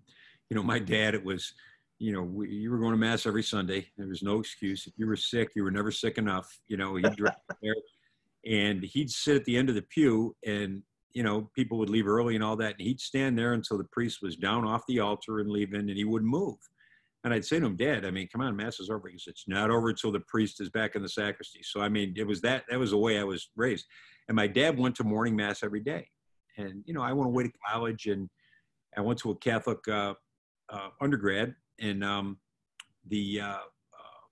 you 0.50 0.56
know, 0.56 0.62
my 0.62 0.78
dad 0.78 1.14
it 1.14 1.24
was 1.24 1.52
you 1.98 2.12
know 2.12 2.22
we, 2.22 2.48
you 2.50 2.70
were 2.70 2.78
going 2.78 2.92
to 2.92 2.98
mass 2.98 3.26
every 3.26 3.42
Sunday. 3.42 3.86
There 3.96 4.08
was 4.08 4.22
no 4.22 4.38
excuse. 4.38 4.86
If 4.86 4.94
you 4.96 5.06
were 5.06 5.16
sick, 5.16 5.50
you 5.54 5.64
were 5.64 5.70
never 5.70 5.90
sick 5.90 6.18
enough. 6.18 6.58
You 6.68 6.76
know, 6.76 6.96
he'd 6.96 7.16
there, 7.62 7.74
and 8.46 8.82
he'd 8.82 9.10
sit 9.10 9.36
at 9.36 9.44
the 9.44 9.56
end 9.56 9.68
of 9.68 9.74
the 9.74 9.82
pew 9.82 10.34
and 10.44 10.82
you 11.16 11.22
know, 11.22 11.48
people 11.54 11.78
would 11.78 11.88
leave 11.88 12.06
early 12.06 12.34
and 12.34 12.44
all 12.44 12.56
that. 12.56 12.72
And 12.72 12.82
he'd 12.82 13.00
stand 13.00 13.38
there 13.38 13.54
until 13.54 13.78
the 13.78 13.84
priest 13.84 14.20
was 14.20 14.36
down 14.36 14.66
off 14.66 14.82
the 14.86 15.00
altar 15.00 15.40
and 15.40 15.48
leaving, 15.50 15.88
and 15.88 15.96
he 15.96 16.04
wouldn't 16.04 16.30
move. 16.30 16.58
And 17.26 17.34
I'd 17.34 17.44
say 17.44 17.58
to 17.58 17.66
him, 17.66 17.74
Dad, 17.74 18.06
I 18.06 18.12
mean, 18.12 18.28
come 18.28 18.40
on, 18.40 18.54
Mass 18.54 18.78
is 18.78 18.88
over. 18.88 19.08
He 19.08 19.18
said, 19.18 19.32
It's 19.32 19.48
not 19.48 19.68
over 19.68 19.88
until 19.88 20.12
the 20.12 20.20
priest 20.20 20.60
is 20.60 20.70
back 20.70 20.94
in 20.94 21.02
the 21.02 21.08
sacristy. 21.08 21.58
So, 21.64 21.80
I 21.80 21.88
mean, 21.88 22.14
it 22.16 22.24
was 22.24 22.40
that, 22.42 22.62
that 22.70 22.78
was 22.78 22.92
the 22.92 22.98
way 22.98 23.18
I 23.18 23.24
was 23.24 23.50
raised. 23.56 23.84
And 24.28 24.36
my 24.36 24.46
dad 24.46 24.78
went 24.78 24.94
to 24.94 25.04
morning 25.04 25.34
Mass 25.34 25.64
every 25.64 25.80
day. 25.80 26.06
And, 26.56 26.84
you 26.86 26.94
know, 26.94 27.02
I 27.02 27.12
went 27.12 27.26
away 27.26 27.42
to 27.42 27.52
college 27.68 28.06
and 28.06 28.30
I 28.96 29.00
went 29.00 29.18
to 29.20 29.32
a 29.32 29.36
Catholic 29.38 29.80
uh, 29.88 30.14
uh, 30.68 30.88
undergrad. 31.00 31.56
And 31.80 32.04
um, 32.04 32.38
the, 33.08 33.40
uh, 33.40 33.48
uh 33.48 34.22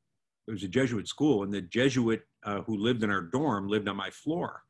it 0.46 0.52
was 0.52 0.62
a 0.62 0.68
Jesuit 0.68 1.08
school. 1.08 1.42
And 1.42 1.52
the 1.52 1.62
Jesuit 1.62 2.22
uh, 2.44 2.60
who 2.60 2.76
lived 2.76 3.02
in 3.02 3.10
our 3.10 3.22
dorm 3.22 3.66
lived 3.66 3.88
on 3.88 3.96
my 3.96 4.10
floor 4.10 4.62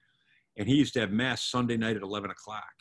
and 0.56 0.66
he 0.66 0.76
used 0.76 0.94
to 0.94 1.00
have 1.00 1.10
mass 1.10 1.44
Sunday 1.44 1.76
night 1.76 1.96
at 1.96 2.02
11 2.02 2.30
o'clock. 2.30 2.72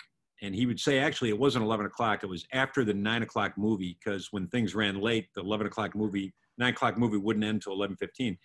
And 0.43 0.53
he 0.53 0.65
would 0.65 0.79
say, 0.79 0.99
actually, 0.99 1.29
it 1.29 1.39
wasn't 1.39 1.65
11 1.65 1.87
o'clock. 1.87 2.23
It 2.23 2.27
was 2.27 2.45
after 2.53 2.83
the 2.83 2.93
nine 2.93 3.23
o'clock 3.23 3.57
movie 3.57 3.97
because 3.97 4.27
when 4.31 4.47
things 4.47 4.75
ran 4.75 4.99
late, 4.99 5.27
the 5.33 5.41
11 5.41 5.65
o'clock 5.67 5.95
movie, 5.95 6.33
nine 6.59 6.73
o'clock 6.73 6.97
movie 6.97 7.17
wouldn't 7.17 7.43
end 7.43 7.55
until 7.65 7.73
11:15. 7.75 8.37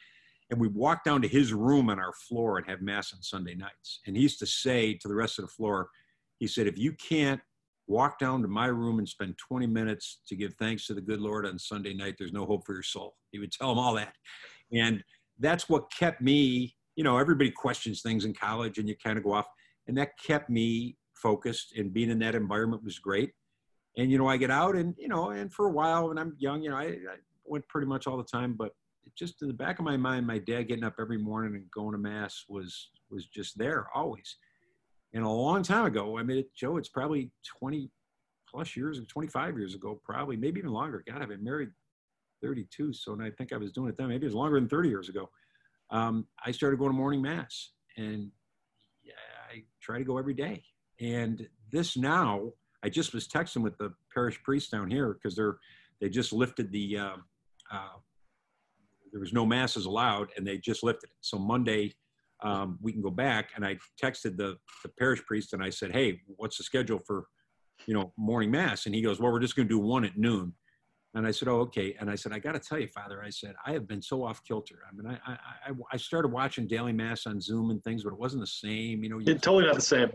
And 0.51 0.59
we'd 0.59 0.75
walk 0.75 1.05
down 1.05 1.21
to 1.21 1.29
his 1.29 1.53
room 1.53 1.91
on 1.91 1.99
our 1.99 2.15
floor 2.15 2.57
and 2.57 2.67
have 2.67 2.81
mass 2.81 3.13
on 3.13 3.21
Sunday 3.21 3.55
nights. 3.55 4.01
And 4.07 4.17
he 4.17 4.23
used 4.23 4.39
to 4.39 4.47
say 4.47 4.95
to 4.95 5.09
the 5.09 5.15
rest 5.15 5.39
of 5.39 5.45
the 5.45 5.51
floor, 5.51 5.91
he 6.39 6.47
said, 6.47 6.67
if 6.67 6.79
you 6.79 6.93
can't 6.95 7.41
walk 7.87 8.19
down 8.19 8.41
to 8.41 8.49
my 8.49 8.67
room 8.67 8.99
and 8.99 9.07
spend 9.07 9.37
20 9.37 9.67
minutes 9.67 10.23
to 10.27 10.37
give 10.37 10.55
thanks 10.55 10.87
to 10.87 10.95
the 10.95 11.03
good 11.03 11.21
Lord 11.21 11.45
on 11.45 11.59
Sunday 11.59 11.93
night, 11.93 12.15
there's 12.19 12.33
no 12.33 12.47
hope 12.47 12.65
for 12.65 12.73
your 12.73 12.83
soul. 12.83 13.17
He 13.31 13.39
would 13.39 13.53
tell 13.53 13.69
them 13.69 13.79
all 13.79 13.95
that. 13.95 14.15
And 14.73 15.05
that's 15.39 15.69
what 15.69 15.93
kept 15.93 16.23
me 16.23 16.77
you 16.99 17.05
know, 17.05 17.17
everybody 17.17 17.53
questions 17.53 18.03
things 18.03 18.25
in 18.25 18.35
college 18.35 18.79
and 18.79 18.89
you 18.89 18.97
kind 18.97 19.17
of 19.17 19.23
go 19.23 19.33
off. 19.33 19.47
And 19.87 19.97
that 19.97 20.19
kept 20.19 20.51
me 20.51 20.97
focused 21.23 21.75
and 21.77 21.93
being 21.93 22.11
in 22.11 22.19
that 22.21 22.35
environment 22.35 22.85
was 22.85 22.99
great. 22.99 23.33
And, 23.97 24.11
you 24.11 24.19
know, 24.19 24.29
I 24.29 24.37
get 24.37 24.51
out 24.51 24.77
and, 24.77 24.95
you 24.99 25.09
know, 25.09 25.31
and 25.31 25.53
for 25.53 25.67
a 25.67 25.73
while 25.73 26.09
when 26.09 26.19
I'm 26.19 26.37
young, 26.39 26.63
you 26.63 26.71
know, 26.71 26.77
I, 26.77 26.85
I 26.85 27.17
went 27.45 27.67
pretty 27.69 27.87
much 27.87 28.07
all 28.07 28.17
the 28.17 28.25
time, 28.25 28.55
but 28.55 28.73
just 29.17 29.43
in 29.43 29.49
the 29.49 29.55
back 29.55 29.79
of 29.79 29.85
my 29.85 29.97
mind, 29.97 30.27
my 30.27 30.39
dad 30.39 30.65
getting 30.65 30.85
up 30.85 30.95
every 31.01 31.19
morning 31.19 31.55
and 31.55 31.71
going 31.71 31.93
to 31.93 31.99
mass 31.99 32.45
was, 32.49 32.91
was 33.11 33.27
just 33.27 33.59
there 33.59 33.89
always. 33.95 34.37
And 35.15 35.25
a 35.25 35.29
long 35.29 35.63
time 35.63 35.87
ago, 35.87 36.19
I 36.19 36.23
mean, 36.23 36.39
it, 36.39 36.55
Joe, 36.55 36.77
it's 36.77 36.91
probably 36.91 37.31
20 37.59 37.91
plus 38.49 38.77
years, 38.77 39.01
25 39.09 39.59
years 39.59 39.75
ago, 39.75 40.01
probably, 40.05 40.37
maybe 40.37 40.61
even 40.61 40.73
longer. 40.73 41.03
God, 41.11 41.23
I've 41.23 41.29
been 41.29 41.43
married 41.43 41.71
32. 42.43 42.93
So 42.93 43.19
I 43.21 43.31
think 43.31 43.53
I 43.53 43.57
was 43.57 43.73
doing 43.73 43.89
it 43.89 43.97
then. 43.97 44.09
Maybe 44.09 44.27
it 44.27 44.29
was 44.29 44.35
longer 44.35 44.61
than 44.61 44.69
30 44.69 44.89
years 44.89 45.09
ago 45.09 45.29
um, 45.91 46.27
I 46.45 46.51
started 46.51 46.79
going 46.79 46.91
to 46.91 46.97
morning 46.97 47.23
mass, 47.23 47.71
and 47.97 48.31
yeah, 49.03 49.13
I 49.51 49.65
try 49.81 49.99
to 49.99 50.05
go 50.05 50.19
every 50.19 50.35
day. 50.35 50.63
And 51.01 51.47
this 51.71 51.97
now, 51.97 52.53
I 52.83 52.89
just 52.89 53.15
was 53.15 53.29
texting 53.29 53.63
with 53.63 53.77
the 53.79 53.93
parish 54.13 54.43
priest 54.43 54.71
down 54.71 54.91
here 54.91 55.15
because 55.15 55.37
they're 55.37 55.59
they 56.01 56.09
just 56.09 56.33
lifted 56.33 56.71
the 56.71 56.99
uh, 56.99 57.17
uh, 57.73 57.97
there 59.13 59.21
was 59.21 59.33
no 59.33 59.45
masses 59.45 59.87
allowed, 59.87 60.29
and 60.37 60.47
they 60.47 60.59
just 60.59 60.83
lifted 60.83 61.11
it. 61.11 61.17
So 61.21 61.39
Monday 61.39 61.95
um, 62.43 62.79
we 62.81 62.93
can 62.93 63.03
go 63.03 63.11
back. 63.11 63.51
And 63.57 63.65
I 63.65 63.79
texted 64.03 64.37
the 64.37 64.57
the 64.83 64.91
parish 64.99 65.25
priest 65.25 65.53
and 65.53 65.63
I 65.63 65.71
said, 65.71 65.93
hey, 65.93 66.21
what's 66.37 66.59
the 66.59 66.65
schedule 66.65 67.01
for 67.07 67.27
you 67.87 67.95
know 67.95 68.13
morning 68.17 68.51
mass? 68.51 68.87
And 68.87 68.95
he 68.95 69.03
goes, 69.03 69.21
well, 69.21 69.33
we're 69.33 69.41
just 69.41 69.57
going 69.57 69.69
to 69.69 69.75
do 69.75 69.79
one 69.79 70.05
at 70.05 70.17
noon. 70.17 70.55
And 71.15 71.27
I 71.27 71.31
said, 71.31 71.49
"Oh, 71.49 71.61
okay." 71.61 71.97
And 71.99 72.11
I 72.11 72.15
said, 72.15 72.33
"I 72.33 72.39
got 72.39 72.53
to 72.53 72.61
tell 72.61 72.79
you, 72.79 72.87
Father," 72.87 73.23
I 73.25 73.31
said, 73.31 73.55
"I 73.65 73.73
have 73.73 73.89
been 73.89 74.03
so 74.03 74.23
off 74.23 74.45
kilter. 74.45 74.81
I 74.87 74.95
mean, 74.95 75.19
I 75.27 75.33
I, 75.33 75.73
I 75.91 75.97
started 75.97 76.29
watching 76.29 76.67
daily 76.67 76.93
mass 76.93 77.27
on 77.27 77.41
Zoom 77.41 77.71
and 77.71 77.83
things, 77.83 78.05
but 78.05 78.13
it 78.13 78.19
wasn't 78.19 78.43
the 78.43 78.47
same. 78.47 79.03
You 79.03 79.09
know, 79.09 79.19
you 79.19 79.33
it's 79.33 79.41
totally 79.41 79.65
not 79.65 79.77
the 79.77 79.81
same. 79.81 80.13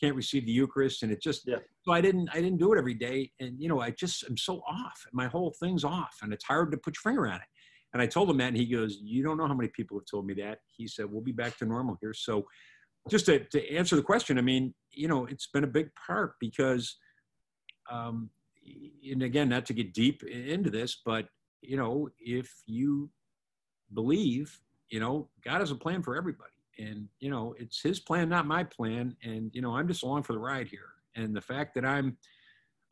Can't 0.00 0.14
receive 0.14 0.46
the 0.46 0.52
Eucharist, 0.52 1.02
and 1.02 1.10
it 1.10 1.22
just 1.22 1.42
yeah. 1.46 1.56
so 1.82 1.92
I 1.92 2.00
didn't 2.00 2.28
I 2.32 2.36
didn't 2.36 2.58
do 2.58 2.72
it 2.72 2.78
every 2.78 2.94
day, 2.94 3.30
and 3.40 3.60
you 3.60 3.68
know, 3.68 3.80
I 3.80 3.90
just 3.90 4.24
am 4.24 4.36
so 4.36 4.62
off. 4.68 5.06
My 5.12 5.26
whole 5.26 5.54
thing's 5.60 5.84
off, 5.84 6.16
and 6.22 6.32
it's 6.32 6.44
hard 6.44 6.70
to 6.72 6.76
put 6.76 6.96
your 6.96 7.10
finger 7.10 7.26
on 7.26 7.36
it. 7.36 7.48
And 7.92 8.02
I 8.02 8.06
told 8.06 8.28
him 8.28 8.36
that, 8.38 8.48
and 8.48 8.56
he 8.56 8.66
goes, 8.66 8.98
"You 9.02 9.22
don't 9.22 9.38
know 9.38 9.46
how 9.46 9.54
many 9.54 9.70
people 9.74 9.98
have 9.98 10.06
told 10.10 10.26
me 10.26 10.34
that." 10.34 10.58
He 10.76 10.86
said, 10.86 11.06
"We'll 11.06 11.22
be 11.22 11.32
back 11.32 11.56
to 11.58 11.64
normal 11.64 11.96
here." 12.00 12.12
So, 12.12 12.46
just 13.08 13.26
to 13.26 13.44
to 13.44 13.74
answer 13.74 13.96
the 13.96 14.02
question, 14.02 14.38
I 14.38 14.42
mean, 14.42 14.74
you 14.92 15.08
know, 15.08 15.26
it's 15.26 15.46
been 15.46 15.64
a 15.64 15.68
big 15.68 15.88
part 16.06 16.34
because. 16.40 16.96
Um, 17.90 18.30
and 19.08 19.22
again, 19.22 19.48
not 19.48 19.64
to 19.66 19.72
get 19.72 19.94
deep 19.94 20.24
into 20.24 20.70
this, 20.70 21.00
but 21.06 21.28
you 21.62 21.76
know, 21.76 22.08
if 22.18 22.50
you 22.66 23.10
believe, 23.94 24.58
you 24.90 25.00
know, 25.00 25.28
God 25.44 25.60
has 25.60 25.70
a 25.70 25.76
plan 25.76 26.02
for 26.02 26.16
everybody, 26.16 26.50
and 26.78 27.08
you 27.20 27.30
know, 27.30 27.54
it's 27.58 27.80
His 27.80 28.00
plan, 28.00 28.28
not 28.28 28.46
my 28.46 28.64
plan, 28.64 29.16
and 29.22 29.50
you 29.54 29.62
know, 29.62 29.76
I'm 29.76 29.88
just 29.88 30.02
along 30.02 30.24
for 30.24 30.32
the 30.32 30.38
ride 30.38 30.68
here. 30.68 30.90
And 31.14 31.34
the 31.34 31.40
fact 31.40 31.74
that 31.74 31.84
I'm, 31.84 32.18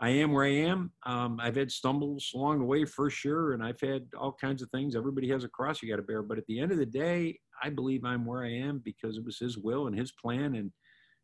I 0.01 0.09
am 0.09 0.33
where 0.33 0.45
I 0.45 0.55
am. 0.55 0.91
Um, 1.07 1.39
I've 1.41 1.57
had 1.57 1.71
stumbles 1.71 2.33
along 2.35 2.59
the 2.59 2.65
way 2.65 2.85
for 2.85 3.11
sure, 3.11 3.53
and 3.53 3.63
I've 3.63 3.81
had 3.81 4.07
all 4.19 4.33
kinds 4.33 4.63
of 4.63 4.71
things. 4.71 4.97
Everybody 4.97 5.29
has 5.29 5.45
a 5.45 5.49
cross 5.49 5.83
you 5.83 5.89
got 5.89 5.97
to 5.97 6.03
bear, 6.03 6.23
but 6.23 6.39
at 6.39 6.47
the 6.47 6.59
end 6.59 6.73
of 6.73 6.79
the 6.79 6.87
day, 6.87 7.39
I 7.63 7.71
believe 7.71 8.05
I'm 8.05 8.25
where 8.25 8.45
I 8.45 8.51
am 8.51 8.81
because 8.85 9.17
it 9.17 9.25
was 9.25 9.39
His 9.39 9.59
will 9.59 9.87
and 9.87 9.97
His 9.97 10.13
plan, 10.13 10.57
and 10.57 10.73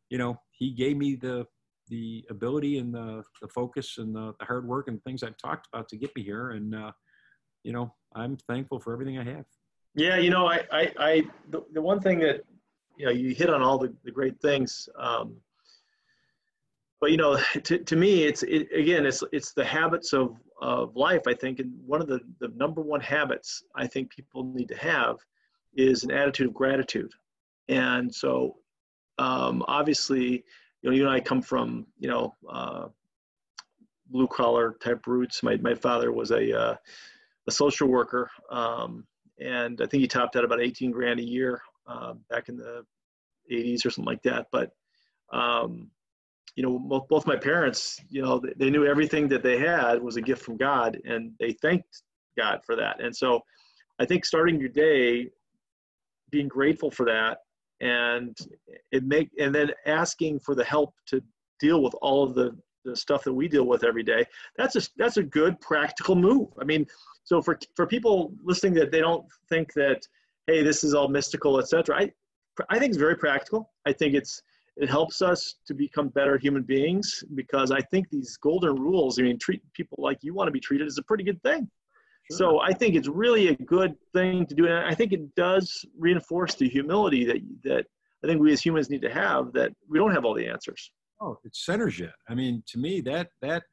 you 0.08 0.18
know, 0.18 0.40
He 0.52 0.72
gave 0.72 0.96
me 0.96 1.16
the 1.16 1.46
the 1.90 2.24
ability 2.30 2.78
and 2.78 2.94
the, 2.94 3.22
the 3.42 3.48
focus 3.48 3.98
and 3.98 4.14
the, 4.14 4.32
the, 4.38 4.46
hard 4.46 4.66
work 4.66 4.88
and 4.88 5.02
things 5.02 5.22
I've 5.22 5.36
talked 5.36 5.66
about 5.72 5.88
to 5.88 5.96
get 5.96 6.14
me 6.14 6.22
here. 6.22 6.50
And, 6.50 6.74
uh, 6.74 6.92
you 7.64 7.72
know, 7.72 7.92
I'm 8.14 8.36
thankful 8.36 8.78
for 8.78 8.92
everything 8.92 9.18
I 9.18 9.24
have. 9.24 9.44
Yeah, 9.94 10.16
you 10.16 10.30
know, 10.30 10.46
I, 10.46 10.60
I, 10.70 10.92
I 10.98 11.22
the, 11.50 11.62
the 11.72 11.82
one 11.82 12.00
thing 12.00 12.20
that, 12.20 12.44
you 12.96 13.06
know, 13.06 13.12
you 13.12 13.34
hit 13.34 13.50
on 13.50 13.62
all 13.62 13.78
the, 13.78 13.92
the 14.04 14.10
great 14.10 14.40
things. 14.40 14.88
Um, 14.98 15.36
but 17.00 17.10
you 17.10 17.16
know, 17.16 17.38
to, 17.64 17.78
to 17.78 17.96
me, 17.96 18.24
it's 18.24 18.42
it, 18.42 18.68
again, 18.72 19.06
it's 19.06 19.22
it's 19.32 19.52
the 19.52 19.64
habits 19.64 20.12
of 20.12 20.36
of 20.60 20.94
life. 20.94 21.22
I 21.26 21.34
think, 21.34 21.58
and 21.58 21.72
one 21.86 22.00
of 22.00 22.08
the 22.08 22.20
the 22.40 22.48
number 22.56 22.82
one 22.82 23.00
habits 23.00 23.62
I 23.74 23.86
think 23.86 24.10
people 24.10 24.44
need 24.44 24.68
to 24.68 24.76
have 24.76 25.16
is 25.74 26.04
an 26.04 26.10
attitude 26.10 26.48
of 26.48 26.54
gratitude. 26.54 27.12
And 27.68 28.12
so, 28.12 28.56
um, 29.18 29.64
obviously, 29.68 30.44
you 30.82 30.90
know, 30.90 30.96
you 30.96 31.02
and 31.02 31.10
I 31.12 31.20
come 31.20 31.40
from, 31.40 31.86
you 31.98 32.08
know, 32.08 32.34
uh, 32.48 32.88
blue 34.08 34.26
collar 34.26 34.74
type 34.82 35.06
roots. 35.06 35.42
My, 35.42 35.56
my 35.58 35.74
father 35.74 36.10
was 36.10 36.32
a, 36.32 36.58
uh, 36.58 36.74
a 37.46 37.50
social 37.52 37.86
worker. 37.86 38.28
Um, 38.50 39.06
and 39.40 39.80
I 39.80 39.86
think 39.86 40.02
he 40.02 40.08
topped 40.08 40.36
out 40.36 40.44
about 40.44 40.60
18 40.60 40.90
grand 40.90 41.20
a 41.20 41.24
year 41.24 41.60
um, 41.86 42.20
back 42.30 42.48
in 42.48 42.56
the 42.56 42.84
80s 43.50 43.84
or 43.84 43.90
something 43.90 44.04
like 44.04 44.22
that. 44.22 44.46
But 44.52 44.70
um, 45.32 45.90
you 46.56 46.62
know, 46.62 46.78
both, 46.78 47.08
both 47.08 47.26
my 47.26 47.36
parents, 47.36 47.98
you 48.08 48.22
know, 48.22 48.38
they, 48.38 48.52
they 48.56 48.70
knew 48.70 48.84
everything 48.84 49.28
that 49.28 49.42
they 49.42 49.58
had 49.58 50.02
was 50.02 50.16
a 50.16 50.22
gift 50.22 50.42
from 50.42 50.56
God, 50.56 50.98
and 51.04 51.32
they 51.38 51.52
thanked 51.52 52.02
God 52.36 52.60
for 52.66 52.76
that. 52.76 53.02
And 53.02 53.14
so, 53.14 53.40
I 53.98 54.06
think 54.06 54.24
starting 54.24 54.58
your 54.58 54.70
day, 54.70 55.28
being 56.30 56.48
grateful 56.48 56.90
for 56.90 57.06
that, 57.06 57.38
and 57.80 58.36
it 58.92 59.04
make 59.04 59.30
and 59.38 59.54
then 59.54 59.70
asking 59.86 60.40
for 60.40 60.54
the 60.54 60.64
help 60.64 60.94
to 61.06 61.22
deal 61.60 61.82
with 61.82 61.94
all 62.02 62.24
of 62.24 62.34
the 62.34 62.56
the 62.84 62.96
stuff 62.96 63.24
that 63.24 63.32
we 63.32 63.48
deal 63.48 63.64
with 63.64 63.84
every 63.84 64.02
day. 64.02 64.24
That's 64.56 64.76
a 64.76 64.82
that's 64.96 65.16
a 65.16 65.22
good 65.22 65.60
practical 65.60 66.14
move. 66.14 66.48
I 66.60 66.64
mean, 66.64 66.86
so 67.24 67.42
for 67.42 67.58
for 67.76 67.86
people 67.86 68.32
listening 68.42 68.74
that 68.74 68.90
they 68.90 69.00
don't 69.00 69.26
think 69.48 69.72
that 69.74 70.06
hey 70.46 70.62
this 70.62 70.84
is 70.84 70.94
all 70.94 71.08
mystical 71.08 71.58
etc. 71.58 71.96
I 71.96 72.12
I 72.68 72.78
think 72.78 72.90
it's 72.90 72.98
very 72.98 73.16
practical. 73.16 73.70
I 73.86 73.92
think 73.92 74.14
it's 74.14 74.42
it 74.76 74.88
helps 74.88 75.20
us 75.20 75.56
to 75.66 75.74
become 75.74 76.08
better 76.08 76.38
human 76.38 76.62
beings 76.62 77.22
because 77.34 77.70
I 77.70 77.80
think 77.80 78.08
these 78.08 78.36
golden 78.36 78.76
rules. 78.76 79.18
I 79.18 79.22
mean, 79.22 79.38
treat 79.38 79.62
people 79.74 79.98
like 80.00 80.18
you 80.22 80.32
want 80.32 80.48
to 80.48 80.52
be 80.52 80.60
treated 80.60 80.86
is 80.86 80.98
a 80.98 81.02
pretty 81.02 81.24
good 81.24 81.42
thing. 81.42 81.68
Sure. 82.30 82.38
So 82.38 82.60
I 82.60 82.72
think 82.72 82.94
it's 82.94 83.08
really 83.08 83.48
a 83.48 83.56
good 83.56 83.94
thing 84.14 84.46
to 84.46 84.54
do, 84.54 84.66
and 84.66 84.86
I 84.86 84.94
think 84.94 85.12
it 85.12 85.34
does 85.34 85.84
reinforce 85.98 86.54
the 86.54 86.68
humility 86.68 87.24
that 87.26 87.40
that 87.64 87.86
I 88.24 88.26
think 88.26 88.40
we 88.40 88.52
as 88.52 88.64
humans 88.64 88.90
need 88.90 89.02
to 89.02 89.12
have 89.12 89.52
that 89.52 89.72
we 89.88 89.98
don't 89.98 90.12
have 90.12 90.24
all 90.24 90.34
the 90.34 90.46
answers. 90.46 90.90
Oh, 91.20 91.38
it 91.44 91.54
centers 91.54 91.98
you. 91.98 92.08
I 92.28 92.34
mean, 92.34 92.62
to 92.68 92.78
me, 92.78 93.00
that 93.02 93.28
that 93.42 93.64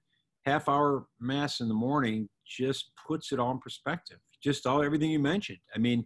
half 0.45 0.69
hour 0.69 1.05
mass 1.19 1.59
in 1.59 1.67
the 1.67 1.73
morning 1.73 2.29
just 2.45 2.91
puts 3.07 3.31
it 3.31 3.39
all 3.39 3.51
in 3.51 3.59
perspective. 3.59 4.17
Just 4.41 4.65
all 4.65 4.83
everything 4.83 5.11
you 5.11 5.19
mentioned. 5.19 5.59
I 5.75 5.79
mean, 5.79 6.05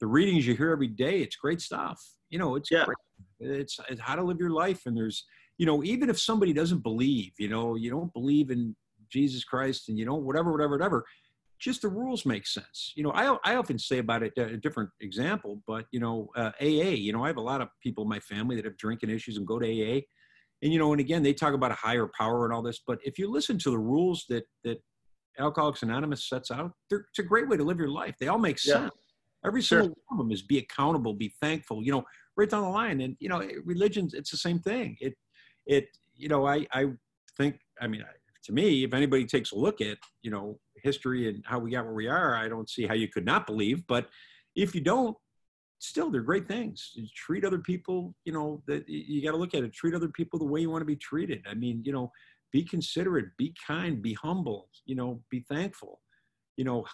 the 0.00 0.06
readings 0.06 0.46
you 0.46 0.54
hear 0.54 0.70
every 0.70 0.88
day, 0.88 1.20
it's 1.20 1.36
great 1.36 1.60
stuff. 1.60 2.02
You 2.30 2.38
know, 2.38 2.56
it's 2.56 2.70
yeah. 2.70 2.84
great. 2.84 2.96
It's, 3.40 3.78
it's 3.88 4.00
how 4.00 4.16
to 4.16 4.22
live 4.22 4.38
your 4.38 4.50
life. 4.50 4.82
And 4.86 4.96
there's, 4.96 5.24
you 5.58 5.66
know, 5.66 5.84
even 5.84 6.08
if 6.08 6.18
somebody 6.18 6.52
doesn't 6.52 6.82
believe, 6.82 7.32
you 7.38 7.48
know, 7.48 7.74
you 7.74 7.90
don't 7.90 8.12
believe 8.12 8.50
in 8.50 8.74
Jesus 9.10 9.44
Christ 9.44 9.88
and 9.88 9.98
you 9.98 10.06
know, 10.06 10.14
whatever, 10.14 10.50
whatever, 10.50 10.72
whatever, 10.72 11.04
just 11.58 11.82
the 11.82 11.88
rules 11.88 12.26
make 12.26 12.46
sense. 12.46 12.92
You 12.96 13.04
know, 13.04 13.12
I, 13.12 13.36
I 13.44 13.56
often 13.56 13.78
say 13.78 13.98
about 13.98 14.22
it, 14.22 14.32
a 14.36 14.56
different 14.56 14.90
example, 15.00 15.62
but, 15.66 15.84
you 15.92 16.00
know, 16.00 16.30
uh, 16.34 16.50
AA, 16.60 16.96
you 16.96 17.12
know, 17.12 17.22
I 17.22 17.28
have 17.28 17.36
a 17.36 17.42
lot 17.42 17.60
of 17.60 17.68
people 17.80 18.02
in 18.02 18.08
my 18.08 18.20
family 18.20 18.56
that 18.56 18.64
have 18.64 18.76
drinking 18.78 19.10
issues 19.10 19.36
and 19.36 19.46
go 19.46 19.58
to 19.58 19.66
AA 19.66 20.00
and 20.62 20.72
you 20.72 20.78
know 20.78 20.92
and 20.92 21.00
again 21.00 21.22
they 21.22 21.34
talk 21.34 21.54
about 21.54 21.70
a 21.70 21.74
higher 21.74 22.08
power 22.18 22.44
and 22.44 22.54
all 22.54 22.62
this 22.62 22.80
but 22.86 22.98
if 23.04 23.18
you 23.18 23.30
listen 23.30 23.58
to 23.58 23.70
the 23.70 23.78
rules 23.78 24.24
that 24.28 24.44
that 24.64 24.78
alcoholics 25.38 25.82
anonymous 25.82 26.28
sets 26.28 26.50
out 26.50 26.72
it's 26.90 27.18
a 27.18 27.22
great 27.22 27.48
way 27.48 27.56
to 27.56 27.64
live 27.64 27.78
your 27.78 27.88
life. 27.88 28.14
They 28.20 28.28
all 28.28 28.38
make 28.38 28.58
sense. 28.58 28.92
Yeah. 28.94 29.48
every 29.48 29.62
single 29.62 29.88
sure. 29.88 29.96
one 30.08 30.20
of 30.20 30.26
them 30.26 30.32
is 30.32 30.42
be 30.42 30.58
accountable 30.58 31.14
be 31.14 31.34
thankful 31.40 31.82
you 31.82 31.92
know 31.92 32.04
right 32.36 32.48
down 32.48 32.62
the 32.62 32.68
line. 32.68 33.00
And 33.00 33.16
you 33.20 33.28
know 33.28 33.40
eh, 33.40 33.54
religions 33.64 34.14
it's 34.14 34.30
the 34.30 34.36
same 34.36 34.58
thing. 34.58 34.96
It 35.00 35.14
it 35.66 35.86
you 36.14 36.28
know 36.28 36.46
i 36.46 36.66
i 36.72 36.86
think 37.38 37.58
i 37.80 37.86
mean 37.86 38.04
to 38.44 38.52
me 38.52 38.84
if 38.84 38.92
anybody 38.92 39.24
takes 39.24 39.52
a 39.52 39.56
look 39.56 39.80
at 39.80 39.96
you 40.22 40.30
know 40.30 40.58
history 40.82 41.28
and 41.28 41.42
how 41.46 41.58
we 41.58 41.70
got 41.70 41.84
where 41.84 41.94
we 41.94 42.08
are 42.08 42.34
i 42.34 42.48
don't 42.48 42.68
see 42.68 42.86
how 42.86 42.94
you 42.94 43.08
could 43.08 43.24
not 43.24 43.46
believe. 43.46 43.86
But 43.86 44.08
if 44.54 44.74
you 44.74 44.80
don't 44.80 45.16
still 45.82 46.10
they're 46.10 46.22
great 46.22 46.46
things. 46.46 46.92
You 46.94 47.06
treat 47.14 47.44
other 47.44 47.58
people 47.58 48.14
you 48.24 48.32
know 48.32 48.62
that 48.66 48.88
you 48.88 49.22
got 49.22 49.32
to 49.32 49.36
look 49.36 49.54
at 49.54 49.64
it. 49.64 49.72
Treat 49.72 49.94
other 49.94 50.08
people 50.08 50.38
the 50.38 50.44
way 50.44 50.60
you 50.60 50.70
want 50.70 50.82
to 50.82 50.86
be 50.86 50.96
treated. 50.96 51.44
I 51.48 51.54
mean 51.54 51.82
you 51.84 51.92
know 51.92 52.12
be 52.52 52.62
considerate 52.62 53.36
be 53.36 53.54
kind 53.66 54.02
be 54.02 54.12
humble 54.14 54.68
you 54.86 54.94
know 54.94 55.20
be 55.30 55.40
thankful. 55.40 56.00
You 56.56 56.64
know 56.64 56.84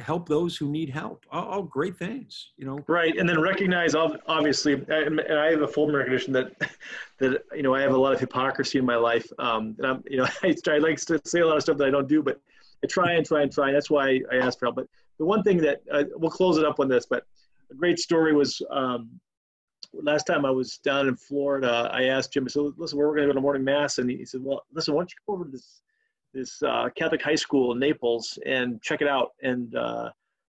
help 0.00 0.28
those 0.28 0.56
who 0.56 0.68
need 0.68 0.90
help. 0.90 1.24
All, 1.30 1.44
all 1.44 1.62
great 1.62 1.96
things 1.96 2.52
you 2.56 2.66
know? 2.66 2.78
Right 2.88 3.16
and 3.16 3.28
then 3.28 3.40
recognize 3.40 3.94
obviously 3.94 4.72
and 4.88 5.20
i 5.20 5.50
have 5.50 5.62
a 5.62 5.68
full 5.68 5.90
recognition 5.90 6.32
that 6.32 6.52
that 7.18 7.42
you 7.54 7.62
know 7.62 7.74
i 7.74 7.80
have 7.80 7.92
a 7.92 7.96
lot 7.96 8.12
of 8.12 8.20
hypocrisy 8.20 8.78
in 8.78 8.86
my 8.86 8.96
life 8.96 9.26
um 9.38 9.76
and 9.78 9.86
i'm 9.86 10.02
you 10.08 10.16
know 10.16 10.26
i, 10.42 10.78
like 10.78 10.98
to 10.98 11.20
say 11.24 11.40
a 11.40 11.46
lot 11.46 11.56
of 11.56 11.62
stuff 11.62 11.76
that 11.76 11.86
i 11.86 11.90
don't 11.90 12.08
do 12.08 12.22
but 12.22 12.40
i 12.82 12.86
try 12.86 13.12
and 13.12 13.26
try 13.26 13.42
and 13.42 13.52
try. 13.52 13.72
That's 13.72 13.90
why 13.90 14.20
i 14.32 14.36
ask 14.36 14.58
for 14.58 14.66
help. 14.66 14.76
But 14.76 14.88
the 15.18 15.24
one 15.24 15.42
thing 15.42 15.58
that 15.58 15.82
uh, 15.92 16.04
we'll 16.16 16.30
close 16.30 16.58
it 16.58 16.64
up 16.64 16.80
on 16.80 16.88
this 16.88 17.06
but 17.06 17.24
a 17.74 17.78
great 17.78 17.98
story 17.98 18.34
was 18.34 18.60
um, 18.70 19.10
last 19.92 20.24
time 20.24 20.44
I 20.44 20.50
was 20.50 20.78
down 20.78 21.08
in 21.08 21.16
Florida. 21.16 21.90
I 21.92 22.04
asked 22.04 22.32
Jim, 22.32 22.44
I 22.44 22.48
said, 22.48 22.62
"Listen, 22.76 22.98
we're 22.98 23.08
going 23.08 23.22
to 23.22 23.26
go 23.28 23.32
to 23.32 23.40
morning 23.40 23.64
mass?" 23.64 23.98
And 23.98 24.10
he 24.10 24.24
said, 24.24 24.40
"Well, 24.42 24.62
listen, 24.72 24.94
why 24.94 25.00
don't 25.00 25.10
you 25.10 25.16
go 25.26 25.34
over 25.34 25.44
to 25.44 25.50
this 25.50 25.82
this 26.32 26.62
uh, 26.62 26.88
Catholic 26.96 27.22
high 27.22 27.34
school 27.34 27.72
in 27.72 27.78
Naples 27.78 28.38
and 28.46 28.80
check 28.82 29.02
it 29.02 29.08
out?" 29.08 29.30
And 29.42 29.74
uh, 29.74 30.10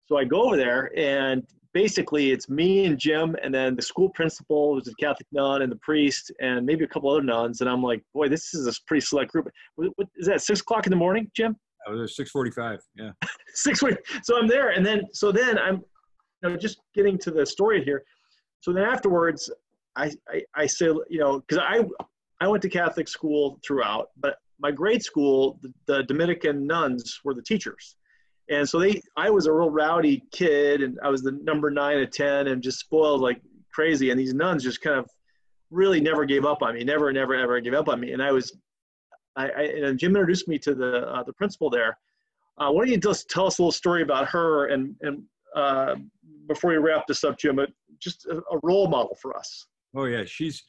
so 0.06 0.16
I 0.16 0.24
go 0.24 0.42
over 0.42 0.56
there, 0.56 0.90
and 0.96 1.46
basically 1.72 2.32
it's 2.32 2.48
me 2.48 2.86
and 2.86 2.98
Jim, 2.98 3.36
and 3.42 3.54
then 3.54 3.76
the 3.76 3.82
school 3.82 4.08
principal, 4.10 4.74
who's 4.74 4.88
a 4.88 4.94
Catholic 4.94 5.26
nun, 5.32 5.62
and 5.62 5.70
the 5.70 5.76
priest, 5.76 6.32
and 6.40 6.66
maybe 6.66 6.84
a 6.84 6.88
couple 6.88 7.10
other 7.10 7.22
nuns. 7.22 7.60
And 7.60 7.70
I'm 7.70 7.82
like, 7.82 8.02
"Boy, 8.14 8.28
this 8.28 8.54
is 8.54 8.66
a 8.66 8.72
pretty 8.86 9.04
select 9.04 9.32
group." 9.32 9.48
What, 9.76 9.90
what, 9.96 10.08
is 10.16 10.26
that 10.26 10.42
six 10.42 10.60
o'clock 10.60 10.86
in 10.86 10.90
the 10.90 10.96
morning, 10.96 11.30
Jim? 11.34 11.56
Oh, 11.86 11.96
there's 11.96 12.16
six 12.16 12.30
forty-five. 12.30 12.80
Yeah. 12.96 13.12
six 13.54 13.80
forty. 13.80 13.96
So 14.22 14.38
I'm 14.38 14.46
there, 14.46 14.70
and 14.70 14.84
then 14.84 15.02
so 15.12 15.32
then 15.32 15.58
I'm 15.58 15.82
know, 16.42 16.56
just 16.56 16.80
getting 16.94 17.18
to 17.18 17.30
the 17.30 17.44
story 17.44 17.84
here. 17.84 18.04
So 18.60 18.72
then 18.72 18.84
afterwards, 18.84 19.50
I, 19.96 20.10
I, 20.28 20.42
I 20.54 20.66
say, 20.66 20.86
you 20.86 21.18
know, 21.18 21.40
because 21.40 21.58
I, 21.58 21.84
I 22.40 22.48
went 22.48 22.62
to 22.62 22.68
Catholic 22.68 23.08
school 23.08 23.58
throughout, 23.64 24.08
but 24.18 24.36
my 24.60 24.70
grade 24.70 25.02
school, 25.02 25.58
the, 25.62 25.72
the, 25.86 26.02
Dominican 26.04 26.66
nuns 26.66 27.20
were 27.24 27.34
the 27.34 27.42
teachers. 27.42 27.96
And 28.50 28.68
so 28.68 28.78
they, 28.78 29.00
I 29.16 29.30
was 29.30 29.46
a 29.46 29.52
real 29.52 29.70
rowdy 29.70 30.22
kid 30.32 30.82
and 30.82 30.98
I 31.02 31.08
was 31.08 31.22
the 31.22 31.32
number 31.42 31.70
nine 31.70 31.98
of 31.98 32.10
10 32.10 32.48
and 32.48 32.62
just 32.62 32.80
spoiled 32.80 33.20
like 33.20 33.40
crazy. 33.72 34.10
And 34.10 34.18
these 34.18 34.34
nuns 34.34 34.64
just 34.64 34.80
kind 34.80 34.98
of 34.98 35.08
really 35.70 36.00
never 36.00 36.24
gave 36.24 36.44
up 36.44 36.62
on 36.62 36.74
me, 36.74 36.84
never, 36.84 37.12
never, 37.12 37.34
ever 37.34 37.60
gave 37.60 37.74
up 37.74 37.88
on 37.88 38.00
me. 38.00 38.12
And 38.12 38.22
I 38.22 38.32
was, 38.32 38.56
I, 39.36 39.48
I 39.48 39.62
and 39.62 39.98
Jim 39.98 40.10
introduced 40.10 40.48
me 40.48 40.58
to 40.58 40.74
the, 40.74 41.08
uh, 41.08 41.22
the 41.22 41.32
principal 41.32 41.70
there. 41.70 41.96
Uh, 42.58 42.70
why 42.70 42.84
don't 42.84 42.92
you 42.92 42.98
just 42.98 43.30
tell 43.30 43.46
us 43.46 43.58
a 43.58 43.62
little 43.62 43.72
story 43.72 44.02
about 44.02 44.28
her 44.28 44.66
and, 44.66 44.94
and 45.00 45.22
uh, 45.54 45.94
before 46.50 46.72
we 46.72 46.78
wrap 46.78 47.06
this 47.06 47.22
up, 47.22 47.38
Jim, 47.38 47.60
just 48.00 48.26
a, 48.26 48.38
a 48.38 48.58
role 48.64 48.88
model 48.88 49.16
for 49.22 49.36
us. 49.36 49.66
Oh 49.96 50.04
yeah, 50.04 50.24
she's. 50.24 50.64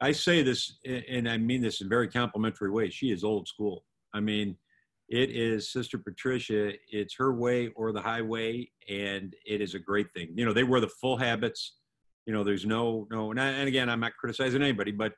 I 0.00 0.12
say 0.12 0.42
this, 0.42 0.78
and 0.84 1.28
I 1.28 1.38
mean 1.38 1.62
this 1.62 1.80
in 1.80 1.88
very 1.88 2.08
complimentary 2.08 2.70
way. 2.70 2.90
She 2.90 3.10
is 3.10 3.24
old 3.24 3.48
school. 3.48 3.84
I 4.14 4.20
mean, 4.20 4.56
it 5.08 5.30
is 5.30 5.72
Sister 5.72 5.98
Patricia. 5.98 6.72
It's 6.90 7.14
her 7.16 7.34
way 7.34 7.68
or 7.74 7.92
the 7.92 8.00
highway, 8.00 8.70
and 8.88 9.34
it 9.46 9.60
is 9.60 9.74
a 9.74 9.78
great 9.78 10.12
thing. 10.14 10.28
You 10.36 10.44
know, 10.44 10.52
they 10.52 10.64
wear 10.64 10.80
the 10.80 10.88
full 10.88 11.16
habits. 11.16 11.76
You 12.26 12.32
know, 12.32 12.44
there's 12.44 12.66
no 12.66 13.08
no. 13.10 13.30
And, 13.30 13.40
I, 13.40 13.48
and 13.48 13.68
again, 13.68 13.88
I'm 13.88 14.00
not 14.00 14.12
criticizing 14.16 14.62
anybody, 14.62 14.92
but 14.92 15.14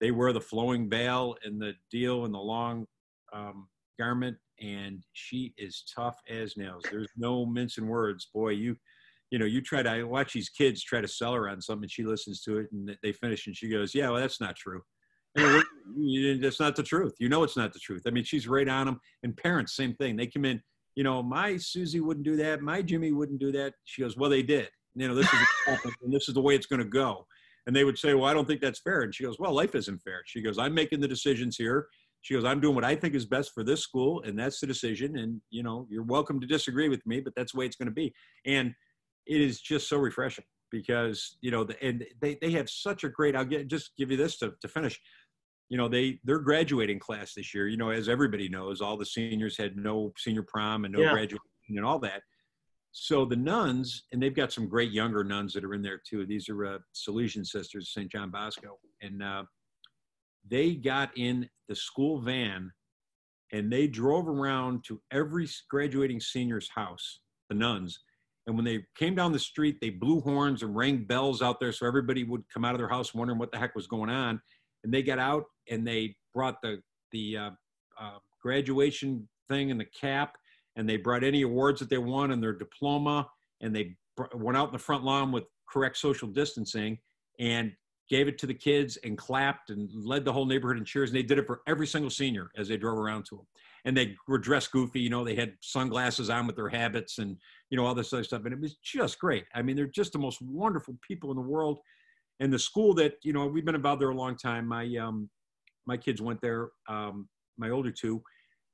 they 0.00 0.10
wear 0.10 0.32
the 0.32 0.40
flowing 0.40 0.88
veil 0.88 1.34
and 1.44 1.60
the 1.60 1.74
deal 1.90 2.24
and 2.24 2.32
the 2.32 2.38
long 2.38 2.86
um, 3.34 3.68
garment, 3.98 4.38
and 4.60 5.04
she 5.12 5.52
is 5.58 5.84
tough 5.94 6.16
as 6.30 6.56
nails. 6.56 6.84
There's 6.90 7.10
no 7.16 7.44
mincing 7.44 7.88
words. 7.88 8.28
Boy, 8.32 8.50
you 8.50 8.76
you 9.30 9.38
know, 9.38 9.46
you 9.46 9.60
try 9.60 9.82
to 9.82 9.90
I 9.90 10.02
watch 10.02 10.32
these 10.32 10.48
kids 10.48 10.82
try 10.82 11.00
to 11.00 11.08
sell 11.08 11.34
her 11.34 11.48
on 11.48 11.60
something, 11.60 11.88
she 11.88 12.04
listens 12.04 12.42
to 12.42 12.58
it 12.58 12.66
and 12.72 12.96
they 13.02 13.12
finish, 13.12 13.46
and 13.46 13.56
she 13.56 13.68
goes, 13.68 13.94
"Yeah, 13.94 14.10
well, 14.10 14.20
that's 14.20 14.40
not 14.40 14.56
true." 14.56 14.82
that's 15.34 16.60
not 16.60 16.74
the 16.76 16.82
truth. 16.84 17.14
You 17.18 17.28
know, 17.28 17.44
it's 17.44 17.56
not 17.56 17.72
the 17.72 17.78
truth. 17.78 18.02
I 18.06 18.10
mean, 18.10 18.24
she's 18.24 18.48
right 18.48 18.68
on 18.68 18.86
them. 18.86 19.00
And 19.22 19.36
parents, 19.36 19.76
same 19.76 19.94
thing. 19.94 20.16
They 20.16 20.26
come 20.26 20.44
in. 20.44 20.60
You 20.96 21.04
know, 21.04 21.22
my 21.22 21.56
Susie 21.56 22.00
wouldn't 22.00 22.24
do 22.24 22.36
that. 22.36 22.62
My 22.62 22.82
Jimmy 22.82 23.12
wouldn't 23.12 23.40
do 23.40 23.52
that. 23.52 23.74
She 23.84 24.02
goes, 24.02 24.16
"Well, 24.16 24.30
they 24.30 24.42
did. 24.42 24.68
You 24.96 25.08
know, 25.08 25.14
this 25.14 25.32
is 25.32 25.40
and 26.02 26.12
this 26.12 26.28
is 26.28 26.34
the 26.34 26.40
way 26.40 26.54
it's 26.54 26.66
going 26.66 26.82
to 26.82 26.88
go." 26.88 27.26
And 27.66 27.76
they 27.76 27.84
would 27.84 27.98
say, 27.98 28.14
"Well, 28.14 28.24
I 28.24 28.34
don't 28.34 28.46
think 28.46 28.60
that's 28.60 28.80
fair." 28.80 29.02
And 29.02 29.14
she 29.14 29.24
goes, 29.24 29.38
"Well, 29.38 29.54
life 29.54 29.74
isn't 29.74 30.02
fair." 30.02 30.22
She 30.26 30.42
goes, 30.42 30.58
"I'm 30.58 30.74
making 30.74 31.00
the 31.00 31.08
decisions 31.08 31.56
here." 31.56 31.86
She 32.22 32.34
goes, 32.34 32.44
"I'm 32.44 32.60
doing 32.60 32.74
what 32.74 32.84
I 32.84 32.96
think 32.96 33.14
is 33.14 33.24
best 33.24 33.52
for 33.54 33.62
this 33.62 33.82
school, 33.82 34.20
and 34.22 34.38
that's 34.38 34.58
the 34.58 34.66
decision. 34.66 35.16
And 35.16 35.40
you 35.50 35.62
know, 35.62 35.86
you're 35.88 36.02
welcome 36.02 36.40
to 36.40 36.46
disagree 36.46 36.88
with 36.88 37.06
me, 37.06 37.20
but 37.20 37.34
that's 37.36 37.52
the 37.52 37.58
way 37.58 37.66
it's 37.66 37.76
going 37.76 37.88
to 37.88 37.94
be." 37.94 38.12
And 38.44 38.74
it 39.26 39.40
is 39.40 39.60
just 39.60 39.88
so 39.88 39.96
refreshing 39.96 40.44
because 40.70 41.36
you 41.40 41.50
know 41.50 41.64
the, 41.64 41.82
and 41.82 42.04
they, 42.20 42.38
they 42.40 42.50
have 42.52 42.70
such 42.70 43.04
a 43.04 43.08
great 43.08 43.36
i'll 43.36 43.44
get 43.44 43.68
just 43.68 43.92
give 43.96 44.10
you 44.10 44.16
this 44.16 44.38
to, 44.38 44.52
to 44.60 44.68
finish. 44.68 44.98
You 45.68 45.76
know 45.76 45.88
they 45.88 46.18
their 46.24 46.40
graduating 46.40 46.98
class 46.98 47.32
this 47.34 47.54
year 47.54 47.68
you 47.68 47.76
know 47.76 47.90
as 47.90 48.08
everybody 48.08 48.48
knows 48.48 48.80
all 48.80 48.96
the 48.96 49.06
seniors 49.06 49.56
had 49.56 49.76
no 49.76 50.12
senior 50.16 50.42
prom 50.42 50.84
and 50.84 50.92
no 50.92 51.00
yeah. 51.00 51.12
graduation 51.12 51.40
and 51.68 51.84
all 51.84 52.00
that. 52.00 52.22
So 52.92 53.24
the 53.24 53.36
nuns 53.36 54.04
and 54.12 54.20
they've 54.20 54.34
got 54.34 54.52
some 54.52 54.68
great 54.68 54.90
younger 54.90 55.22
nuns 55.22 55.52
that 55.52 55.64
are 55.64 55.74
in 55.74 55.82
there 55.82 56.00
too. 56.08 56.26
These 56.26 56.48
are 56.48 56.66
uh, 56.66 56.78
salesian 56.94 57.46
sisters 57.46 57.92
st 57.92 58.10
john 58.10 58.30
bosco. 58.30 58.78
And 59.00 59.22
uh, 59.22 59.44
they 60.48 60.74
got 60.74 61.16
in 61.16 61.48
the 61.68 61.76
school 61.76 62.20
van 62.20 62.72
and 63.52 63.72
they 63.72 63.86
drove 63.86 64.28
around 64.28 64.84
to 64.84 65.00
every 65.12 65.48
graduating 65.68 66.20
senior's 66.20 66.68
house 66.68 67.20
the 67.48 67.54
nuns 67.54 68.00
and 68.50 68.56
when 68.56 68.64
they 68.64 68.84
came 68.96 69.14
down 69.14 69.30
the 69.30 69.38
street, 69.38 69.78
they 69.80 69.90
blew 69.90 70.20
horns 70.20 70.64
and 70.64 70.74
rang 70.74 71.04
bells 71.04 71.40
out 71.40 71.60
there 71.60 71.70
so 71.70 71.86
everybody 71.86 72.24
would 72.24 72.42
come 72.52 72.64
out 72.64 72.74
of 72.74 72.78
their 72.78 72.88
house 72.88 73.14
wondering 73.14 73.38
what 73.38 73.52
the 73.52 73.58
heck 73.58 73.76
was 73.76 73.86
going 73.86 74.10
on. 74.10 74.42
And 74.82 74.92
they 74.92 75.02
got 75.02 75.20
out 75.20 75.44
and 75.70 75.86
they 75.86 76.16
brought 76.34 76.60
the 76.60 76.82
the 77.12 77.36
uh, 77.36 77.50
uh, 78.00 78.18
graduation 78.42 79.28
thing 79.48 79.70
and 79.70 79.78
the 79.78 79.84
cap, 79.84 80.36
and 80.74 80.88
they 80.88 80.96
brought 80.96 81.22
any 81.22 81.42
awards 81.42 81.78
that 81.78 81.90
they 81.90 81.98
won 81.98 82.32
and 82.32 82.42
their 82.42 82.52
diploma, 82.52 83.28
and 83.60 83.74
they 83.74 83.96
went 84.34 84.56
out 84.56 84.66
in 84.66 84.72
the 84.72 84.78
front 84.78 85.04
lawn 85.04 85.30
with 85.30 85.44
correct 85.68 85.96
social 85.96 86.26
distancing 86.26 86.98
and 87.38 87.72
gave 88.08 88.26
it 88.26 88.36
to 88.38 88.46
the 88.46 88.54
kids 88.54 88.98
and 89.04 89.16
clapped 89.16 89.70
and 89.70 89.88
led 89.94 90.24
the 90.24 90.32
whole 90.32 90.44
neighborhood 90.44 90.76
in 90.76 90.84
cheers. 90.84 91.10
And 91.10 91.16
they 91.16 91.22
did 91.22 91.38
it 91.38 91.46
for 91.46 91.60
every 91.68 91.86
single 91.86 92.10
senior 92.10 92.50
as 92.56 92.66
they 92.66 92.76
drove 92.76 92.98
around 92.98 93.26
to 93.26 93.36
them. 93.36 93.46
And 93.84 93.96
they 93.96 94.16
were 94.28 94.38
dressed 94.38 94.72
goofy, 94.72 95.00
you 95.00 95.10
know, 95.10 95.24
they 95.24 95.34
had 95.34 95.54
sunglasses 95.60 96.30
on 96.30 96.46
with 96.46 96.56
their 96.56 96.68
habits 96.68 97.18
and, 97.18 97.36
you 97.70 97.76
know, 97.76 97.86
all 97.86 97.94
this 97.94 98.12
other 98.12 98.24
stuff. 98.24 98.44
And 98.44 98.52
it 98.52 98.60
was 98.60 98.76
just 98.82 99.18
great. 99.18 99.44
I 99.54 99.62
mean, 99.62 99.76
they're 99.76 99.86
just 99.86 100.12
the 100.12 100.18
most 100.18 100.40
wonderful 100.42 100.96
people 101.06 101.30
in 101.30 101.36
the 101.36 101.42
world. 101.42 101.78
And 102.40 102.52
the 102.52 102.58
school 102.58 102.94
that, 102.94 103.14
you 103.22 103.32
know, 103.32 103.46
we've 103.46 103.64
been 103.64 103.74
involved 103.74 104.00
there 104.00 104.10
a 104.10 104.14
long 104.14 104.36
time. 104.36 104.66
My, 104.66 104.86
um, 104.96 105.28
my 105.86 105.96
kids 105.96 106.20
went 106.22 106.40
there, 106.40 106.68
um, 106.88 107.28
my 107.58 107.70
older 107.70 107.90
two. 107.90 108.22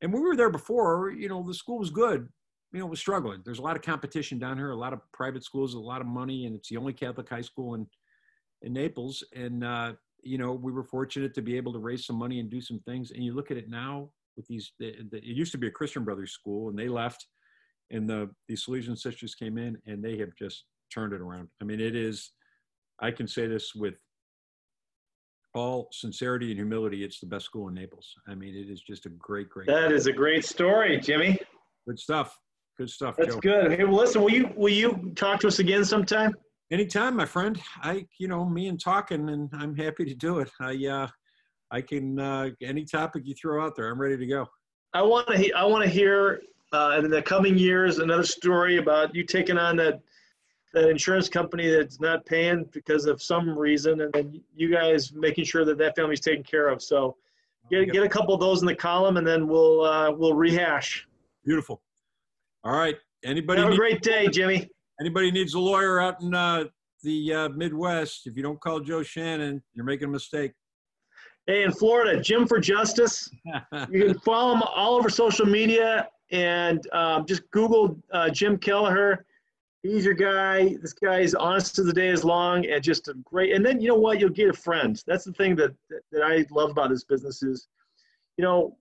And 0.02 0.12
we 0.12 0.20
were 0.20 0.36
there 0.36 0.50
before, 0.50 1.10
you 1.10 1.28
know, 1.28 1.44
the 1.46 1.54
school 1.54 1.78
was 1.78 1.90
good. 1.90 2.28
You 2.72 2.80
know, 2.80 2.86
it 2.86 2.90
was 2.90 3.00
struggling. 3.00 3.42
There's 3.44 3.58
a 3.60 3.62
lot 3.62 3.76
of 3.76 3.82
competition 3.82 4.38
down 4.38 4.58
here, 4.58 4.70
a 4.70 4.76
lot 4.76 4.92
of 4.92 5.00
private 5.12 5.44
schools, 5.44 5.74
a 5.74 5.78
lot 5.78 6.00
of 6.00 6.06
money, 6.06 6.46
and 6.46 6.54
it's 6.54 6.68
the 6.68 6.76
only 6.76 6.92
Catholic 6.92 7.28
high 7.28 7.40
school 7.40 7.74
in 7.74 7.86
in 8.62 8.72
Naples. 8.72 9.24
And 9.34 9.64
uh, 9.64 9.92
you 10.22 10.38
know, 10.38 10.52
we 10.52 10.72
were 10.72 10.84
fortunate 10.84 11.34
to 11.34 11.42
be 11.42 11.56
able 11.56 11.72
to 11.72 11.78
raise 11.78 12.04
some 12.04 12.16
money 12.16 12.40
and 12.40 12.50
do 12.50 12.60
some 12.60 12.80
things. 12.80 13.12
And 13.12 13.24
you 13.24 13.34
look 13.34 13.50
at 13.50 13.56
it 13.56 13.70
now 13.70 14.10
with 14.36 14.46
these. 14.46 14.72
The, 14.78 14.94
the, 15.10 15.18
it 15.18 15.36
used 15.36 15.52
to 15.52 15.58
be 15.58 15.68
a 15.68 15.72
Christian 15.72 16.04
Brothers 16.04 16.32
school, 16.32 16.68
and 16.68 16.78
they 16.78 16.88
left, 16.88 17.26
and 17.90 18.08
the 18.08 18.30
the 18.48 18.54
Salesian 18.54 18.98
sisters 18.98 19.34
came 19.34 19.58
in, 19.58 19.78
and 19.86 20.02
they 20.04 20.18
have 20.18 20.34
just 20.38 20.64
turned 20.92 21.12
it 21.12 21.20
around. 21.20 21.48
I 21.60 21.64
mean, 21.64 21.80
it 21.80 21.96
is. 21.96 22.32
I 23.00 23.10
can 23.10 23.28
say 23.28 23.46
this 23.46 23.74
with 23.74 23.94
all 25.56 25.88
sincerity 25.90 26.50
and 26.50 26.58
humility, 26.58 27.02
it's 27.02 27.18
the 27.18 27.26
best 27.26 27.46
school 27.46 27.68
in 27.68 27.74
Naples. 27.74 28.14
I 28.28 28.34
mean, 28.34 28.54
it 28.54 28.70
is 28.70 28.82
just 28.82 29.06
a 29.06 29.08
great, 29.10 29.48
great. 29.48 29.66
That 29.66 29.90
is 29.90 30.06
a 30.06 30.12
great 30.12 30.44
story, 30.44 31.00
Jimmy. 31.00 31.38
Good 31.86 31.98
stuff. 31.98 32.38
Good 32.76 32.90
stuff. 32.90 33.16
That's 33.16 33.34
Joe. 33.34 33.40
good. 33.40 33.72
Hey, 33.72 33.84
well, 33.84 33.96
listen, 33.96 34.20
will 34.20 34.30
you 34.30 34.50
will 34.54 34.72
you 34.72 35.12
talk 35.16 35.40
to 35.40 35.48
us 35.48 35.58
again 35.58 35.84
sometime? 35.84 36.34
Anytime, 36.70 37.16
my 37.16 37.24
friend. 37.24 37.60
I, 37.82 38.06
you 38.18 38.28
know, 38.28 38.44
me 38.44 38.68
and 38.68 38.78
talking, 38.78 39.30
and 39.30 39.48
I'm 39.54 39.74
happy 39.74 40.04
to 40.04 40.14
do 40.14 40.40
it. 40.40 40.50
I, 40.60 40.74
uh, 40.86 41.08
I 41.70 41.80
can 41.80 42.18
uh, 42.18 42.50
any 42.62 42.84
topic 42.84 43.22
you 43.26 43.34
throw 43.34 43.64
out 43.64 43.76
there, 43.76 43.90
I'm 43.90 44.00
ready 44.00 44.16
to 44.16 44.26
go. 44.26 44.46
I 44.94 45.02
want 45.02 45.28
to. 45.28 45.52
I 45.52 45.64
want 45.64 45.84
to 45.84 45.90
hear 45.90 46.40
uh, 46.72 47.00
in 47.02 47.10
the 47.10 47.22
coming 47.22 47.58
years 47.58 47.98
another 47.98 48.24
story 48.24 48.78
about 48.78 49.14
you 49.14 49.24
taking 49.24 49.58
on 49.58 49.76
that 49.76 50.00
that 50.74 50.88
insurance 50.88 51.28
company 51.28 51.70
that's 51.70 52.00
not 52.00 52.24
paying 52.26 52.68
because 52.72 53.06
of 53.06 53.22
some 53.22 53.58
reason, 53.58 54.02
and 54.02 54.12
then 54.12 54.40
you 54.54 54.70
guys 54.70 55.12
making 55.12 55.44
sure 55.44 55.64
that 55.64 55.78
that 55.78 55.96
family's 55.96 56.20
taken 56.20 56.42
care 56.42 56.68
of. 56.68 56.82
So 56.82 57.16
get 57.70 57.92
get 57.92 58.02
a 58.02 58.08
couple 58.08 58.34
of 58.34 58.40
those 58.40 58.60
in 58.60 58.66
the 58.66 58.74
column, 58.74 59.16
and 59.16 59.26
then 59.26 59.48
we'll 59.48 59.84
uh, 59.84 60.10
we'll 60.12 60.34
rehash. 60.34 61.06
Beautiful. 61.44 61.80
All 62.64 62.76
right. 62.76 62.96
Anybody? 63.24 63.62
Have 63.62 63.72
a 63.72 63.76
great 63.76 64.02
day, 64.02 64.28
Jimmy. 64.28 64.68
Anybody 65.00 65.30
needs 65.30 65.54
a 65.54 65.58
lawyer 65.58 66.00
out 66.00 66.20
in 66.20 66.34
uh, 66.34 66.64
the 67.02 67.32
uh, 67.32 67.48
Midwest? 67.50 68.26
If 68.26 68.36
you 68.36 68.42
don't 68.42 68.60
call 68.60 68.80
Joe 68.80 69.02
Shannon, 69.02 69.62
you're 69.74 69.84
making 69.84 70.08
a 70.08 70.10
mistake. 70.10 70.52
Hey, 71.46 71.62
in 71.62 71.70
Florida, 71.70 72.20
Jim 72.20 72.46
for 72.46 72.58
Justice. 72.58 73.30
You 73.90 74.06
can 74.06 74.18
follow 74.20 74.54
him 74.54 74.62
all 74.62 74.96
over 74.96 75.08
social 75.08 75.46
media 75.46 76.08
and 76.32 76.84
um, 76.92 77.24
just 77.24 77.48
Google 77.52 77.96
uh, 78.12 78.30
Jim 78.30 78.58
Kelleher. 78.58 79.24
He's 79.82 80.04
your 80.04 80.14
guy. 80.14 80.74
This 80.82 80.92
guy 80.92 81.20
is 81.20 81.36
honest 81.36 81.78
as 81.78 81.86
the 81.86 81.92
day 81.92 82.08
is 82.08 82.24
long 82.24 82.66
and 82.66 82.82
just 82.82 83.06
a 83.06 83.14
great. 83.24 83.52
And 83.54 83.64
then 83.64 83.80
you 83.80 83.88
know 83.88 83.94
what? 83.94 84.18
You'll 84.18 84.30
get 84.30 84.48
a 84.48 84.52
friend. 84.52 85.00
That's 85.06 85.24
the 85.24 85.32
thing 85.32 85.54
that 85.56 85.72
that, 85.88 86.00
that 86.10 86.22
I 86.22 86.44
love 86.50 86.70
about 86.70 86.90
this 86.90 87.04
business 87.04 87.44
is, 87.44 87.68
you 88.36 88.42
know, 88.42 88.76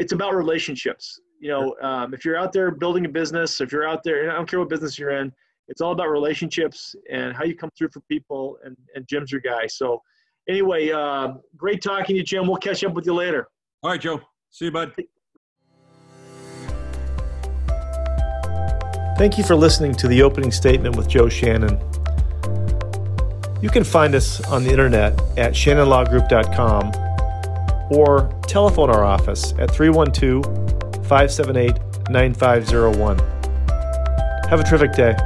it's 0.00 0.12
about 0.12 0.34
relationships. 0.34 1.20
You 1.38 1.50
know, 1.50 1.76
um, 1.82 2.14
if 2.14 2.24
you're 2.24 2.36
out 2.36 2.52
there 2.52 2.72
building 2.72 3.04
a 3.04 3.08
business, 3.08 3.60
if 3.60 3.70
you're 3.70 3.88
out 3.88 4.02
there, 4.02 4.30
I 4.30 4.34
don't 4.34 4.50
care 4.50 4.58
what 4.58 4.70
business 4.70 4.98
you're 4.98 5.12
in, 5.12 5.32
it's 5.68 5.80
all 5.80 5.92
about 5.92 6.08
relationships 6.10 6.96
and 7.10 7.36
how 7.36 7.44
you 7.44 7.54
come 7.54 7.70
through 7.78 7.90
for 7.92 8.00
people. 8.00 8.58
And 8.64 8.76
and 8.96 9.06
Jim's 9.06 9.30
your 9.30 9.40
guy. 9.40 9.68
So 9.68 10.02
anyway, 10.48 10.90
uh, 10.90 11.34
great 11.56 11.82
talking 11.82 12.14
to 12.14 12.14
you, 12.14 12.22
Jim. 12.22 12.46
We'll 12.46 12.56
catch 12.56 12.84
up 12.84 12.94
with 12.94 13.06
you 13.06 13.14
later. 13.14 13.48
All 13.82 13.90
right, 13.90 14.00
Joe. 14.00 14.20
See 14.50 14.66
you, 14.66 14.70
bud. 14.70 14.92
Thank 19.18 19.38
you 19.38 19.44
for 19.44 19.54
listening 19.54 19.94
to 19.94 20.08
the 20.08 20.22
opening 20.22 20.52
statement 20.52 20.96
with 20.96 21.08
Joe 21.08 21.28
Shannon. 21.28 21.80
You 23.62 23.70
can 23.70 23.82
find 23.84 24.14
us 24.14 24.42
on 24.48 24.62
the 24.62 24.70
internet 24.70 25.18
at 25.38 25.54
shannonlawgroup.com 25.54 26.92
or 27.90 28.30
telephone 28.42 28.90
our 28.90 29.04
office 29.04 29.54
at 29.58 29.70
312 29.70 30.44
578 31.06 32.10
9501. 32.10 33.18
Have 34.50 34.60
a 34.60 34.64
terrific 34.64 34.92
day. 34.92 35.16